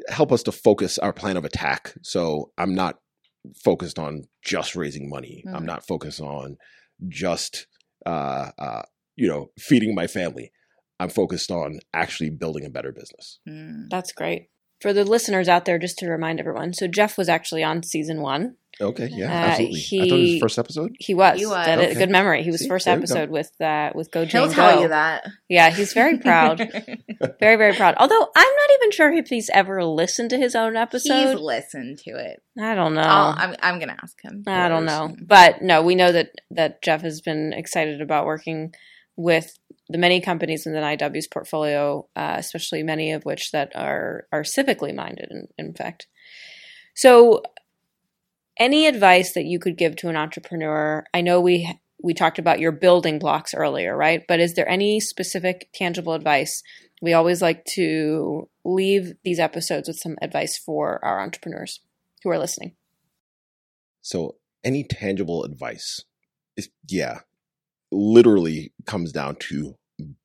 help 0.10 0.32
us 0.32 0.44
to 0.44 0.52
focus 0.52 0.98
our 1.00 1.14
plan 1.14 1.38
of 1.38 1.46
attack. 1.46 1.94
So 2.02 2.52
I'm 2.58 2.74
not 2.76 3.00
focused 3.64 3.98
on 4.00 4.24
just 4.44 4.76
raising 4.76 5.10
money. 5.10 5.44
I'm 5.48 5.64
Mhm. 5.64 5.68
not 5.74 5.88
focused 5.88 6.22
on 6.22 6.58
just 7.08 7.68
uh, 8.06 8.52
uh, 8.58 8.84
you 9.16 9.28
know 9.28 9.52
feeding 9.58 9.96
my 9.96 10.08
family. 10.08 10.52
I'm 11.00 11.10
focused 11.10 11.52
on 11.52 11.80
actually 11.94 12.30
building 12.30 12.66
a 12.66 12.70
better 12.70 12.92
business. 12.92 13.40
Mm. 13.48 13.90
That's 13.90 14.12
great. 14.14 14.50
For 14.84 14.92
the 14.94 15.06
listeners 15.06 15.48
out 15.48 15.64
there, 15.66 15.80
just 15.80 15.98
to 16.00 16.10
remind 16.10 16.40
everyone, 16.42 16.74
so 16.74 16.88
Jeff 16.88 17.18
was 17.18 17.30
actually 17.30 17.64
on 17.64 17.82
season 17.84 18.20
one. 18.22 18.58
Okay, 18.82 19.08
yeah, 19.14 19.28
Uh, 19.28 19.46
absolutely. 19.48 19.78
I 19.78 19.80
thought 20.00 20.08
it 20.08 20.12
was 20.12 20.30
he- 20.30 20.40
first 20.42 20.60
episode. 20.60 20.92
He 21.00 21.14
was. 21.14 21.40
He 21.40 21.46
was. 21.46 21.66
That 21.66 21.80
is 21.80 21.86
Okay. 21.92 22.00
good 22.00 22.10
memory. 22.10 22.44
He 22.44 22.52
was 22.52 22.60
See, 22.62 22.68
first 22.68 22.84
there 22.86 22.96
go. 22.96 23.00
episode 23.00 23.30
with 23.30 23.52
uh, 23.62 23.92
with 23.96 24.12
Go 24.12 24.26
He'll 24.26 24.48
Jane 24.48 24.52
tell 24.52 24.76
Go. 24.76 24.82
you 24.82 24.88
that. 24.90 25.26
Yeah, 25.48 25.70
he's 25.70 25.94
very 25.94 26.18
proud. 26.18 26.58
very 27.40 27.56
very 27.56 27.74
proud. 27.74 27.96
Although 27.98 28.30
I'm 28.36 28.56
not 28.62 28.70
even 28.82 28.92
sure 28.92 29.14
if 29.14 29.28
he's 29.28 29.50
ever 29.54 29.86
listened 29.86 30.32
to 30.32 30.38
his 30.38 30.54
own 30.56 30.76
episode. 30.76 31.30
He's 31.30 31.40
listened 31.40 32.00
to 32.00 32.12
it. 32.18 32.42
I 32.60 32.76
don't 32.76 32.94
know. 32.96 33.02
I'll, 33.02 33.36
I'm, 33.38 33.56
I'm 33.62 33.80
gonna 33.80 33.96
ask 34.04 34.18
him. 34.22 34.44
I 34.48 34.68
don't 34.68 34.86
know. 34.86 35.16
But 35.26 35.62
no, 35.62 35.82
we 35.82 35.96
know 35.96 36.12
that 36.12 36.32
that 36.52 36.82
Jeff 36.82 37.02
has 37.04 37.22
been 37.22 37.54
excited 37.54 38.02
about 38.02 38.26
working 38.26 38.74
with 39.16 39.58
the 39.90 39.98
many 39.98 40.22
companies 40.22 40.66
in 40.66 40.74
the 40.74 40.80
IW's 40.80 41.28
portfolio, 41.28 42.08
uh, 42.16 42.36
especially 42.38 42.84
many 42.84 43.12
of 43.12 43.24
which 43.24 43.52
that 43.52 43.72
are 43.76 44.28
are 44.32 44.44
civically 44.44 44.96
minded. 44.96 45.28
In, 45.30 45.48
in 45.58 45.74
fact, 45.74 46.08
so 46.96 47.44
any 48.60 48.88
advice 48.88 49.34
that 49.34 49.46
you 49.46 49.60
could 49.60 49.78
give 49.78 49.96
to 49.98 50.10
an 50.10 50.16
entrepreneur? 50.16 51.04
I 51.14 51.22
know 51.22 51.42
we 51.42 51.80
we 52.02 52.14
talked 52.14 52.38
about 52.38 52.60
your 52.60 52.72
building 52.72 53.18
blocks 53.18 53.54
earlier, 53.54 53.96
right? 53.96 54.24
But 54.28 54.40
is 54.40 54.54
there 54.54 54.68
any 54.68 55.00
specific 55.00 55.70
tangible 55.74 56.14
advice? 56.14 56.62
We 57.02 57.14
always 57.14 57.42
like 57.42 57.66
to 57.76 58.50
leave 58.66 59.14
these 59.24 59.40
episodes 59.40 59.88
with 59.88 59.98
some 59.98 60.18
advice 60.22 60.58
for 60.58 61.04
our 61.04 61.22
entrepreneurs 61.22 61.80
who 62.24 62.30
are 62.30 62.38
listening. 62.38 62.76
So 64.02 64.36
any 64.64 64.84
tangible 64.84 65.44
advice 65.44 66.02
is 66.58 66.70
yeah, 66.90 67.20
literally 67.94 68.74
comes 68.86 69.12
down 69.12 69.36
to 69.36 69.76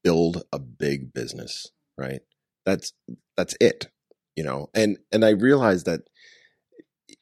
build 0.03 0.43
a 0.53 0.59
big 0.59 1.13
business, 1.13 1.71
right? 1.97 2.21
That's 2.67 2.93
that's 3.37 3.55
it. 3.61 3.89
You 4.37 4.45
know, 4.45 4.71
and 4.75 4.99
and 5.13 5.25
I 5.25 5.31
realize 5.31 5.85
that 5.85 6.03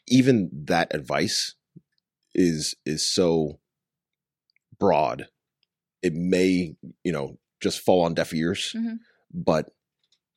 even 0.06 0.50
that 0.66 0.94
advice 0.94 1.54
is 2.34 2.74
is 2.84 3.06
so 3.06 3.58
broad. 4.78 5.28
It 6.02 6.14
may, 6.14 6.76
you 7.04 7.12
know, 7.12 7.38
just 7.60 7.80
fall 7.80 8.02
on 8.02 8.14
deaf 8.14 8.34
ears, 8.34 8.72
Mhm. 8.76 8.98
but 9.32 9.72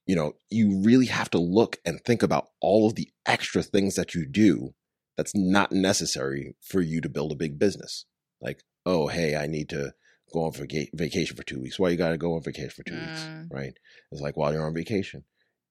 you 0.07 0.15
know, 0.15 0.33
you 0.49 0.81
really 0.81 1.05
have 1.05 1.29
to 1.29 1.37
look 1.37 1.77
and 1.85 2.03
think 2.03 2.23
about 2.23 2.49
all 2.61 2.87
of 2.87 2.95
the 2.95 3.11
extra 3.27 3.61
things 3.61 3.93
that 3.93 4.15
you 4.15 4.25
do 4.25 4.73
that's 5.15 5.35
not 5.35 5.71
necessary 5.71 6.55
for 6.61 6.81
you 6.81 6.99
to 6.99 7.09
build 7.09 7.31
a 7.31 7.35
big 7.35 7.59
business. 7.59 8.05
Like, 8.41 8.63
oh, 8.87 9.07
hey, 9.07 9.35
I 9.35 9.45
need 9.45 9.69
to 9.69 9.93
go 10.31 10.45
on 10.45 10.51
vaca- 10.53 10.87
vacation 10.93 11.35
for 11.35 11.43
two 11.43 11.59
weeks. 11.59 11.79
Why 11.79 11.89
you 11.89 11.97
got 11.97 12.09
to 12.09 12.17
go 12.17 12.35
on 12.35 12.41
vacation 12.43 12.71
for 12.71 12.83
two 12.83 12.95
weeks, 12.95 13.21
Mm. 13.23 13.47
right? 13.51 13.73
It's 14.11 14.21
like 14.21 14.37
while 14.37 14.53
you're 14.53 14.65
on 14.65 14.73
vacation, 14.73 15.23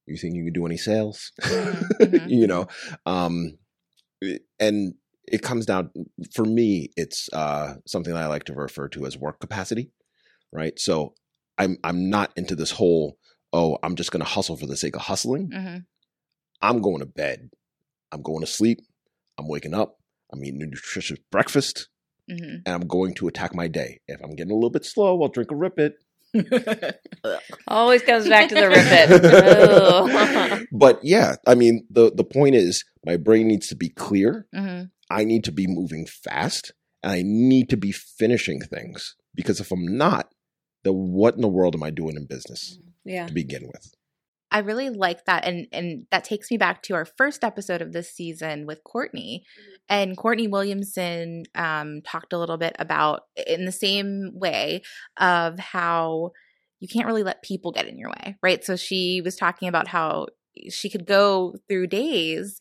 you 0.07 0.17
think 0.17 0.35
you 0.37 0.45
can 0.45 0.53
do 0.53 0.67
any 0.67 0.77
sales? 0.77 1.33
Mhm, 1.43 1.89
mhm. 2.01 2.31
you 2.31 2.47
know, 2.47 2.67
um, 3.07 3.59
and 4.59 4.95
it 5.27 5.43
comes 5.43 5.67
down 5.67 5.91
for 6.35 6.45
me. 6.45 6.91
It's 6.97 7.29
uh, 7.33 7.75
something 7.87 8.15
that 8.15 8.23
I 8.23 8.27
like 8.27 8.45
to 8.45 8.55
refer 8.55 8.89
to 8.89 9.07
as 9.07 9.17
work 9.17 9.41
capacity, 9.41 9.91
right? 10.53 10.79
So 10.79 11.15
I'm 11.59 11.77
I'm 11.85 12.09
not 12.11 12.33
into 12.37 12.55
this 12.57 12.71
whole 12.73 13.19
oh 13.53 13.79
I'm 13.83 13.97
just 13.97 14.11
going 14.11 14.21
to 14.21 14.29
hustle 14.29 14.57
for 14.57 14.67
the 14.67 14.77
sake 14.77 14.97
of 14.97 15.03
hustling. 15.03 15.51
Mhm. 15.51 15.85
I'm 16.61 16.81
going 16.81 17.01
to 17.01 17.07
bed. 17.07 17.51
I'm 18.11 18.23
going 18.23 18.41
to 18.41 18.47
sleep. 18.47 18.81
I'm 19.39 19.49
waking 19.49 19.75
up. 19.75 19.99
I'm 20.33 20.43
eating 20.45 20.63
a 20.63 20.67
nutritious 20.67 21.19
breakfast, 21.31 21.89
Mhm. 22.31 22.63
and 22.65 22.69
I'm 22.69 22.87
going 22.87 23.15
to 23.15 23.29
attack 23.29 23.55
my 23.55 23.69
day. 23.69 24.01
If 24.07 24.21
I'm 24.23 24.35
getting 24.35 24.53
a 24.53 24.55
little 24.55 24.71
bit 24.71 24.85
slow, 24.85 25.23
I'll 25.23 25.29
drink 25.29 25.51
a 25.51 25.57
rip 25.57 25.79
it. 25.79 25.95
Always 27.69 28.03
comes 28.03 28.29
back 28.29 28.49
to 28.51 28.55
the 28.55 28.69
rip 28.69 28.79
it. 28.81 30.69
but 30.73 31.01
yeah, 31.03 31.37
I 31.47 31.55
mean 31.55 31.87
the 31.91 32.13
the 32.15 32.25
point 32.25 32.55
is 32.55 32.85
my 33.05 33.17
brain 33.17 33.49
needs 33.49 33.69
to 33.69 33.77
be 33.77 33.89
clear. 33.89 34.47
Mhm. 34.55 34.91
I 35.11 35.25
need 35.25 35.45
to 35.45 35.53
be 35.53 35.67
moving 35.67 36.07
fast, 36.07 36.73
and 37.03 37.13
I 37.13 37.23
need 37.25 37.71
to 37.71 37.77
be 37.79 37.93
finishing 37.93 38.61
things 38.61 39.17
because 39.35 39.59
if 39.61 39.73
I'm 39.73 39.87
not, 39.97 40.29
then 40.85 40.95
what 40.95 41.35
in 41.35 41.41
the 41.41 41.49
world 41.49 41.75
am 41.75 41.83
I 41.83 41.91
doing 41.91 42.17
in 42.17 42.27
business 42.27 42.79
yeah. 43.05 43.27
to 43.27 43.33
begin 43.33 43.67
with? 43.67 43.95
I 44.51 44.61
really 44.61 44.89
like 44.91 45.25
that, 45.27 45.45
and 45.45 45.67
and 45.73 46.07
that 46.11 46.25
takes 46.25 46.51
me 46.51 46.57
back 46.57 46.83
to 46.85 46.95
our 46.95 47.05
first 47.05 47.45
episode 47.45 47.83
of 47.83 47.93
this 47.93 48.11
season 48.11 48.67
with 48.67 48.83
Courtney, 48.85 49.45
and 49.89 50.17
Courtney 50.17 50.49
Williamson 50.49 51.45
um, 51.55 52.01
talked 52.03 52.33
a 52.33 52.39
little 52.39 52.57
bit 52.57 52.75
about 52.79 53.23
in 53.47 53.65
the 53.65 53.73
same 53.73 54.31
way 54.35 54.83
of 55.19 55.59
how 55.59 56.33
you 56.81 56.89
can't 56.89 57.07
really 57.07 57.23
let 57.23 57.43
people 57.43 57.73
get 57.73 57.89
in 57.89 57.99
your 57.99 58.11
way, 58.11 58.37
right? 58.43 58.65
So 58.65 58.77
she 58.77 59.21
was 59.21 59.37
talking 59.37 59.69
about 59.69 59.89
how 59.89 60.29
she 60.71 60.89
could 60.89 61.07
go 61.07 61.55
through 61.69 61.89
days 61.89 62.59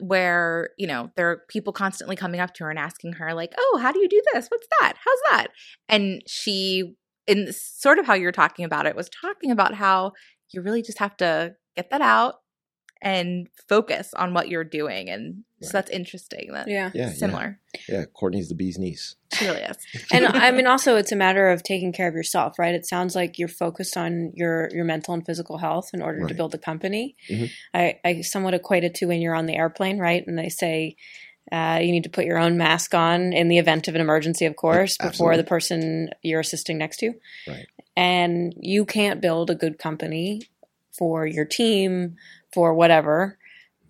where 0.00 0.70
you 0.76 0.86
know 0.86 1.10
there 1.16 1.30
are 1.30 1.42
people 1.48 1.72
constantly 1.72 2.16
coming 2.16 2.40
up 2.40 2.52
to 2.52 2.64
her 2.64 2.70
and 2.70 2.78
asking 2.78 3.14
her 3.14 3.32
like 3.32 3.54
oh 3.58 3.78
how 3.80 3.92
do 3.92 4.00
you 4.00 4.08
do 4.08 4.22
this? 4.32 4.46
What's 4.48 4.66
that? 4.80 4.94
How's 5.02 5.32
that? 5.32 5.48
And 5.88 6.22
she 6.26 6.94
in 7.26 7.52
sort 7.52 7.98
of 7.98 8.06
how 8.06 8.14
you're 8.14 8.32
talking 8.32 8.64
about 8.64 8.86
it 8.86 8.96
was 8.96 9.08
talking 9.08 9.50
about 9.50 9.74
how 9.74 10.12
you 10.52 10.62
really 10.62 10.82
just 10.82 10.98
have 10.98 11.16
to 11.18 11.54
get 11.76 11.90
that 11.90 12.00
out 12.00 12.36
and 13.02 13.48
focus 13.68 14.14
on 14.14 14.32
what 14.32 14.48
you're 14.48 14.64
doing 14.64 15.10
and 15.10 15.44
so 15.62 15.70
that's 15.72 15.90
interesting 15.90 16.52
that 16.52 16.68
Yeah. 16.68 16.90
Yeah, 16.94 17.10
similar 17.12 17.60
Yeah, 17.88 18.04
Courtney's 18.06 18.48
the 18.48 18.54
bee's 18.54 18.78
niece. 18.78 19.16
she 19.34 19.46
really 19.46 19.62
is 19.62 19.76
and 20.12 20.26
I 20.26 20.50
mean, 20.50 20.66
also, 20.66 20.96
it's 20.96 21.12
a 21.12 21.16
matter 21.16 21.48
of 21.48 21.62
taking 21.62 21.92
care 21.92 22.08
of 22.08 22.14
yourself, 22.14 22.58
right? 22.58 22.74
It 22.74 22.86
sounds 22.86 23.14
like 23.14 23.38
you're 23.38 23.48
focused 23.48 23.96
on 23.96 24.32
your 24.34 24.68
your 24.72 24.84
mental 24.84 25.14
and 25.14 25.24
physical 25.24 25.58
health 25.58 25.90
in 25.92 26.02
order 26.02 26.26
to 26.26 26.34
build 26.34 26.54
a 26.54 26.58
company. 26.58 27.16
Mhm. 27.30 27.50
I, 27.74 28.00
I 28.04 28.20
somewhat 28.22 28.54
equate 28.54 28.84
it 28.84 28.94
to 28.96 29.06
when 29.06 29.20
you're 29.20 29.34
on 29.34 29.46
the 29.46 29.56
airplane, 29.56 29.98
right? 29.98 30.26
And 30.26 30.38
they 30.38 30.48
say 30.48 30.96
uh, 31.52 31.78
you 31.80 31.92
need 31.92 32.04
to 32.04 32.10
put 32.10 32.24
your 32.24 32.38
own 32.38 32.56
mask 32.56 32.94
on 32.94 33.32
in 33.32 33.48
the 33.48 33.58
event 33.58 33.88
of 33.88 33.94
an 33.94 34.00
emergency, 34.00 34.46
of 34.46 34.56
course, 34.56 34.96
before 34.96 35.08
Absolutely. 35.32 35.36
the 35.36 35.44
person 35.44 36.08
you're 36.22 36.40
assisting 36.40 36.76
next 36.78 36.96
to. 36.98 37.12
Right. 37.46 37.66
And 37.96 38.52
you 38.60 38.84
can't 38.84 39.20
build 39.22 39.50
a 39.50 39.54
good 39.54 39.78
company 39.78 40.42
for 40.96 41.26
your 41.26 41.44
team, 41.44 42.16
for 42.52 42.74
whatever, 42.74 43.38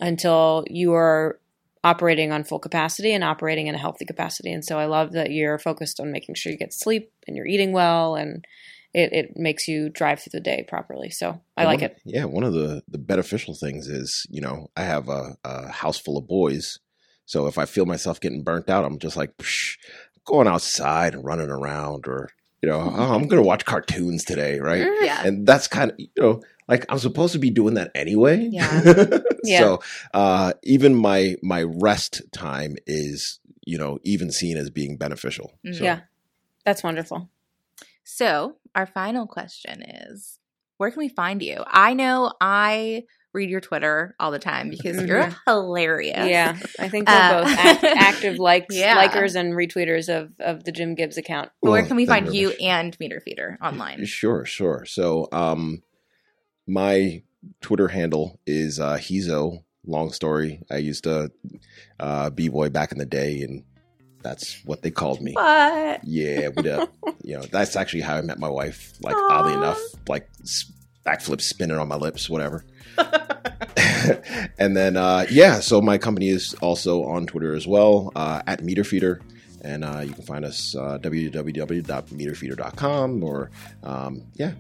until 0.00 0.64
you 0.68 0.92
are 0.94 1.40
operating 1.84 2.32
on 2.32 2.44
full 2.44 2.58
capacity 2.58 3.12
and 3.12 3.22
operating 3.24 3.66
in 3.68 3.74
a 3.74 3.78
healthy 3.78 4.04
capacity. 4.04 4.52
And 4.52 4.64
so 4.64 4.78
I 4.78 4.86
love 4.86 5.12
that 5.12 5.30
you're 5.30 5.58
focused 5.58 6.00
on 6.00 6.10
making 6.12 6.34
sure 6.34 6.50
you 6.52 6.58
get 6.58 6.72
sleep 6.72 7.12
and 7.26 7.36
you're 7.36 7.46
eating 7.46 7.72
well 7.72 8.16
and 8.16 8.44
it, 8.92 9.12
it 9.12 9.36
makes 9.36 9.68
you 9.68 9.88
drive 9.90 10.20
through 10.20 10.30
the 10.32 10.40
day 10.40 10.64
properly. 10.66 11.10
So 11.10 11.40
I 11.56 11.62
And 11.62 11.66
like 11.68 11.80
one- 11.80 11.90
it. 11.90 12.00
Yeah, 12.04 12.24
one 12.24 12.44
of 12.44 12.54
the 12.54 12.82
the 12.88 12.98
beneficial 12.98 13.54
things 13.54 13.86
is, 13.88 14.26
you 14.30 14.40
know, 14.40 14.68
I 14.76 14.82
have 14.82 15.08
a, 15.08 15.36
a 15.44 15.68
house 15.68 15.98
full 15.98 16.16
of 16.16 16.26
boys, 16.26 16.78
so 17.24 17.46
if 17.46 17.58
I 17.58 17.66
feel 17.66 17.86
myself 17.86 18.20
getting 18.20 18.42
burnt 18.42 18.70
out, 18.70 18.84
I'm 18.84 18.98
just 18.98 19.16
like 19.16 19.36
Psh, 19.36 19.76
going 20.24 20.48
outside 20.48 21.14
and 21.14 21.24
running 21.24 21.50
around, 21.50 22.06
or 22.08 22.30
you 22.62 22.68
know, 22.68 22.80
oh, 22.80 23.14
I'm 23.14 23.28
going 23.28 23.42
to 23.42 23.46
watch 23.46 23.64
cartoons 23.64 24.24
today, 24.24 24.58
right? 24.58 24.82
Mm. 24.82 25.04
yeah 25.04 25.22
And 25.24 25.46
that's 25.46 25.68
kind 25.68 25.90
of 25.90 25.98
you 25.98 26.08
know, 26.18 26.42
like 26.68 26.86
I'm 26.88 26.98
supposed 26.98 27.32
to 27.34 27.38
be 27.38 27.50
doing 27.50 27.74
that 27.74 27.90
anyway. 27.94 28.48
Yeah. 28.50 29.18
Yeah. 29.44 29.60
So 29.60 29.80
uh, 30.12 30.54
even 30.64 30.96
my 30.96 31.36
my 31.40 31.62
rest 31.62 32.22
time 32.32 32.74
is 32.84 33.38
you 33.64 33.78
know 33.78 34.00
even 34.02 34.32
seen 34.32 34.56
as 34.56 34.70
being 34.70 34.96
beneficial. 34.96 35.52
Mhm. 35.64 35.78
So, 35.78 35.84
Yeah. 35.84 36.00
That's 36.64 36.82
wonderful. 36.82 37.30
So, 38.02 38.56
our 38.74 38.86
final 38.86 39.26
question 39.28 39.82
is 39.82 40.40
where 40.78 40.90
can 40.90 40.98
we 40.98 41.08
find 41.08 41.42
you? 41.42 41.62
I 41.66 41.94
know 41.94 42.32
I 42.40 43.04
read 43.36 43.48
your 43.50 43.60
Twitter 43.60 44.16
all 44.18 44.30
the 44.32 44.38
time 44.40 44.70
because 44.70 45.00
you're 45.06 45.22
Mhm. 45.24 45.36
hilarious. 45.46 46.28
Yeah. 46.28 46.58
I 46.80 46.88
think 46.88 47.08
we're 47.08 47.14
Uh, 47.14 47.42
both 47.44 47.58
act, 47.58 47.84
active 47.84 48.38
likes, 48.38 48.74
Yeah. 48.76 48.96
likers 49.06 49.36
and 49.36 49.52
retweeters 49.52 50.08
of, 50.08 50.32
of 50.40 50.64
the 50.64 50.72
Jim 50.72 50.94
Gibbs 50.96 51.16
account. 51.18 51.50
But 51.62 51.70
where 51.70 51.82
can 51.86 51.96
we 51.96 52.06
find 52.06 52.26
you 52.34 52.40
you 52.40 52.48
much. 52.48 52.56
and 52.62 52.98
MeterFeeder 52.98 53.58
online? 53.62 54.04
Sure, 54.06 54.44
sure. 54.44 54.84
So, 54.86 55.28
um, 55.30 55.82
my 56.66 57.22
Twitter 57.60 57.88
handle 57.88 58.40
is 58.46 58.80
uh, 58.80 58.96
Hizo. 58.96 59.62
Long 59.86 60.10
story. 60.12 60.62
I 60.68 60.78
used 60.78 61.04
to 61.04 61.30
uh, 62.00 62.30
b 62.30 62.48
boy 62.48 62.70
back 62.70 62.90
in 62.90 62.98
the 62.98 63.06
day, 63.06 63.42
and 63.42 63.62
that's 64.20 64.60
what 64.64 64.82
they 64.82 64.90
called 64.90 65.20
me. 65.20 65.32
What? 65.34 66.00
Yeah, 66.02 66.48
we 66.48 66.68
uh, 66.68 66.86
you 67.22 67.36
know 67.38 67.42
that's 67.44 67.76
actually 67.76 68.00
how 68.00 68.16
I 68.16 68.22
met 68.22 68.40
my 68.40 68.48
wife. 68.48 68.94
Like 69.00 69.14
oddly 69.16 69.52
enough, 69.52 69.78
like 70.08 70.28
s- 70.42 70.72
backflip 71.06 71.40
spinning 71.40 71.78
on 71.78 71.88
my 71.88 71.96
lips, 71.96 72.28
whatever. 72.28 72.64
and 74.58 74.76
then 74.76 74.96
uh, 74.96 75.24
yeah, 75.30 75.60
so 75.60 75.80
my 75.80 75.96
company 75.98 76.28
is 76.28 76.54
also 76.54 77.04
on 77.04 77.26
Twitter 77.26 77.54
as 77.54 77.64
well 77.66 78.10
uh, 78.16 78.42
at 78.46 78.62
MeterFeeder. 78.62 79.20
And 79.62 79.84
uh, 79.84 80.00
you 80.00 80.12
can 80.12 80.24
find 80.24 80.44
us 80.44 80.74
uh, 80.76 80.98
www.meterfeeder.com 81.00 83.24
or 83.24 83.50
um, 83.82 84.22
yeah, 84.34 84.52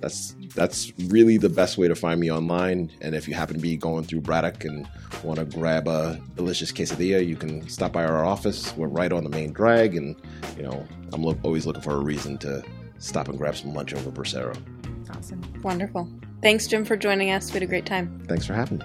that's 0.00 0.34
that's 0.54 0.92
really 1.06 1.38
the 1.38 1.48
best 1.48 1.78
way 1.78 1.88
to 1.88 1.94
find 1.94 2.20
me 2.20 2.30
online. 2.30 2.90
And 3.00 3.14
if 3.14 3.26
you 3.26 3.32
happen 3.34 3.54
to 3.54 3.60
be 3.60 3.74
going 3.76 4.04
through 4.04 4.20
Braddock 4.20 4.64
and 4.64 4.86
want 5.22 5.38
to 5.38 5.46
grab 5.46 5.88
a 5.88 6.20
delicious 6.36 6.70
quesadilla, 6.72 7.26
you 7.26 7.36
can 7.36 7.66
stop 7.68 7.92
by 7.92 8.04
our 8.04 8.22
office. 8.24 8.76
We're 8.76 8.88
right 8.88 9.12
on 9.12 9.24
the 9.24 9.30
main 9.30 9.52
drag, 9.52 9.96
and 9.96 10.14
you 10.56 10.64
know 10.64 10.86
I'm 11.12 11.22
lo- 11.22 11.38
always 11.42 11.64
looking 11.64 11.82
for 11.82 11.94
a 11.94 12.00
reason 12.00 12.36
to 12.38 12.62
stop 12.98 13.28
and 13.28 13.38
grab 13.38 13.56
some 13.56 13.72
lunch 13.72 13.94
over 13.94 14.10
Bracero. 14.10 14.54
Awesome. 15.22 15.40
Wonderful. 15.62 16.08
Thanks, 16.42 16.66
Jim, 16.66 16.84
for 16.84 16.96
joining 16.96 17.30
us. 17.30 17.50
We 17.50 17.54
had 17.54 17.62
a 17.62 17.66
great 17.66 17.86
time. 17.86 18.24
Thanks 18.26 18.44
for 18.44 18.54
having 18.54 18.78
me. 18.78 18.84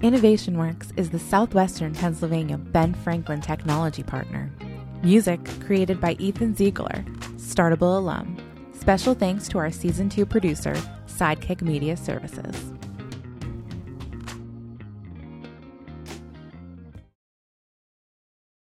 Innovation 0.00 0.56
Works 0.58 0.92
is 0.96 1.10
the 1.10 1.18
Southwestern 1.18 1.92
Pennsylvania 1.92 2.58
Ben 2.58 2.94
Franklin 2.94 3.40
technology 3.40 4.04
partner. 4.04 4.48
Music 5.02 5.40
created 5.66 6.00
by 6.00 6.12
Ethan 6.20 6.54
Ziegler, 6.54 7.04
Startable 7.34 7.96
alum. 7.96 8.36
Special 8.78 9.14
thanks 9.14 9.48
to 9.48 9.58
our 9.58 9.72
season 9.72 10.08
2 10.08 10.24
producer, 10.24 10.74
Sidekick 11.08 11.62
Media 11.62 11.96
Services. 11.96 12.72